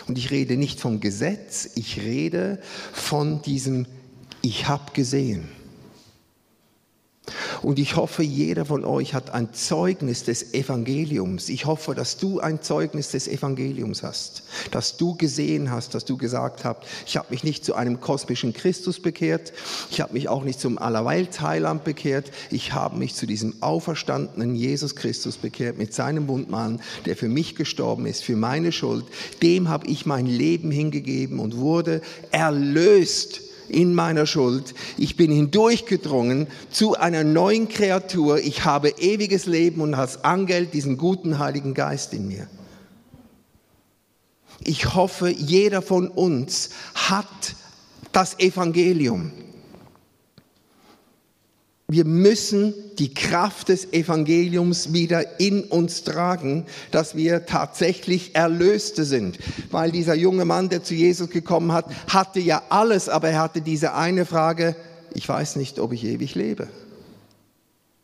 Und 0.07 0.17
ich 0.17 0.31
rede 0.31 0.57
nicht 0.57 0.79
vom 0.79 1.01
Gesetz, 1.01 1.71
ich 1.75 2.01
rede 2.01 2.63
von 2.93 3.43
diesem 3.43 3.87
Ich 4.43 4.69
habe 4.69 4.93
gesehen. 4.93 5.58
Und 7.63 7.79
ich 7.79 7.97
hoffe, 7.97 8.23
jeder 8.23 8.65
von 8.65 8.85
euch 8.85 9.15
hat 9.15 9.31
ein 9.31 9.53
Zeugnis 9.53 10.25
des 10.25 10.55
Evangeliums. 10.55 11.49
Ich 11.49 11.67
hoffe, 11.67 11.95
dass 11.95 12.17
du 12.17 12.41
ein 12.41 12.63
Zeugnis 12.63 13.11
des 13.11 13.29
Evangeliums 13.29 14.03
hast, 14.03 14.43
dass 14.71 14.97
du 14.97 15.17
gesehen 15.17 15.71
hast, 15.71 15.95
dass 15.95 16.05
du 16.05 16.17
gesagt 16.17 16.65
hast, 16.65 16.83
ich 17.07 17.17
habe 17.17 17.29
mich 17.31 17.45
nicht 17.45 17.65
zu 17.65 17.75
einem 17.75 18.01
kosmischen 18.01 18.53
Christus 18.53 19.01
bekehrt, 19.01 19.53
ich 19.91 20.01
habe 20.01 20.13
mich 20.13 20.29
auch 20.29 20.45
nicht 20.45 20.61
zum 20.61 20.79
Allerweilsheiland 20.79 21.85
bekehrt, 21.85 22.31
ich 22.51 22.73
habe 22.73 22.99
mich 22.99 23.15
zu 23.15 23.27
diesem 23.27 23.63
auferstandenen 23.63 24.55
Jesus 24.55 24.95
Christus 24.95 25.37
bekehrt 25.37 25.79
mit 25.79 25.95
seinem 25.95 26.29
Wundmann, 26.29 26.81
der 27.07 27.17
für 27.17 27.29
mich 27.29 27.57
gestorben 27.57 28.07
ist, 28.07 28.23
für 28.23 28.37
meine 28.37 28.73
Schuld. 28.73 29.05
Dem 29.43 29.69
habe 29.69 29.87
ich 29.87 30.07
mein 30.07 30.27
Leben 30.27 30.71
hingegeben 30.71 31.41
und 31.41 31.57
wurde 31.57 32.03
erlöst 32.31 33.48
in 33.71 33.95
meiner 33.95 34.27
Schuld. 34.27 34.75
Ich 34.97 35.17
bin 35.17 35.31
hindurchgedrungen 35.31 36.47
zu 36.71 36.97
einer 36.97 37.25
neuen 37.25 37.69
Kreatur. 37.69 38.39
Ich 38.39 38.65
habe 38.65 38.91
ewiges 38.99 39.47
Leben 39.47 39.81
und 39.81 39.95
als 39.95 40.25
Angeld 40.25 40.75
diesen 40.75 40.97
guten 40.97 41.39
Heiligen 41.39 41.75
Geist 41.75 42.13
in 42.13 42.29
mir. 42.29 42.49
Ich 44.65 44.95
hoffe, 44.95 45.31
jeder 45.31 45.83
von 45.83 46.09
uns 46.09 46.71
hat 46.95 47.27
das 48.13 48.39
Evangelium. 48.39 49.33
Wir 51.91 52.05
müssen 52.05 52.75
die 52.99 53.15
Kraft 53.15 53.71
des 53.71 53.95
Evangeliums 53.95 54.93
wieder 54.93 55.41
in 55.41 55.65
uns 55.65 56.05
tragen, 56.05 56.67
dass 56.91 57.17
wir 57.17 57.47
tatsächlich 57.47 58.35
Erlöste 58.35 59.07
sind. 59.07 59.39
Weil 59.71 59.91
dieser 59.91 60.15
junge 60.15 60.45
Mann, 60.45 60.69
der 60.69 60.83
zu 60.83 60.93
Jesus 60.93 61.31
gekommen 61.31 61.73
hat, 61.73 61.87
hatte 62.07 62.41
ja 62.41 62.63
alles, 62.69 63.09
aber 63.09 63.31
er 63.31 63.41
hatte 63.41 63.63
diese 63.63 63.95
eine 63.95 64.27
Frage, 64.27 64.77
ich 65.15 65.27
weiß 65.27 65.57
nicht, 65.57 65.79
ob 65.79 65.95
ich 65.95 66.05
ewig 66.05 66.35
lebe. 66.35 66.69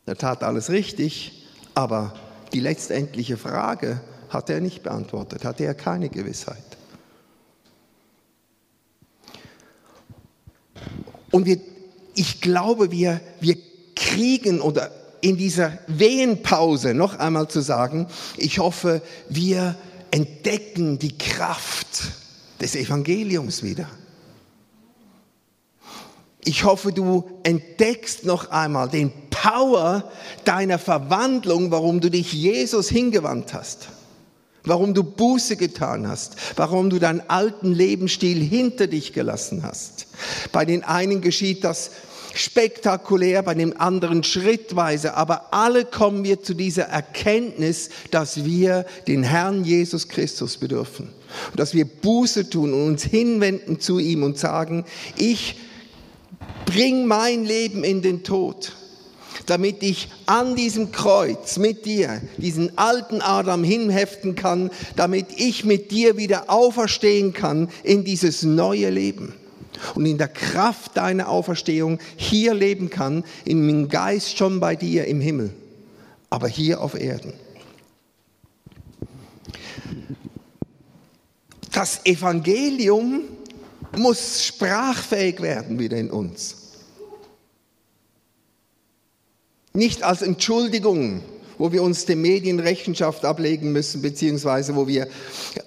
Er 0.06 0.16
tat 0.16 0.44
alles 0.44 0.70
richtig, 0.70 1.46
aber 1.74 2.14
die 2.54 2.60
letztendliche 2.60 3.36
Frage 3.36 4.00
hatte 4.30 4.54
er 4.54 4.62
nicht 4.62 4.82
beantwortet, 4.82 5.44
hatte 5.44 5.64
er 5.64 5.74
keine 5.74 6.08
Gewissheit. 6.08 6.78
Und 11.30 11.44
wir, 11.44 11.60
ich 12.14 12.40
glaube, 12.40 12.90
wir, 12.90 13.20
wir 13.40 13.56
kriegen 14.14 14.60
oder 14.60 14.90
in 15.20 15.36
dieser 15.36 15.78
Wehenpause 15.86 16.94
noch 16.94 17.18
einmal 17.18 17.48
zu 17.48 17.60
sagen, 17.60 18.06
ich 18.36 18.58
hoffe, 18.58 19.00
wir 19.28 19.74
entdecken 20.10 20.98
die 20.98 21.16
Kraft 21.16 22.02
des 22.60 22.76
Evangeliums 22.76 23.62
wieder. 23.62 23.88
Ich 26.44 26.64
hoffe, 26.64 26.92
du 26.92 27.24
entdeckst 27.42 28.26
noch 28.26 28.50
einmal 28.50 28.90
den 28.90 29.12
Power 29.30 30.10
deiner 30.44 30.78
Verwandlung, 30.78 31.70
warum 31.70 32.00
du 32.00 32.10
dich 32.10 32.34
Jesus 32.34 32.90
hingewandt 32.90 33.54
hast, 33.54 33.88
warum 34.62 34.92
du 34.92 35.02
Buße 35.02 35.56
getan 35.56 36.06
hast, 36.06 36.36
warum 36.56 36.90
du 36.90 36.98
deinen 36.98 37.22
alten 37.28 37.72
Lebensstil 37.72 38.42
hinter 38.42 38.86
dich 38.88 39.14
gelassen 39.14 39.62
hast. 39.62 40.06
Bei 40.52 40.66
den 40.66 40.84
einen 40.84 41.22
geschieht 41.22 41.64
das 41.64 41.90
spektakulär, 42.34 43.42
bei 43.42 43.54
dem 43.54 43.80
anderen 43.80 44.24
schrittweise, 44.24 45.14
aber 45.14 45.52
alle 45.52 45.84
kommen 45.84 46.24
wir 46.24 46.42
zu 46.42 46.54
dieser 46.54 46.84
Erkenntnis, 46.84 47.90
dass 48.10 48.44
wir 48.44 48.84
den 49.06 49.22
Herrn 49.22 49.64
Jesus 49.64 50.08
Christus 50.08 50.56
bedürfen. 50.56 51.08
Und 51.50 51.58
dass 51.60 51.74
wir 51.74 51.84
Buße 51.84 52.50
tun 52.50 52.72
und 52.72 52.86
uns 52.88 53.04
hinwenden 53.04 53.80
zu 53.80 53.98
ihm 53.98 54.22
und 54.22 54.38
sagen, 54.38 54.84
ich 55.16 55.56
bring 56.66 57.06
mein 57.06 57.44
Leben 57.44 57.84
in 57.84 58.02
den 58.02 58.24
Tod 58.24 58.72
damit 59.46 59.82
ich 59.82 60.08
an 60.24 60.56
diesem 60.56 60.90
Kreuz 60.90 61.58
mit 61.58 61.84
dir 61.84 62.22
diesen 62.38 62.78
alten 62.78 63.20
Adam 63.20 63.62
hinheften 63.62 64.36
kann, 64.36 64.70
damit 64.96 65.26
ich 65.36 65.64
mit 65.64 65.90
dir 65.90 66.16
wieder 66.16 66.44
auferstehen 66.48 67.34
kann 67.34 67.68
in 67.82 68.04
dieses 68.04 68.42
neue 68.42 68.88
Leben 68.88 69.34
und 69.94 70.06
in 70.06 70.18
der 70.18 70.28
Kraft 70.28 70.96
deiner 70.96 71.28
Auferstehung 71.28 71.98
hier 72.16 72.54
leben 72.54 72.90
kann, 72.90 73.24
im 73.44 73.88
Geist 73.88 74.36
schon 74.36 74.60
bei 74.60 74.76
dir 74.76 75.06
im 75.06 75.20
Himmel, 75.20 75.52
aber 76.30 76.48
hier 76.48 76.80
auf 76.80 76.94
Erden. 76.94 77.32
Das 81.72 82.06
Evangelium 82.06 83.22
muss 83.96 84.44
sprachfähig 84.44 85.40
werden 85.40 85.78
wieder 85.78 85.96
in 85.96 86.10
uns. 86.10 86.56
Nicht 89.72 90.04
als 90.04 90.22
Entschuldigung 90.22 91.22
wo 91.58 91.72
wir 91.72 91.82
uns 91.82 92.04
den 92.04 92.20
Medien 92.20 92.60
Rechenschaft 92.60 93.24
ablegen 93.24 93.72
müssen, 93.72 94.02
beziehungsweise 94.02 94.76
wo 94.76 94.86
wir 94.86 95.08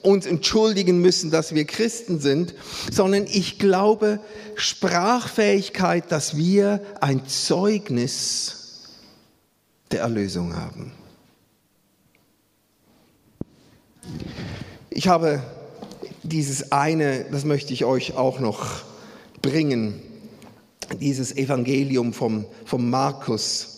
uns 0.01 0.25
entschuldigen 0.25 1.01
müssen, 1.01 1.31
dass 1.31 1.53
wir 1.53 1.65
Christen 1.65 2.19
sind, 2.19 2.53
sondern 2.91 3.25
ich 3.25 3.59
glaube 3.59 4.19
Sprachfähigkeit, 4.55 6.11
dass 6.11 6.37
wir 6.37 6.81
ein 7.01 7.27
Zeugnis 7.27 8.57
der 9.91 10.01
Erlösung 10.01 10.55
haben. 10.55 10.91
Ich 14.89 15.07
habe 15.07 15.43
dieses 16.23 16.71
eine, 16.71 17.25
das 17.31 17.45
möchte 17.45 17.73
ich 17.73 17.85
euch 17.85 18.15
auch 18.15 18.39
noch 18.39 18.83
bringen, 19.41 20.01
dieses 20.99 21.35
Evangelium 21.35 22.13
vom, 22.13 22.45
vom 22.65 22.89
Markus 22.89 23.76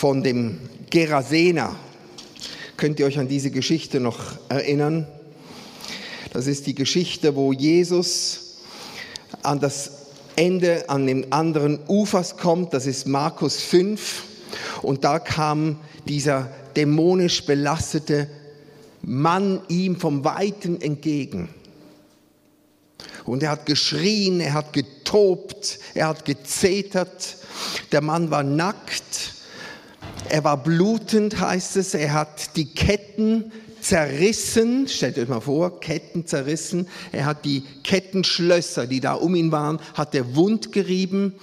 von 0.00 0.22
dem 0.22 0.58
Gerasener. 0.88 1.76
Könnt 2.78 2.98
ihr 2.98 3.04
euch 3.04 3.18
an 3.18 3.28
diese 3.28 3.50
Geschichte 3.50 4.00
noch 4.00 4.38
erinnern? 4.48 5.06
Das 6.32 6.46
ist 6.46 6.66
die 6.66 6.74
Geschichte, 6.74 7.36
wo 7.36 7.52
Jesus 7.52 8.60
an 9.42 9.60
das 9.60 10.06
Ende, 10.36 10.88
an 10.88 11.06
den 11.06 11.32
anderen 11.32 11.80
Ufers 11.86 12.38
kommt. 12.38 12.72
Das 12.72 12.86
ist 12.86 13.06
Markus 13.08 13.60
5. 13.60 14.24
Und 14.80 15.04
da 15.04 15.18
kam 15.18 15.76
dieser 16.08 16.50
dämonisch 16.76 17.44
belastete 17.44 18.26
Mann 19.02 19.60
ihm 19.68 19.96
vom 19.96 20.24
Weiten 20.24 20.80
entgegen. 20.80 21.50
Und 23.26 23.42
er 23.42 23.50
hat 23.50 23.66
geschrien, 23.66 24.40
er 24.40 24.54
hat 24.54 24.72
getobt, 24.72 25.78
er 25.92 26.08
hat 26.08 26.24
gezetert. 26.24 27.36
Der 27.92 28.00
Mann 28.00 28.30
war 28.30 28.42
nackt 28.42 29.19
er 30.30 30.44
war 30.44 30.62
blutend, 30.62 31.40
heißt 31.40 31.76
es. 31.76 31.94
Er 31.94 32.12
hat 32.12 32.56
die 32.56 32.66
Ketten 32.66 33.52
zerrissen. 33.80 34.86
Stellt 34.88 35.18
euch 35.18 35.28
mal 35.28 35.40
vor, 35.40 35.80
Ketten 35.80 36.26
zerrissen. 36.26 36.86
Er 37.12 37.24
hat 37.24 37.44
die 37.44 37.62
Kettenschlösser, 37.82 38.86
die 38.86 39.00
da 39.00 39.14
um 39.14 39.34
ihn 39.34 39.52
waren, 39.52 39.80
hat 39.94 40.14
er 40.14 40.36
wund 40.36 40.72
gerieben. 40.72 41.34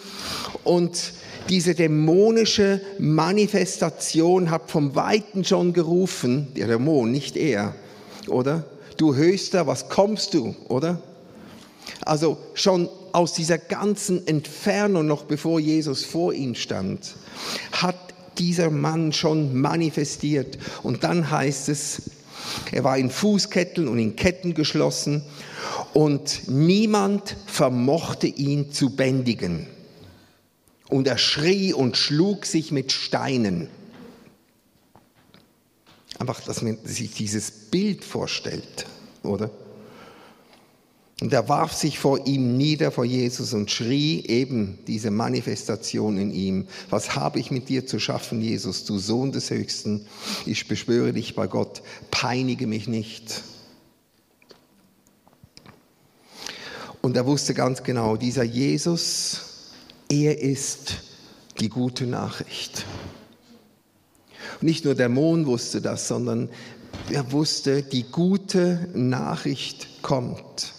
Und 0.64 1.14
diese 1.50 1.76
dämonische 1.76 2.82
Manifestation 3.00 4.52
hat 4.52 4.70
vom 4.70 4.96
Weiten 4.96 5.44
schon 5.44 5.74
gerufen, 5.74 6.48
der 6.56 6.68
Dämon, 6.68 7.12
nicht 7.12 7.38
er, 7.38 7.74
oder? 8.28 8.66
Du 8.98 9.16
Höchster, 9.16 9.68
was 9.68 9.90
kommst 9.90 10.34
du, 10.34 10.56
oder? 10.68 11.02
Also 12.02 12.38
schon 12.54 12.90
aus 13.12 13.34
dieser 13.34 13.58
ganzen 13.58 14.28
Entfernung, 14.28 15.08
noch 15.08 15.24
bevor 15.24 15.60
Jesus 15.60 16.04
vor 16.04 16.34
ihm 16.34 16.56
stand, 16.56 17.16
hat 17.72 18.07
dieser 18.40 18.70
Mann 18.70 19.14
schon 19.14 19.60
manifestiert. 19.60 20.58
Und 20.84 21.04
dann 21.04 21.30
heißt 21.30 21.70
es, 21.70 22.04
er 22.72 22.84
war 22.84 22.98
in 22.98 23.10
Fußketteln 23.10 23.88
und 23.88 24.00
in 24.00 24.16
Ketten 24.16 24.54
geschlossen 24.54 25.24
und 25.94 26.48
niemand 26.48 27.36
vermochte 27.46 28.28
ihn 28.28 28.72
zu 28.72 28.96
bändigen. 28.96 29.68
Und 30.90 31.08
er 31.08 31.18
schrie 31.18 31.74
und 31.74 31.98
schlug 31.98 32.46
sich 32.46 32.72
mit 32.72 32.92
Steinen. 32.92 33.68
Einfach, 36.20 36.42
dass 36.42 36.62
man 36.62 36.78
sich 36.84 37.14
dieses 37.14 37.52
Bild 37.52 38.04
vorstellt, 38.06 38.86
oder? 39.24 39.52
Und 41.20 41.34
er 41.34 41.50
warf 41.50 41.74
sich 41.74 41.98
vor 41.98 42.28
ihm 42.28 42.58
nieder, 42.58 42.92
vor 42.92 43.04
Jesus, 43.04 43.54
und 43.54 43.72
schrie 43.72 44.24
eben 44.28 44.78
diese 44.86 45.10
Manifestation 45.10 46.16
in 46.18 46.32
ihm. 46.32 46.68
Was 46.92 47.16
habe 47.16 47.40
ich 47.40 47.50
mit 47.50 47.70
dir 47.70 47.88
zu 47.88 48.00
schaffen, 48.00 48.40
Jesus, 48.40 48.86
du 48.86 49.00
Sohn 49.00 49.32
des 49.32 49.50
Höchsten? 49.50 50.06
Ich 50.46 50.68
beschwöre 50.68 51.14
dich 51.14 51.34
bei 51.34 51.48
Gott, 51.48 51.82
peinige 52.12 52.68
mich 52.68 52.88
nicht. 52.88 53.42
Und 57.02 57.18
er 57.18 57.26
wusste 57.26 57.56
ganz 57.56 57.82
genau, 57.82 58.16
dieser 58.16 58.44
Jesus, 58.44 59.42
er 60.10 60.40
ist 60.40 60.98
die 61.60 61.70
gute 61.70 62.06
Nachricht. 62.06 62.86
nicht 64.62 64.86
nur 64.86 64.94
der 64.94 65.10
Mond 65.10 65.48
wusste 65.48 65.82
das, 65.82 66.08
sondern 66.08 66.50
er 67.10 67.32
wusste, 67.32 67.82
die 67.82 68.04
gute 68.04 68.88
Nachricht 68.94 70.04
kommt. 70.04 70.77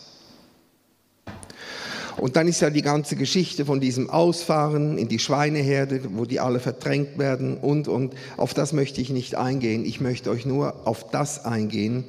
Und 2.20 2.36
dann 2.36 2.48
ist 2.48 2.60
ja 2.60 2.70
die 2.70 2.82
ganze 2.82 3.14
Geschichte 3.16 3.64
von 3.64 3.80
diesem 3.80 4.10
Ausfahren 4.10 4.98
in 4.98 5.08
die 5.08 5.18
Schweineherde, 5.18 6.00
wo 6.14 6.24
die 6.24 6.40
alle 6.40 6.58
verdrängt 6.58 7.18
werden 7.18 7.56
und, 7.58 7.86
und. 7.86 8.14
Auf 8.36 8.54
das 8.54 8.72
möchte 8.72 9.00
ich 9.00 9.10
nicht 9.10 9.36
eingehen. 9.36 9.84
Ich 9.84 10.00
möchte 10.00 10.30
euch 10.30 10.44
nur 10.44 10.86
auf 10.86 11.10
das 11.10 11.44
eingehen, 11.44 12.04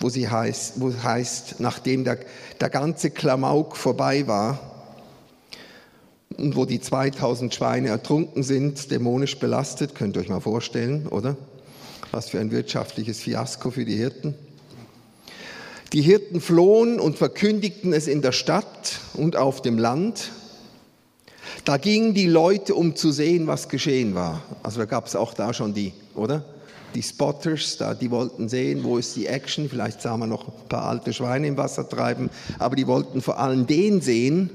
wo 0.00 0.08
sie 0.08 0.28
heißt, 0.28 0.80
wo 0.80 0.92
heißt, 0.92 1.56
nachdem 1.58 2.04
der, 2.04 2.18
der 2.60 2.70
ganze 2.70 3.10
Klamauk 3.10 3.76
vorbei 3.76 4.26
war, 4.26 4.60
und 6.36 6.54
wo 6.54 6.64
die 6.64 6.80
2000 6.80 7.52
Schweine 7.52 7.88
ertrunken 7.88 8.44
sind, 8.44 8.92
dämonisch 8.92 9.38
belastet, 9.38 9.96
könnt 9.96 10.16
ihr 10.16 10.22
euch 10.22 10.28
mal 10.28 10.40
vorstellen, 10.40 11.08
oder? 11.08 11.36
Was 12.12 12.28
für 12.28 12.38
ein 12.38 12.52
wirtschaftliches 12.52 13.20
Fiasko 13.20 13.70
für 13.70 13.84
die 13.84 13.96
Hirten. 13.96 14.34
Die 15.92 16.02
Hirten 16.02 16.40
flohen 16.40 17.00
und 17.00 17.16
verkündigten 17.16 17.92
es 17.92 18.08
in 18.08 18.20
der 18.20 18.32
Stadt 18.32 19.00
und 19.14 19.36
auf 19.36 19.62
dem 19.62 19.78
Land. 19.78 20.32
Da 21.64 21.78
gingen 21.78 22.12
die 22.12 22.26
Leute, 22.26 22.74
um 22.74 22.94
zu 22.94 23.10
sehen, 23.10 23.46
was 23.46 23.68
geschehen 23.68 24.14
war. 24.14 24.42
Also 24.62 24.80
da 24.80 24.84
gab 24.84 25.06
es 25.06 25.16
auch 25.16 25.32
da 25.32 25.54
schon 25.54 25.72
die, 25.72 25.94
oder? 26.14 26.44
Die 26.94 27.02
Spotters, 27.02 27.76
da, 27.78 27.94
die 27.94 28.10
wollten 28.10 28.48
sehen, 28.48 28.84
wo 28.84 28.98
ist 28.98 29.16
die 29.16 29.26
Action. 29.26 29.68
Vielleicht 29.68 30.02
sahen 30.02 30.20
wir 30.20 30.26
noch 30.26 30.48
ein 30.48 30.68
paar 30.68 30.84
alte 30.84 31.12
Schweine 31.12 31.46
im 31.46 31.56
Wasser 31.56 31.88
treiben. 31.88 32.30
Aber 32.58 32.76
die 32.76 32.86
wollten 32.86 33.20
vor 33.20 33.38
allem 33.38 33.66
den 33.66 34.00
sehen, 34.00 34.50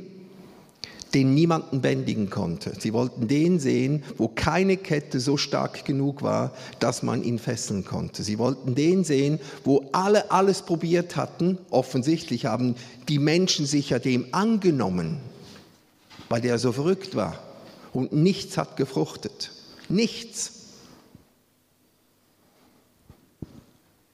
den 1.14 1.36
niemanden 1.36 1.82
bändigen 1.82 2.30
konnte. 2.30 2.74
Sie 2.80 2.94
wollten 2.94 3.28
den 3.28 3.60
sehen, 3.60 4.04
wo 4.18 4.28
keine 4.28 4.78
Kette 4.78 5.20
so 5.20 5.38
stark 5.38 5.86
genug 5.86 6.24
war, 6.24 6.54
dass 6.80 7.04
man 7.04 7.24
ihn 7.24 7.38
fesseln 7.38 7.86
konnte. 7.86 8.24
Sie 8.24 8.40
wollten 8.40 8.74
den 8.74 9.04
sehen, 9.04 9.40
wo 9.64 9.86
alle 9.92 10.32
alles 10.32 10.64
probiert 10.64 11.16
hatten. 11.16 11.60
Offensichtlich 11.70 12.46
haben 12.46 12.76
die 13.10 13.20
Menschen 13.20 13.66
sich 13.66 13.92
ja 13.92 14.00
dem 14.00 14.26
angenommen, 14.32 15.20
weil 16.30 16.42
der 16.42 16.58
so 16.58 16.72
verrückt 16.72 17.16
war. 17.16 17.38
Und 17.94 18.12
nichts 18.12 18.58
hat 18.58 18.76
gefruchtet. 18.76 19.52
Nichts. 19.90 20.62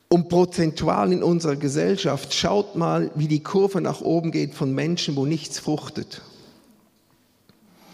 Und 0.09 0.27
prozentual 0.27 1.13
in 1.13 1.23
unserer 1.23 1.55
Gesellschaft, 1.55 2.33
schaut 2.33 2.75
mal, 2.75 3.11
wie 3.15 3.27
die 3.27 3.43
Kurve 3.43 3.79
nach 3.79 4.01
oben 4.01 4.31
geht 4.31 4.53
von 4.53 4.73
Menschen, 4.73 5.15
wo 5.15 5.25
nichts 5.25 5.59
fruchtet 5.59 6.23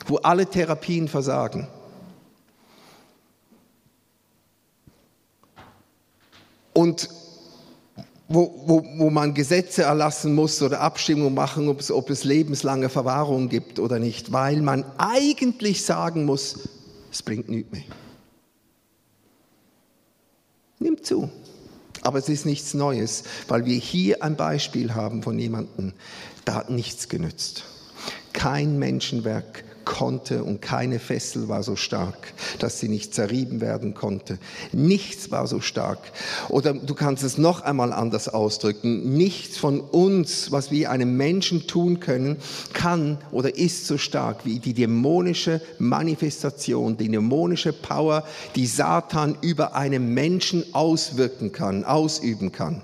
wo 0.06 0.18
alle 0.18 0.46
Therapien 0.46 1.08
versagen. 1.08 1.68
Und 6.74 7.10
wo, 8.28 8.64
wo, 8.66 8.84
wo 8.98 9.10
man 9.10 9.34
Gesetze 9.34 9.84
erlassen 9.84 10.34
muss 10.34 10.62
oder 10.62 10.82
Abstimmungen 10.82 11.34
machen, 11.34 11.68
ob 11.68 11.80
es, 11.80 11.92
ob 11.92 12.10
es 12.10 12.24
lebenslange 12.24 12.90
Verwahrung 12.90 13.50
gibt 13.50 13.80
oder 13.80 14.00
nicht, 14.00 14.32
weil 14.32 14.62
man 14.62 14.84
eigentlich 14.98 15.86
sagen 15.86 16.26
muss, 16.26 16.68
es 17.12 17.22
bringt 17.22 17.50
nichts 17.50 17.72
mehr. 17.72 17.84
Nimmt 20.80 21.06
zu. 21.06 21.30
Aber 22.02 22.20
es 22.20 22.30
ist 22.30 22.46
nichts 22.46 22.74
Neues, 22.74 23.24
weil 23.48 23.66
wir 23.66 23.78
hier 23.78 24.22
ein 24.22 24.36
Beispiel 24.36 24.94
haben 24.94 25.24
von 25.24 25.40
jemandem, 25.40 25.94
da 26.44 26.56
hat 26.56 26.70
nichts 26.70 27.10
genützt. 27.10 27.64
Kein 28.34 28.78
Menschenwerk 28.78 29.64
konnte 29.86 30.44
und 30.44 30.62
keine 30.62 31.00
Fessel 31.00 31.48
war 31.48 31.64
so 31.64 31.76
stark, 31.76 32.34
dass 32.60 32.80
sie 32.80 32.90
nicht 32.90 33.14
zerrieben 33.14 33.62
werden 33.62 33.94
konnte. 33.94 34.40
Nichts 34.72 35.32
war 35.32 35.48
so 35.48 35.62
stark. 35.62 36.00
Oder 36.50 36.74
du 36.74 36.94
kannst 36.94 37.24
es 37.24 37.38
noch 37.38 37.62
einmal 37.62 37.94
anders 37.94 38.28
ausdrücken. 38.28 39.16
Nichts 39.16 39.58
von 39.58 39.80
uns, 39.80 40.52
was 40.52 40.72
wir 40.72 40.92
einem 40.92 41.16
Menschen 41.18 41.68
tun 41.68 42.00
können, 42.00 42.38
kann 42.74 43.18
oder 43.32 43.56
ist 43.56 43.88
so 43.88 43.98
stark 43.98 44.46
wie 44.46 44.60
die 44.60 44.74
dämonische 44.74 45.62
Manifestation, 45.80 46.98
die 46.98 47.10
dämonische 47.10 47.74
Power, 47.74 48.26
die 48.56 48.66
Satan 48.66 49.38
über 49.42 49.76
einen 49.76 50.14
Menschen 50.14 50.74
auswirken 50.74 51.52
kann, 51.52 51.84
ausüben 51.84 52.52
kann. 52.52 52.82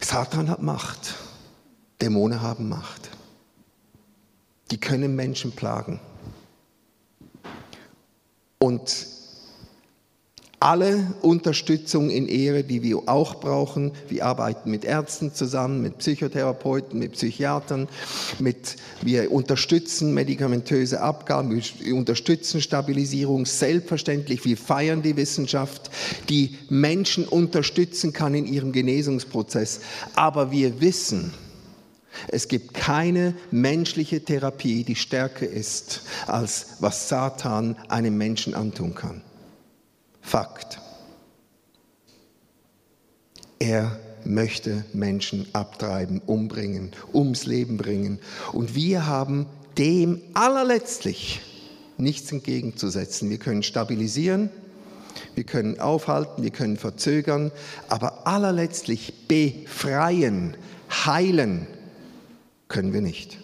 Satan 0.00 0.50
hat 0.50 0.62
Macht. 0.62 1.14
Dämonen 2.00 2.42
haben 2.42 2.68
Macht 2.68 3.13
die 4.70 4.78
können 4.78 5.14
Menschen 5.16 5.52
plagen. 5.52 6.00
Und 8.58 9.06
alle 10.64 11.12
Unterstützung 11.20 12.08
in 12.08 12.26
Ehre, 12.26 12.64
die 12.64 12.82
wir 12.82 13.02
auch 13.06 13.34
brauchen. 13.34 13.92
Wir 14.08 14.24
arbeiten 14.24 14.70
mit 14.70 14.86
Ärzten 14.86 15.34
zusammen, 15.34 15.82
mit 15.82 15.98
Psychotherapeuten, 15.98 16.98
mit 16.98 17.12
Psychiatern, 17.12 17.86
mit, 18.38 18.76
wir 19.02 19.30
unterstützen 19.30 20.14
medikamentöse 20.14 21.02
Abgaben, 21.02 21.50
wir 21.50 21.94
unterstützen 21.94 22.62
Stabilisierung. 22.62 23.44
Selbstverständlich, 23.44 24.46
wir 24.46 24.56
feiern 24.56 25.02
die 25.02 25.18
Wissenschaft, 25.18 25.90
die 26.30 26.56
Menschen 26.70 27.28
unterstützen 27.28 28.14
kann 28.14 28.34
in 28.34 28.46
ihrem 28.46 28.72
Genesungsprozess. 28.72 29.80
Aber 30.14 30.50
wir 30.50 30.80
wissen, 30.80 31.34
es 32.28 32.48
gibt 32.48 32.74
keine 32.74 33.34
menschliche 33.50 34.24
Therapie, 34.24 34.84
die 34.84 34.96
stärker 34.96 35.46
ist, 35.46 36.02
als 36.26 36.76
was 36.80 37.08
Satan 37.08 37.76
einem 37.88 38.16
Menschen 38.16 38.54
antun 38.54 38.94
kann. 38.94 39.22
Fakt. 40.20 40.80
Er 43.58 43.98
möchte 44.24 44.84
Menschen 44.92 45.46
abtreiben, 45.52 46.20
umbringen, 46.26 46.92
ums 47.12 47.46
Leben 47.46 47.76
bringen. 47.76 48.18
Und 48.52 48.74
wir 48.74 49.06
haben 49.06 49.46
dem 49.78 50.20
allerletztlich 50.34 51.40
nichts 51.98 52.32
entgegenzusetzen. 52.32 53.30
Wir 53.30 53.38
können 53.38 53.62
stabilisieren, 53.62 54.50
wir 55.34 55.44
können 55.44 55.78
aufhalten, 55.78 56.42
wir 56.42 56.50
können 56.50 56.76
verzögern, 56.76 57.52
aber 57.88 58.26
allerletztlich 58.26 59.28
befreien, 59.28 60.56
heilen 60.90 61.66
können 62.74 62.92
wir 62.92 63.02
nicht. 63.02 63.38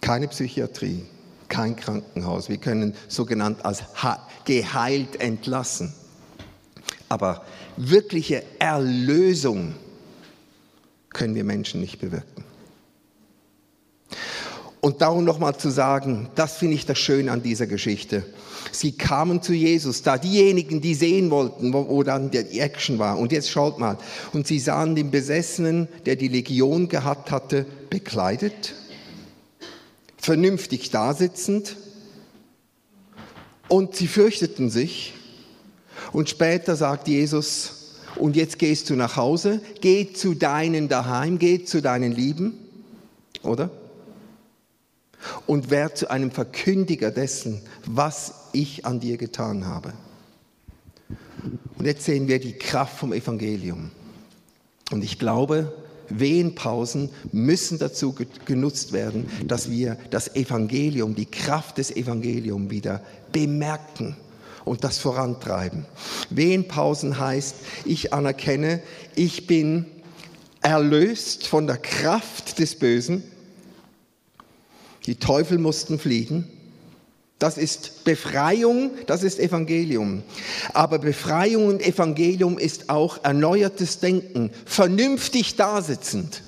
Keine 0.00 0.28
Psychiatrie, 0.28 1.04
kein 1.48 1.74
Krankenhaus. 1.74 2.48
Wir 2.48 2.58
können 2.58 2.94
sogenannt 3.08 3.64
als 3.64 3.82
geheilt 4.44 5.20
entlassen. 5.20 5.92
Aber 7.08 7.44
wirkliche 7.76 8.44
Erlösung 8.60 9.74
können 11.08 11.34
wir 11.34 11.42
Menschen 11.42 11.80
nicht 11.80 11.98
bewirken. 11.98 12.41
Und 14.84 15.00
darum 15.00 15.22
nochmal 15.22 15.56
zu 15.56 15.70
sagen, 15.70 16.28
das 16.34 16.56
finde 16.56 16.74
ich 16.74 16.84
das 16.86 16.98
Schöne 16.98 17.30
an 17.30 17.40
dieser 17.40 17.68
Geschichte. 17.68 18.24
Sie 18.72 18.90
kamen 18.90 19.40
zu 19.40 19.52
Jesus, 19.52 20.02
da 20.02 20.18
diejenigen, 20.18 20.80
die 20.80 20.96
sehen 20.96 21.30
wollten, 21.30 21.72
wo, 21.72 21.88
wo 21.88 22.02
dann 22.02 22.32
die 22.32 22.58
Action 22.58 22.98
war. 22.98 23.16
Und 23.16 23.30
jetzt 23.30 23.48
schaut 23.48 23.78
mal. 23.78 23.96
Und 24.32 24.48
sie 24.48 24.58
sahen 24.58 24.96
den 24.96 25.12
Besessenen, 25.12 25.86
der 26.04 26.16
die 26.16 26.26
Legion 26.26 26.88
gehabt 26.88 27.30
hatte, 27.30 27.64
bekleidet, 27.90 28.74
vernünftig 30.16 30.90
dasitzend. 30.90 31.76
Und 33.68 33.94
sie 33.94 34.08
fürchteten 34.08 34.68
sich. 34.68 35.14
Und 36.10 36.28
später 36.28 36.74
sagt 36.74 37.06
Jesus, 37.06 38.00
und 38.16 38.34
jetzt 38.34 38.58
gehst 38.58 38.90
du 38.90 38.96
nach 38.96 39.14
Hause, 39.14 39.60
geh 39.80 40.12
zu 40.12 40.34
deinen 40.34 40.88
daheim, 40.88 41.38
geh 41.38 41.64
zu 41.64 41.80
deinen 41.80 42.10
Lieben, 42.10 42.54
oder? 43.44 43.70
Und 45.46 45.70
werd 45.70 45.96
zu 45.96 46.10
einem 46.10 46.30
Verkündiger 46.30 47.10
dessen, 47.10 47.62
was 47.86 48.34
ich 48.52 48.86
an 48.86 49.00
dir 49.00 49.16
getan 49.16 49.66
habe. 49.66 49.92
Und 51.78 51.86
jetzt 51.86 52.04
sehen 52.04 52.28
wir 52.28 52.38
die 52.38 52.52
Kraft 52.54 52.98
vom 52.98 53.12
Evangelium. 53.12 53.90
Und 54.90 55.02
ich 55.02 55.18
glaube, 55.18 55.72
Wehenpausen 56.08 57.10
müssen 57.32 57.78
dazu 57.78 58.14
genutzt 58.44 58.92
werden, 58.92 59.28
dass 59.46 59.70
wir 59.70 59.96
das 60.10 60.34
Evangelium, 60.34 61.14
die 61.14 61.26
Kraft 61.26 61.78
des 61.78 61.90
Evangeliums 61.90 62.70
wieder 62.70 63.02
bemerken 63.32 64.16
und 64.64 64.84
das 64.84 64.98
vorantreiben. 64.98 65.86
Wehenpausen 66.30 67.18
heißt, 67.18 67.56
ich 67.84 68.12
anerkenne, 68.12 68.80
ich 69.14 69.46
bin 69.46 69.86
erlöst 70.60 71.46
von 71.46 71.66
der 71.66 71.78
Kraft 71.78 72.58
des 72.58 72.76
Bösen. 72.78 73.24
Die 75.06 75.16
Teufel 75.16 75.58
mussten 75.58 75.98
fliegen. 75.98 76.48
Das 77.38 77.58
ist 77.58 78.04
Befreiung, 78.04 78.92
das 79.06 79.24
ist 79.24 79.40
Evangelium. 79.40 80.22
Aber 80.74 81.00
Befreiung 81.00 81.66
und 81.66 81.82
Evangelium 81.82 82.56
ist 82.56 82.88
auch 82.88 83.24
erneuertes 83.24 83.98
Denken, 83.98 84.52
vernünftig 84.64 85.56
dasitzend. 85.56 86.42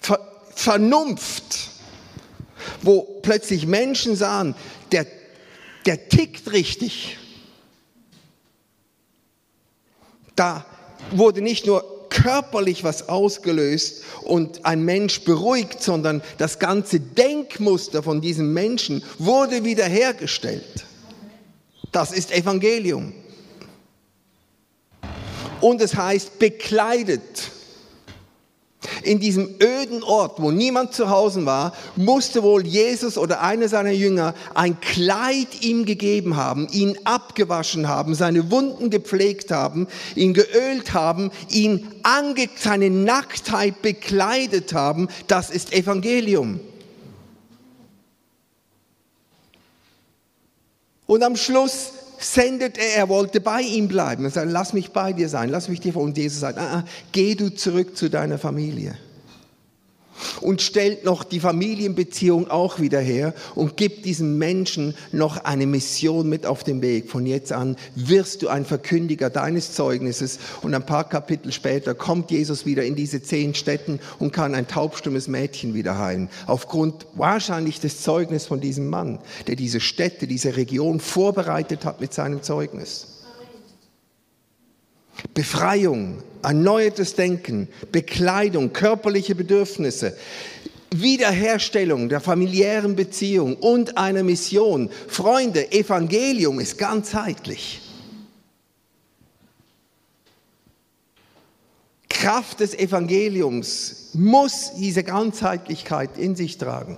Ver 0.00 0.18
Vernunft, 0.56 1.70
wo 2.82 3.20
plötzlich 3.22 3.66
Menschen 3.66 4.16
sahen, 4.16 4.54
der, 4.92 5.06
der 5.86 6.08
tickt 6.08 6.52
richtig. 6.52 7.16
Da 10.36 10.66
wurde 11.10 11.40
nicht 11.40 11.66
nur 11.66 11.93
körperlich 12.24 12.82
was 12.84 13.10
ausgelöst 13.10 14.02
und 14.22 14.64
ein 14.64 14.82
Mensch 14.82 15.20
beruhigt, 15.24 15.82
sondern 15.82 16.22
das 16.38 16.58
ganze 16.58 16.98
Denkmuster 16.98 18.02
von 18.02 18.22
diesem 18.22 18.54
Menschen 18.54 19.04
wurde 19.18 19.62
wiederhergestellt. 19.62 20.86
Das 21.92 22.12
ist 22.12 22.32
Evangelium. 22.32 23.12
Und 25.60 25.82
es 25.82 25.94
heißt 25.94 26.38
bekleidet. 26.38 27.50
In 29.04 29.20
diesem 29.20 29.54
öden 29.62 30.02
Ort, 30.02 30.40
wo 30.40 30.50
niemand 30.50 30.94
zu 30.94 31.10
Hause 31.10 31.44
war, 31.46 31.74
musste 31.94 32.42
wohl 32.42 32.66
Jesus 32.66 33.18
oder 33.18 33.42
einer 33.42 33.68
seiner 33.68 33.90
Jünger 33.90 34.34
ein 34.54 34.80
Kleid 34.80 35.62
ihm 35.62 35.84
gegeben 35.84 36.36
haben, 36.36 36.68
ihn 36.72 36.98
abgewaschen 37.04 37.86
haben, 37.88 38.14
seine 38.14 38.50
Wunden 38.50 38.90
gepflegt 38.90 39.50
haben, 39.50 39.86
ihn 40.14 40.34
geölt 40.34 40.94
haben, 40.94 41.30
ihn 41.50 41.86
ange 42.02 42.48
seine 42.56 42.90
Nacktheit 42.90 43.82
bekleidet 43.82 44.72
haben. 44.72 45.08
Das 45.26 45.50
ist 45.50 45.72
Evangelium. 45.72 46.60
Und 51.06 51.22
am 51.22 51.36
Schluss 51.36 51.93
sendet 52.24 52.78
er, 52.78 52.96
er 52.96 53.08
wollte 53.08 53.40
bei 53.40 53.60
ihm 53.60 53.88
bleiben. 53.88 54.24
Er 54.24 54.30
sagt, 54.30 54.50
lass 54.50 54.72
mich 54.72 54.92
bei 54.92 55.12
dir 55.12 55.28
sein, 55.28 55.50
lass 55.50 55.68
mich 55.68 55.80
dir 55.80 55.92
vor. 55.92 56.02
Und 56.02 56.16
Jesus 56.16 56.40
sagt, 56.40 56.58
ah, 56.58 56.78
ah, 56.78 56.84
geh 57.12 57.34
du 57.34 57.54
zurück 57.54 57.96
zu 57.96 58.08
deiner 58.08 58.38
Familie 58.38 58.96
und 60.40 60.62
stellt 60.62 61.04
noch 61.04 61.24
die 61.24 61.40
Familienbeziehung 61.40 62.50
auch 62.50 62.80
wieder 62.80 63.00
her 63.00 63.34
und 63.54 63.76
gibt 63.76 64.04
diesem 64.04 64.38
Menschen 64.38 64.94
noch 65.12 65.44
eine 65.44 65.66
Mission 65.66 66.28
mit 66.28 66.46
auf 66.46 66.64
den 66.64 66.82
Weg. 66.82 67.10
Von 67.10 67.26
jetzt 67.26 67.52
an 67.52 67.76
wirst 67.94 68.42
du 68.42 68.48
ein 68.48 68.64
Verkündiger 68.64 69.30
deines 69.30 69.74
Zeugnisses 69.74 70.38
und 70.62 70.74
ein 70.74 70.86
paar 70.86 71.08
Kapitel 71.08 71.52
später 71.52 71.94
kommt 71.94 72.30
Jesus 72.30 72.66
wieder 72.66 72.84
in 72.84 72.96
diese 72.96 73.22
zehn 73.22 73.54
Städten 73.54 74.00
und 74.18 74.32
kann 74.32 74.54
ein 74.54 74.68
taubstummes 74.68 75.28
Mädchen 75.28 75.74
wieder 75.74 75.98
heilen. 75.98 76.28
Aufgrund 76.46 77.06
wahrscheinlich 77.14 77.80
des 77.80 78.02
Zeugnisses 78.02 78.48
von 78.48 78.60
diesem 78.60 78.88
Mann, 78.88 79.18
der 79.46 79.56
diese 79.56 79.80
Städte, 79.80 80.26
diese 80.26 80.56
Region 80.56 81.00
vorbereitet 81.00 81.84
hat 81.84 82.00
mit 82.00 82.12
seinem 82.12 82.42
Zeugnis. 82.42 83.08
Befreiung, 85.32 86.22
erneuertes 86.44 87.14
Denken, 87.14 87.68
Bekleidung, 87.90 88.72
körperliche 88.72 89.34
Bedürfnisse, 89.34 90.16
Wiederherstellung 90.94 92.08
der 92.08 92.20
familiären 92.20 92.94
Beziehung 92.94 93.56
und 93.56 93.98
einer 93.98 94.22
Mission. 94.22 94.90
Freunde, 95.08 95.72
Evangelium 95.72 96.60
ist 96.60 96.78
ganzheitlich. 96.78 97.80
Kraft 102.08 102.60
des 102.60 102.74
Evangeliums 102.74 104.10
muss 104.14 104.72
diese 104.78 105.02
Ganzheitlichkeit 105.02 106.16
in 106.16 106.36
sich 106.36 106.56
tragen. 106.56 106.96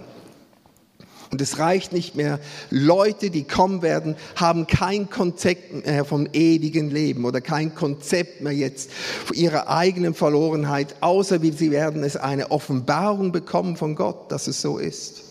Und 1.30 1.40
es 1.40 1.58
reicht 1.58 1.92
nicht 1.92 2.14
mehr. 2.14 2.38
Leute, 2.70 3.30
die 3.30 3.44
kommen 3.44 3.82
werden, 3.82 4.16
haben 4.36 4.66
kein 4.66 5.10
Konzept 5.10 5.86
mehr 5.86 6.04
vom 6.04 6.28
ewigen 6.32 6.90
Leben 6.90 7.24
oder 7.24 7.40
kein 7.40 7.74
Konzept 7.74 8.40
mehr 8.40 8.52
jetzt 8.52 8.90
ihrer 9.32 9.68
eigenen 9.68 10.14
Verlorenheit, 10.14 10.96
außer 11.00 11.42
wie 11.42 11.52
sie 11.52 11.70
werden 11.70 12.04
es 12.04 12.16
eine 12.16 12.50
Offenbarung 12.50 13.32
bekommen 13.32 13.76
von 13.76 13.94
Gott, 13.96 14.30
dass 14.30 14.46
es 14.46 14.60
so 14.60 14.78
ist. 14.78 15.22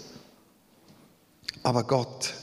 Aber 1.63 1.83
Gott 1.83 2.33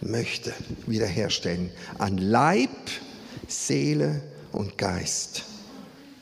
möchte 0.00 0.52
wiederherstellen 0.86 1.70
an 1.98 2.18
Leib, 2.18 2.70
Seele 3.48 4.22
und 4.52 4.78
Geist 4.78 5.44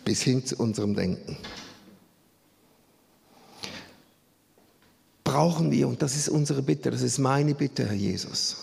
bis 0.04 0.22
hin 0.22 0.46
zu 0.46 0.56
unserem 0.56 0.94
Denken. 0.94 1.36
Brauchen 5.26 5.72
wir, 5.72 5.88
und 5.88 6.02
das 6.02 6.16
ist 6.16 6.28
unsere 6.28 6.62
Bitte, 6.62 6.90
das 6.90 7.02
ist 7.02 7.18
meine 7.18 7.54
Bitte, 7.54 7.84
Herr 7.84 7.94
Jesus. 7.94 8.56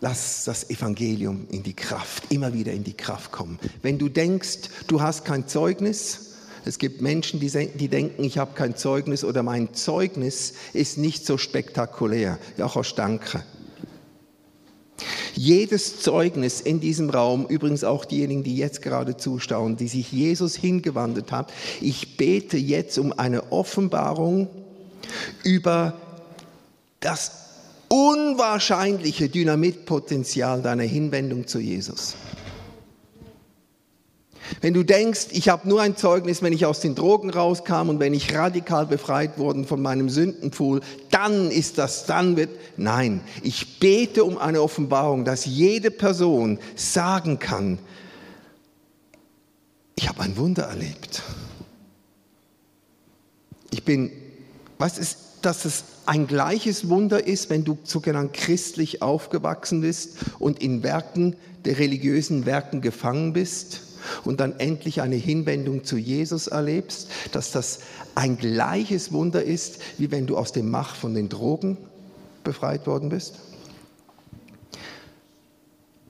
Lass 0.00 0.44
das 0.44 0.68
Evangelium 0.68 1.46
in 1.50 1.62
die 1.62 1.72
Kraft, 1.72 2.30
immer 2.30 2.52
wieder 2.52 2.72
in 2.72 2.84
die 2.84 2.92
Kraft 2.92 3.32
kommen. 3.32 3.58
Wenn 3.80 3.98
du 3.98 4.10
denkst, 4.10 4.68
du 4.86 5.00
hast 5.00 5.24
kein 5.24 5.48
Zeugnis, 5.48 6.34
es 6.66 6.78
gibt 6.78 7.00
Menschen, 7.00 7.40
die, 7.40 7.50
die 7.74 7.88
denken, 7.88 8.22
ich 8.22 8.36
habe 8.36 8.52
kein 8.54 8.76
Zeugnis 8.76 9.24
oder 9.24 9.42
mein 9.42 9.72
Zeugnis 9.72 10.52
ist 10.74 10.98
nicht 10.98 11.24
so 11.24 11.38
spektakulär. 11.38 12.38
Auch 12.60 12.84
danke. 12.94 13.42
Jedes 15.34 16.00
Zeugnis 16.00 16.60
in 16.60 16.80
diesem 16.80 17.08
Raum, 17.08 17.46
übrigens 17.46 17.82
auch 17.82 18.04
diejenigen, 18.04 18.42
die 18.42 18.56
jetzt 18.56 18.82
gerade 18.82 19.16
zuschauen, 19.16 19.78
die 19.78 19.88
sich 19.88 20.12
Jesus 20.12 20.54
hingewandelt 20.54 21.32
haben, 21.32 21.48
ich 21.80 22.18
bete 22.18 22.58
jetzt 22.58 22.98
um 22.98 23.18
eine 23.18 23.52
Offenbarung 23.52 24.48
über 25.42 25.94
das 27.00 27.32
unwahrscheinliche 27.88 29.28
Dynamitpotenzial 29.28 30.62
deiner 30.62 30.82
Hinwendung 30.82 31.46
zu 31.46 31.58
Jesus. 31.58 32.16
Wenn 34.60 34.74
du 34.74 34.84
denkst, 34.84 35.28
ich 35.32 35.48
habe 35.48 35.68
nur 35.68 35.82
ein 35.82 35.96
Zeugnis, 35.96 36.42
wenn 36.42 36.52
ich 36.52 36.66
aus 36.66 36.80
den 36.80 36.94
Drogen 36.94 37.30
rauskam 37.30 37.88
und 37.88 38.00
wenn 38.00 38.14
ich 38.14 38.34
radikal 38.34 38.86
befreit 38.86 39.38
worden 39.38 39.66
von 39.66 39.82
meinem 39.82 40.08
Sündenpfuhl, 40.08 40.80
dann 41.10 41.50
ist 41.50 41.78
das, 41.78 42.06
dann 42.06 42.36
wird, 42.36 42.50
nein, 42.76 43.20
ich 43.42 43.80
bete 43.80 44.24
um 44.24 44.38
eine 44.38 44.62
Offenbarung, 44.62 45.24
dass 45.24 45.46
jede 45.46 45.90
Person 45.90 46.58
sagen 46.76 47.38
kann, 47.38 47.78
ich 49.96 50.08
habe 50.08 50.22
ein 50.22 50.36
Wunder 50.36 50.64
erlebt. 50.64 51.22
Ich 53.70 53.82
bin 53.82 54.12
was 54.78 54.98
ist, 54.98 55.18
dass 55.42 55.64
es 55.64 55.84
ein 56.06 56.26
gleiches 56.26 56.88
Wunder 56.88 57.26
ist, 57.26 57.50
wenn 57.50 57.64
du 57.64 57.78
sogenannt 57.84 58.32
christlich 58.32 59.02
aufgewachsen 59.02 59.80
bist 59.80 60.16
und 60.38 60.60
in 60.62 60.82
Werken, 60.82 61.36
der 61.64 61.78
religiösen 61.78 62.46
Werken 62.46 62.80
gefangen 62.80 63.32
bist 63.32 63.82
und 64.24 64.40
dann 64.40 64.58
endlich 64.58 65.00
eine 65.00 65.16
Hinwendung 65.16 65.84
zu 65.84 65.96
Jesus 65.96 66.46
erlebst, 66.46 67.08
dass 67.32 67.50
das 67.50 67.80
ein 68.14 68.38
gleiches 68.38 69.12
Wunder 69.12 69.42
ist, 69.42 69.78
wie 69.98 70.10
wenn 70.10 70.26
du 70.26 70.36
aus 70.36 70.52
dem 70.52 70.70
Mach 70.70 70.94
von 70.94 71.14
den 71.14 71.28
Drogen 71.28 71.76
befreit 72.44 72.86
worden 72.86 73.08
bist? 73.08 73.34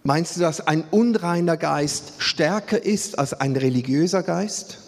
Meinst 0.03 0.37
du, 0.37 0.41
dass 0.41 0.61
ein 0.61 0.85
unreiner 0.91 1.57
Geist 1.57 2.12
stärker 2.19 2.81
ist 2.85 3.19
als 3.19 3.33
ein 3.35 3.57
religiöser 3.57 4.23
Geist? 4.23 4.79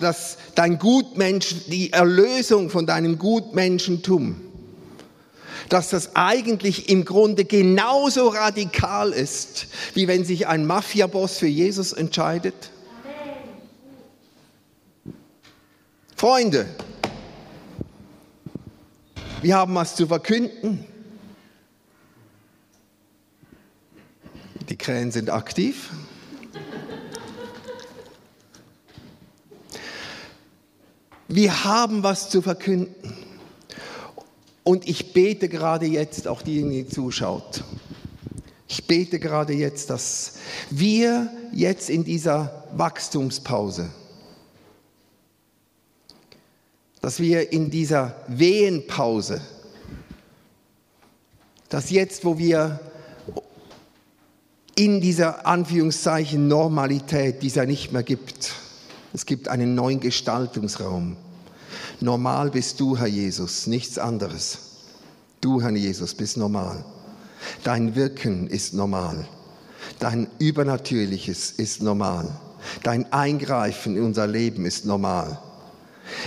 dass 0.00 0.36
dein 0.54 0.78
Gutmensch, 0.78 1.66
die 1.66 1.92
Erlösung 1.92 2.68
von 2.68 2.86
deinem 2.86 3.18
Gutmenschentum, 3.18 4.40
dass 5.68 5.90
das 5.90 6.14
eigentlich 6.14 6.88
im 6.88 7.04
Grunde 7.04 7.44
genauso 7.44 8.28
radikal 8.28 9.12
ist, 9.12 9.66
wie 9.94 10.08
wenn 10.08 10.24
sich 10.24 10.46
ein 10.46 10.66
Mafiaboss 10.66 11.38
für 11.38 11.46
Jesus 11.46 11.92
entscheidet? 11.92 12.70
Freunde, 16.14 16.66
wir 19.42 19.56
haben 19.56 19.74
was 19.74 19.96
zu 19.96 20.06
verkünden. 20.06 20.84
Die 24.68 24.76
Krähen 24.76 25.12
sind 25.12 25.30
aktiv. 25.30 25.90
Wir 31.28 31.64
haben 31.64 32.02
was 32.02 32.30
zu 32.30 32.42
verkünden. 32.42 32.94
Und 34.62 34.88
ich 34.88 35.12
bete 35.12 35.48
gerade 35.48 35.86
jetzt, 35.86 36.26
auch 36.26 36.42
diejenigen, 36.42 36.88
die 36.88 36.92
zuschaut, 36.92 37.62
ich 38.68 38.86
bete 38.86 39.20
gerade 39.20 39.52
jetzt, 39.52 39.90
dass 39.90 40.34
wir 40.70 41.30
jetzt 41.52 41.88
in 41.88 42.02
dieser 42.02 42.64
Wachstumspause, 42.72 43.90
dass 47.00 47.20
wir 47.20 47.52
in 47.52 47.70
dieser 47.70 48.16
Wehenpause, 48.26 49.40
dass 51.68 51.90
jetzt, 51.90 52.24
wo 52.24 52.38
wir 52.38 52.80
in 54.74 55.00
dieser 55.00 55.46
Anführungszeichen 55.46 56.48
Normalität, 56.48 57.42
die 57.42 57.46
es 57.46 57.54
ja 57.54 57.64
nicht 57.64 57.92
mehr 57.92 58.02
gibt, 58.02 58.52
es 59.16 59.24
gibt 59.24 59.48
einen 59.48 59.74
neuen 59.74 59.98
Gestaltungsraum. 60.00 61.16
Normal 62.00 62.50
bist 62.50 62.78
du, 62.80 62.98
Herr 62.98 63.06
Jesus, 63.06 63.66
nichts 63.66 63.98
anderes. 63.98 64.58
Du, 65.40 65.62
Herr 65.62 65.70
Jesus, 65.70 66.14
bist 66.14 66.36
normal. 66.36 66.84
Dein 67.64 67.94
Wirken 67.94 68.46
ist 68.46 68.74
normal. 68.74 69.26
Dein 70.00 70.26
Übernatürliches 70.38 71.50
ist 71.52 71.80
normal. 71.80 72.28
Dein 72.82 73.10
Eingreifen 73.10 73.96
in 73.96 74.02
unser 74.02 74.26
Leben 74.26 74.66
ist 74.66 74.84
normal. 74.84 75.38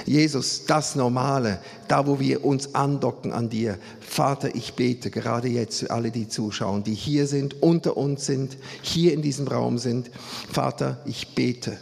Jesus, 0.07 0.65
das 0.65 0.95
Normale, 0.95 1.59
da 1.87 2.07
wo 2.07 2.19
wir 2.19 2.43
uns 2.43 2.73
andocken 2.73 3.33
an 3.33 3.49
dir. 3.49 3.77
Vater, 3.99 4.55
ich 4.55 4.73
bete 4.73 5.11
gerade 5.11 5.47
jetzt 5.47 5.81
für 5.81 5.91
alle, 5.91 6.09
die 6.09 6.27
zuschauen, 6.27 6.83
die 6.83 6.95
hier 6.95 7.27
sind, 7.27 7.61
unter 7.61 7.97
uns 7.97 8.25
sind, 8.25 8.57
hier 8.81 9.13
in 9.13 9.21
diesem 9.21 9.47
Raum 9.47 9.77
sind. 9.77 10.09
Vater, 10.51 10.97
ich 11.05 11.35
bete, 11.35 11.77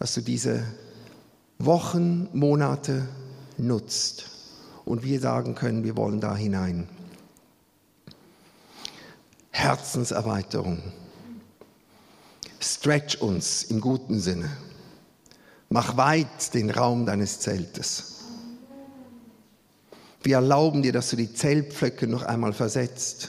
dass 0.00 0.14
du 0.14 0.22
diese 0.22 0.64
Wochen, 1.58 2.30
Monate 2.32 3.06
nutzt 3.58 4.30
und 4.86 5.04
wir 5.04 5.20
sagen 5.20 5.54
können, 5.54 5.84
wir 5.84 5.94
wollen 5.94 6.20
da 6.20 6.34
hinein. 6.34 6.88
Herzenserweiterung. 9.50 10.82
Stretch 12.60 13.16
uns 13.16 13.64
im 13.64 13.82
guten 13.82 14.20
Sinne. 14.20 14.48
Mach 15.68 15.98
weit 15.98 16.54
den 16.54 16.70
Raum 16.70 17.04
deines 17.04 17.40
Zeltes. 17.40 18.24
Wir 20.22 20.36
erlauben 20.36 20.80
dir, 20.80 20.92
dass 20.92 21.10
du 21.10 21.16
die 21.16 21.34
Zeltpflöcke 21.34 22.06
noch 22.06 22.22
einmal 22.22 22.54
versetzt 22.54 23.28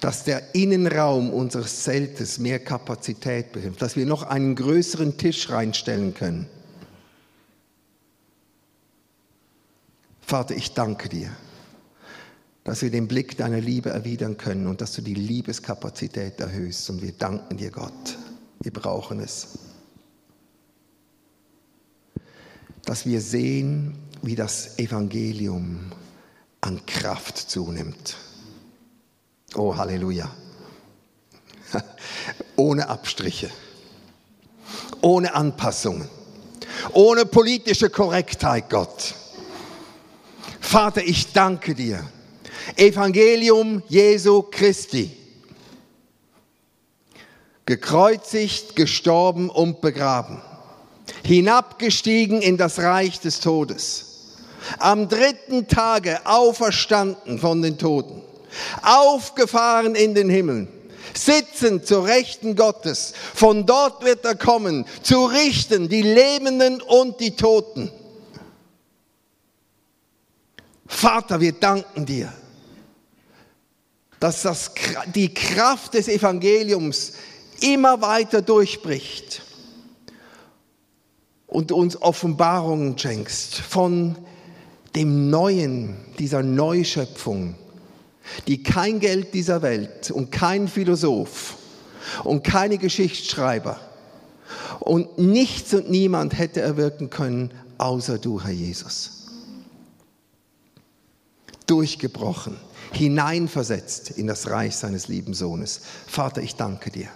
dass 0.00 0.24
der 0.24 0.54
Innenraum 0.54 1.30
unseres 1.30 1.82
Zeltes 1.82 2.38
mehr 2.38 2.58
Kapazität 2.58 3.52
bekommt, 3.52 3.82
dass 3.82 3.96
wir 3.96 4.06
noch 4.06 4.22
einen 4.22 4.54
größeren 4.54 5.16
Tisch 5.18 5.50
reinstellen 5.50 6.14
können. 6.14 6.46
Vater, 10.20 10.54
ich 10.54 10.74
danke 10.74 11.08
dir, 11.08 11.30
dass 12.62 12.82
wir 12.82 12.90
den 12.90 13.08
Blick 13.08 13.36
deiner 13.38 13.60
Liebe 13.60 13.90
erwidern 13.90 14.36
können 14.36 14.66
und 14.66 14.80
dass 14.82 14.92
du 14.92 15.00
die 15.00 15.14
Liebeskapazität 15.14 16.38
erhöhst. 16.38 16.90
Und 16.90 17.00
wir 17.00 17.12
danken 17.12 17.56
dir, 17.56 17.70
Gott. 17.70 18.18
Wir 18.60 18.72
brauchen 18.72 19.20
es. 19.20 19.58
Dass 22.84 23.06
wir 23.06 23.20
sehen, 23.22 23.96
wie 24.22 24.34
das 24.34 24.78
Evangelium 24.78 25.92
an 26.60 26.84
Kraft 26.84 27.38
zunimmt. 27.38 28.16
Oh, 29.54 29.74
Halleluja. 29.74 30.30
Ohne 32.56 32.88
Abstriche, 32.88 33.50
ohne 35.00 35.34
Anpassungen, 35.34 36.08
ohne 36.92 37.24
politische 37.24 37.88
Korrektheit, 37.88 38.68
Gott. 38.68 39.14
Vater, 40.60 41.02
ich 41.02 41.32
danke 41.32 41.74
dir. 41.74 42.06
Evangelium 42.76 43.82
Jesu 43.88 44.42
Christi. 44.42 45.16
Gekreuzigt, 47.64 48.76
gestorben 48.76 49.50
und 49.50 49.80
begraben. 49.80 50.42
Hinabgestiegen 51.22 52.42
in 52.42 52.56
das 52.56 52.78
Reich 52.78 53.20
des 53.20 53.40
Todes. 53.40 54.34
Am 54.78 55.08
dritten 55.08 55.68
Tage 55.68 56.26
auferstanden 56.26 57.38
von 57.38 57.62
den 57.62 57.78
Toten 57.78 58.27
aufgefahren 58.82 59.94
in 59.94 60.14
den 60.14 60.30
Himmel, 60.30 60.68
sitzend 61.14 61.86
zur 61.86 62.06
Rechten 62.06 62.56
Gottes. 62.56 63.14
Von 63.34 63.66
dort 63.66 64.04
wird 64.04 64.24
er 64.24 64.36
kommen, 64.36 64.86
zu 65.02 65.24
richten 65.24 65.88
die 65.88 66.02
Lebenden 66.02 66.80
und 66.80 67.20
die 67.20 67.36
Toten. 67.36 67.90
Vater, 70.86 71.40
wir 71.40 71.52
danken 71.52 72.06
dir, 72.06 72.32
dass 74.20 74.42
das, 74.42 74.72
die 75.14 75.32
Kraft 75.32 75.94
des 75.94 76.08
Evangeliums 76.08 77.12
immer 77.60 78.00
weiter 78.00 78.42
durchbricht 78.42 79.42
und 81.46 81.72
uns 81.72 82.00
Offenbarungen 82.00 82.98
schenkst 82.98 83.56
von 83.56 84.16
dem 84.94 85.30
Neuen, 85.30 85.96
dieser 86.18 86.42
Neuschöpfung 86.42 87.54
die 88.46 88.62
kein 88.62 89.00
Geld 89.00 89.34
dieser 89.34 89.62
Welt 89.62 90.10
und 90.10 90.30
kein 90.30 90.68
Philosoph 90.68 91.56
und 92.24 92.44
keine 92.44 92.78
Geschichtsschreiber 92.78 93.78
und 94.80 95.18
nichts 95.18 95.74
und 95.74 95.90
niemand 95.90 96.38
hätte 96.38 96.60
erwirken 96.60 97.10
können, 97.10 97.52
außer 97.78 98.18
du, 98.18 98.42
Herr 98.42 98.50
Jesus. 98.50 99.26
Durchgebrochen, 101.66 102.56
hineinversetzt 102.92 104.10
in 104.10 104.26
das 104.26 104.48
Reich 104.48 104.76
seines 104.76 105.08
lieben 105.08 105.34
Sohnes. 105.34 105.82
Vater, 106.06 106.40
ich 106.40 106.56
danke 106.56 106.90
dir. 106.90 107.08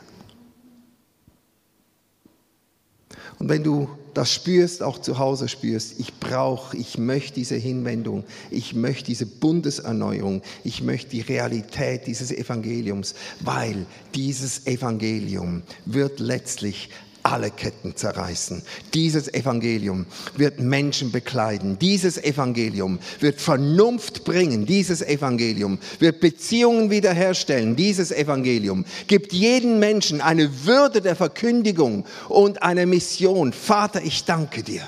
Und 3.39 3.49
wenn 3.49 3.65
du 3.65 3.89
das 4.15 4.33
spürst, 4.33 4.83
auch 4.83 4.99
zu 4.99 5.19
Hause 5.19 5.49
spürst, 5.49 5.99
ich 5.99 6.15
brauche, 6.15 6.77
ich 6.77 6.99
möchte 6.99 7.35
diese 7.35 7.57
Hinwendung, 7.57 8.25
ich 8.51 8.75
möchte 8.75 9.07
diese 9.07 9.27
Bundeserneuerung, 9.27 10.43
ich 10.65 10.83
möchte 10.83 11.11
die 11.11 11.21
Realität 11.21 12.07
dieses 12.07 12.31
Evangeliums, 12.31 13.15
weil 13.41 13.87
dieses 14.15 14.67
Evangelium 14.67 15.63
wird 15.87 16.21
letztlich 16.21 16.91
alle 17.23 17.51
Ketten 17.51 17.97
zerreißen. 17.97 18.63
Dieses 18.95 19.33
Evangelium 19.33 20.07
wird 20.37 20.61
Menschen 20.61 21.13
bekleiden. 21.13 21.79
Dieses 21.79 22.19
Evangelium 22.19 22.99
wird 23.21 23.41
Vernunft 23.41 24.25
bringen. 24.25 24.67
Dieses 24.67 25.03
Evangelium 25.03 25.79
wird 25.99 26.21
Beziehungen 26.21 26.91
wiederherstellen. 26.91 27.77
Dieses 27.77 28.11
Evangelium 28.11 28.85
gibt 29.07 29.33
jedem 29.33 29.79
Menschen 29.79 30.21
eine 30.21 30.65
Würde 30.65 31.01
der 31.01 31.17
Verkündigung 31.17 32.05
und 32.29 32.63
eine 32.63 32.87
Mission. 32.87 33.53
Vater, 33.53 34.03
ich 34.03 34.25
danke 34.25 34.63
dir. 34.63 34.83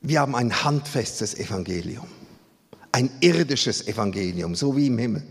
Wir 0.00 0.20
haben 0.20 0.34
ein 0.34 0.64
handfestes 0.64 1.34
Evangelium, 1.38 2.06
ein 2.90 3.08
irdisches 3.20 3.86
Evangelium, 3.86 4.56
so 4.56 4.76
wie 4.76 4.88
im 4.88 4.98
Himmel 4.98 5.22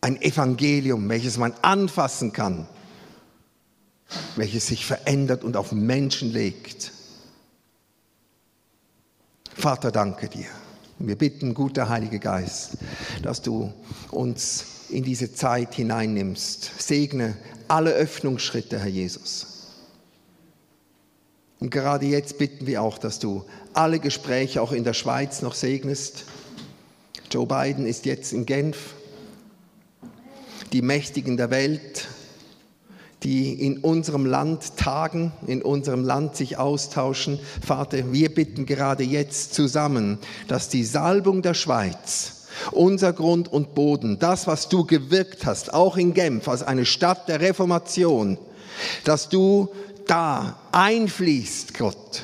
ein 0.00 0.20
Evangelium, 0.20 1.08
welches 1.08 1.36
man 1.36 1.52
anfassen 1.62 2.32
kann, 2.32 2.66
welches 4.36 4.68
sich 4.68 4.86
verändert 4.86 5.44
und 5.44 5.56
auf 5.56 5.72
Menschen 5.72 6.32
legt. 6.32 6.92
Vater, 9.54 9.90
danke 9.90 10.28
dir. 10.28 10.46
Wir 11.00 11.16
bitten, 11.16 11.54
guter 11.54 11.88
Heiliger 11.88 12.18
Geist, 12.18 12.78
dass 13.22 13.42
du 13.42 13.72
uns 14.10 14.64
in 14.88 15.04
diese 15.04 15.32
Zeit 15.32 15.74
hineinnimmst. 15.74 16.80
Segne 16.80 17.36
alle 17.68 17.92
Öffnungsschritte, 17.92 18.78
Herr 18.78 18.88
Jesus. 18.88 19.58
Und 21.60 21.70
gerade 21.70 22.06
jetzt 22.06 22.38
bitten 22.38 22.66
wir 22.66 22.82
auch, 22.82 22.98
dass 22.98 23.18
du 23.18 23.44
alle 23.74 23.98
Gespräche 23.98 24.62
auch 24.62 24.72
in 24.72 24.84
der 24.84 24.94
Schweiz 24.94 25.42
noch 25.42 25.54
segnest. 25.54 26.24
Joe 27.30 27.46
Biden 27.46 27.84
ist 27.84 28.06
jetzt 28.06 28.32
in 28.32 28.46
Genf 28.46 28.94
die 30.72 30.82
Mächtigen 30.82 31.36
der 31.36 31.50
Welt, 31.50 32.08
die 33.22 33.52
in 33.52 33.78
unserem 33.78 34.26
Land 34.26 34.76
tagen, 34.76 35.32
in 35.46 35.62
unserem 35.62 36.04
Land 36.04 36.36
sich 36.36 36.56
austauschen. 36.56 37.40
Vater, 37.64 38.12
wir 38.12 38.32
bitten 38.32 38.64
gerade 38.66 39.02
jetzt 39.02 39.54
zusammen, 39.54 40.18
dass 40.46 40.68
die 40.68 40.84
Salbung 40.84 41.42
der 41.42 41.54
Schweiz, 41.54 42.46
unser 42.70 43.12
Grund 43.12 43.52
und 43.52 43.74
Boden, 43.74 44.18
das, 44.18 44.46
was 44.46 44.68
du 44.68 44.84
gewirkt 44.84 45.46
hast, 45.46 45.74
auch 45.74 45.96
in 45.96 46.14
Genf 46.14 46.48
als 46.48 46.62
eine 46.62 46.86
Stadt 46.86 47.28
der 47.28 47.40
Reformation, 47.40 48.38
dass 49.04 49.28
du 49.28 49.68
da 50.06 50.58
einfließt, 50.72 51.76
Gott, 51.76 52.22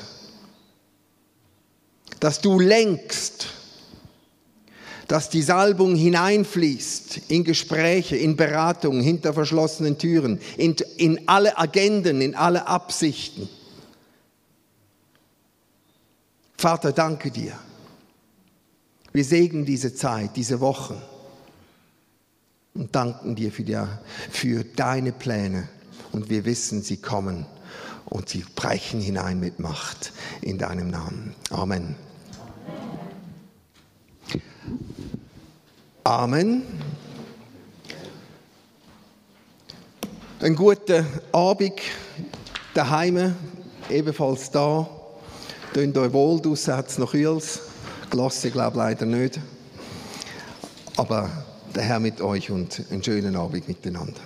dass 2.19 2.41
du 2.41 2.59
lenkst, 2.59 3.47
dass 5.07 5.29
die 5.29 5.41
Salbung 5.41 5.95
hineinfließt 5.95 7.21
in 7.27 7.43
Gespräche, 7.43 8.15
in 8.15 8.35
Beratungen, 8.35 9.01
hinter 9.01 9.33
verschlossenen 9.33 9.97
Türen, 9.97 10.39
in, 10.57 10.75
in 10.97 11.27
alle 11.27 11.57
Agenden, 11.57 12.21
in 12.21 12.35
alle 12.35 12.67
Absichten. 12.67 13.47
Vater, 16.57 16.91
danke 16.91 17.31
dir. 17.31 17.53
Wir 19.13 19.23
segnen 19.23 19.65
diese 19.65 19.93
Zeit, 19.93 20.35
diese 20.35 20.59
Wochen 20.59 21.01
und 22.73 22.93
danken 22.95 23.35
dir 23.35 23.51
für, 23.51 23.63
die, 23.63 23.81
für 24.31 24.63
deine 24.63 25.11
Pläne. 25.11 25.69
Und 26.11 26.29
wir 26.29 26.45
wissen, 26.45 26.81
sie 26.81 26.97
kommen 26.97 27.45
und 28.05 28.29
sie 28.29 28.43
brechen 28.55 29.01
hinein 29.01 29.39
mit 29.39 29.59
Macht 29.59 30.13
in 30.41 30.57
deinem 30.57 30.89
Namen. 30.89 31.35
Amen. 31.49 31.95
Amen. 36.07 36.61
Einen 40.39 40.55
guten 40.55 41.03
Abend 41.31 41.81
daheim, 42.75 43.35
ebenfalls 43.89 44.51
da. 44.51 44.87
Tönt 45.73 45.97
euch 45.97 46.13
wohl, 46.13 46.39
draussen 46.39 46.75
hat 46.75 46.89
es 46.89 46.99
noch 46.99 47.09
Kühls. 47.09 47.59
Gelassen, 48.11 48.51
glaube 48.51 48.77
leider 48.77 49.07
nicht. 49.07 49.39
Aber 50.95 51.27
der 51.73 51.81
Herr 51.81 51.99
mit 51.99 52.21
euch 52.21 52.51
und 52.51 52.83
einen 52.91 53.03
schönen 53.03 53.35
Abend 53.35 53.67
miteinander. 53.67 54.21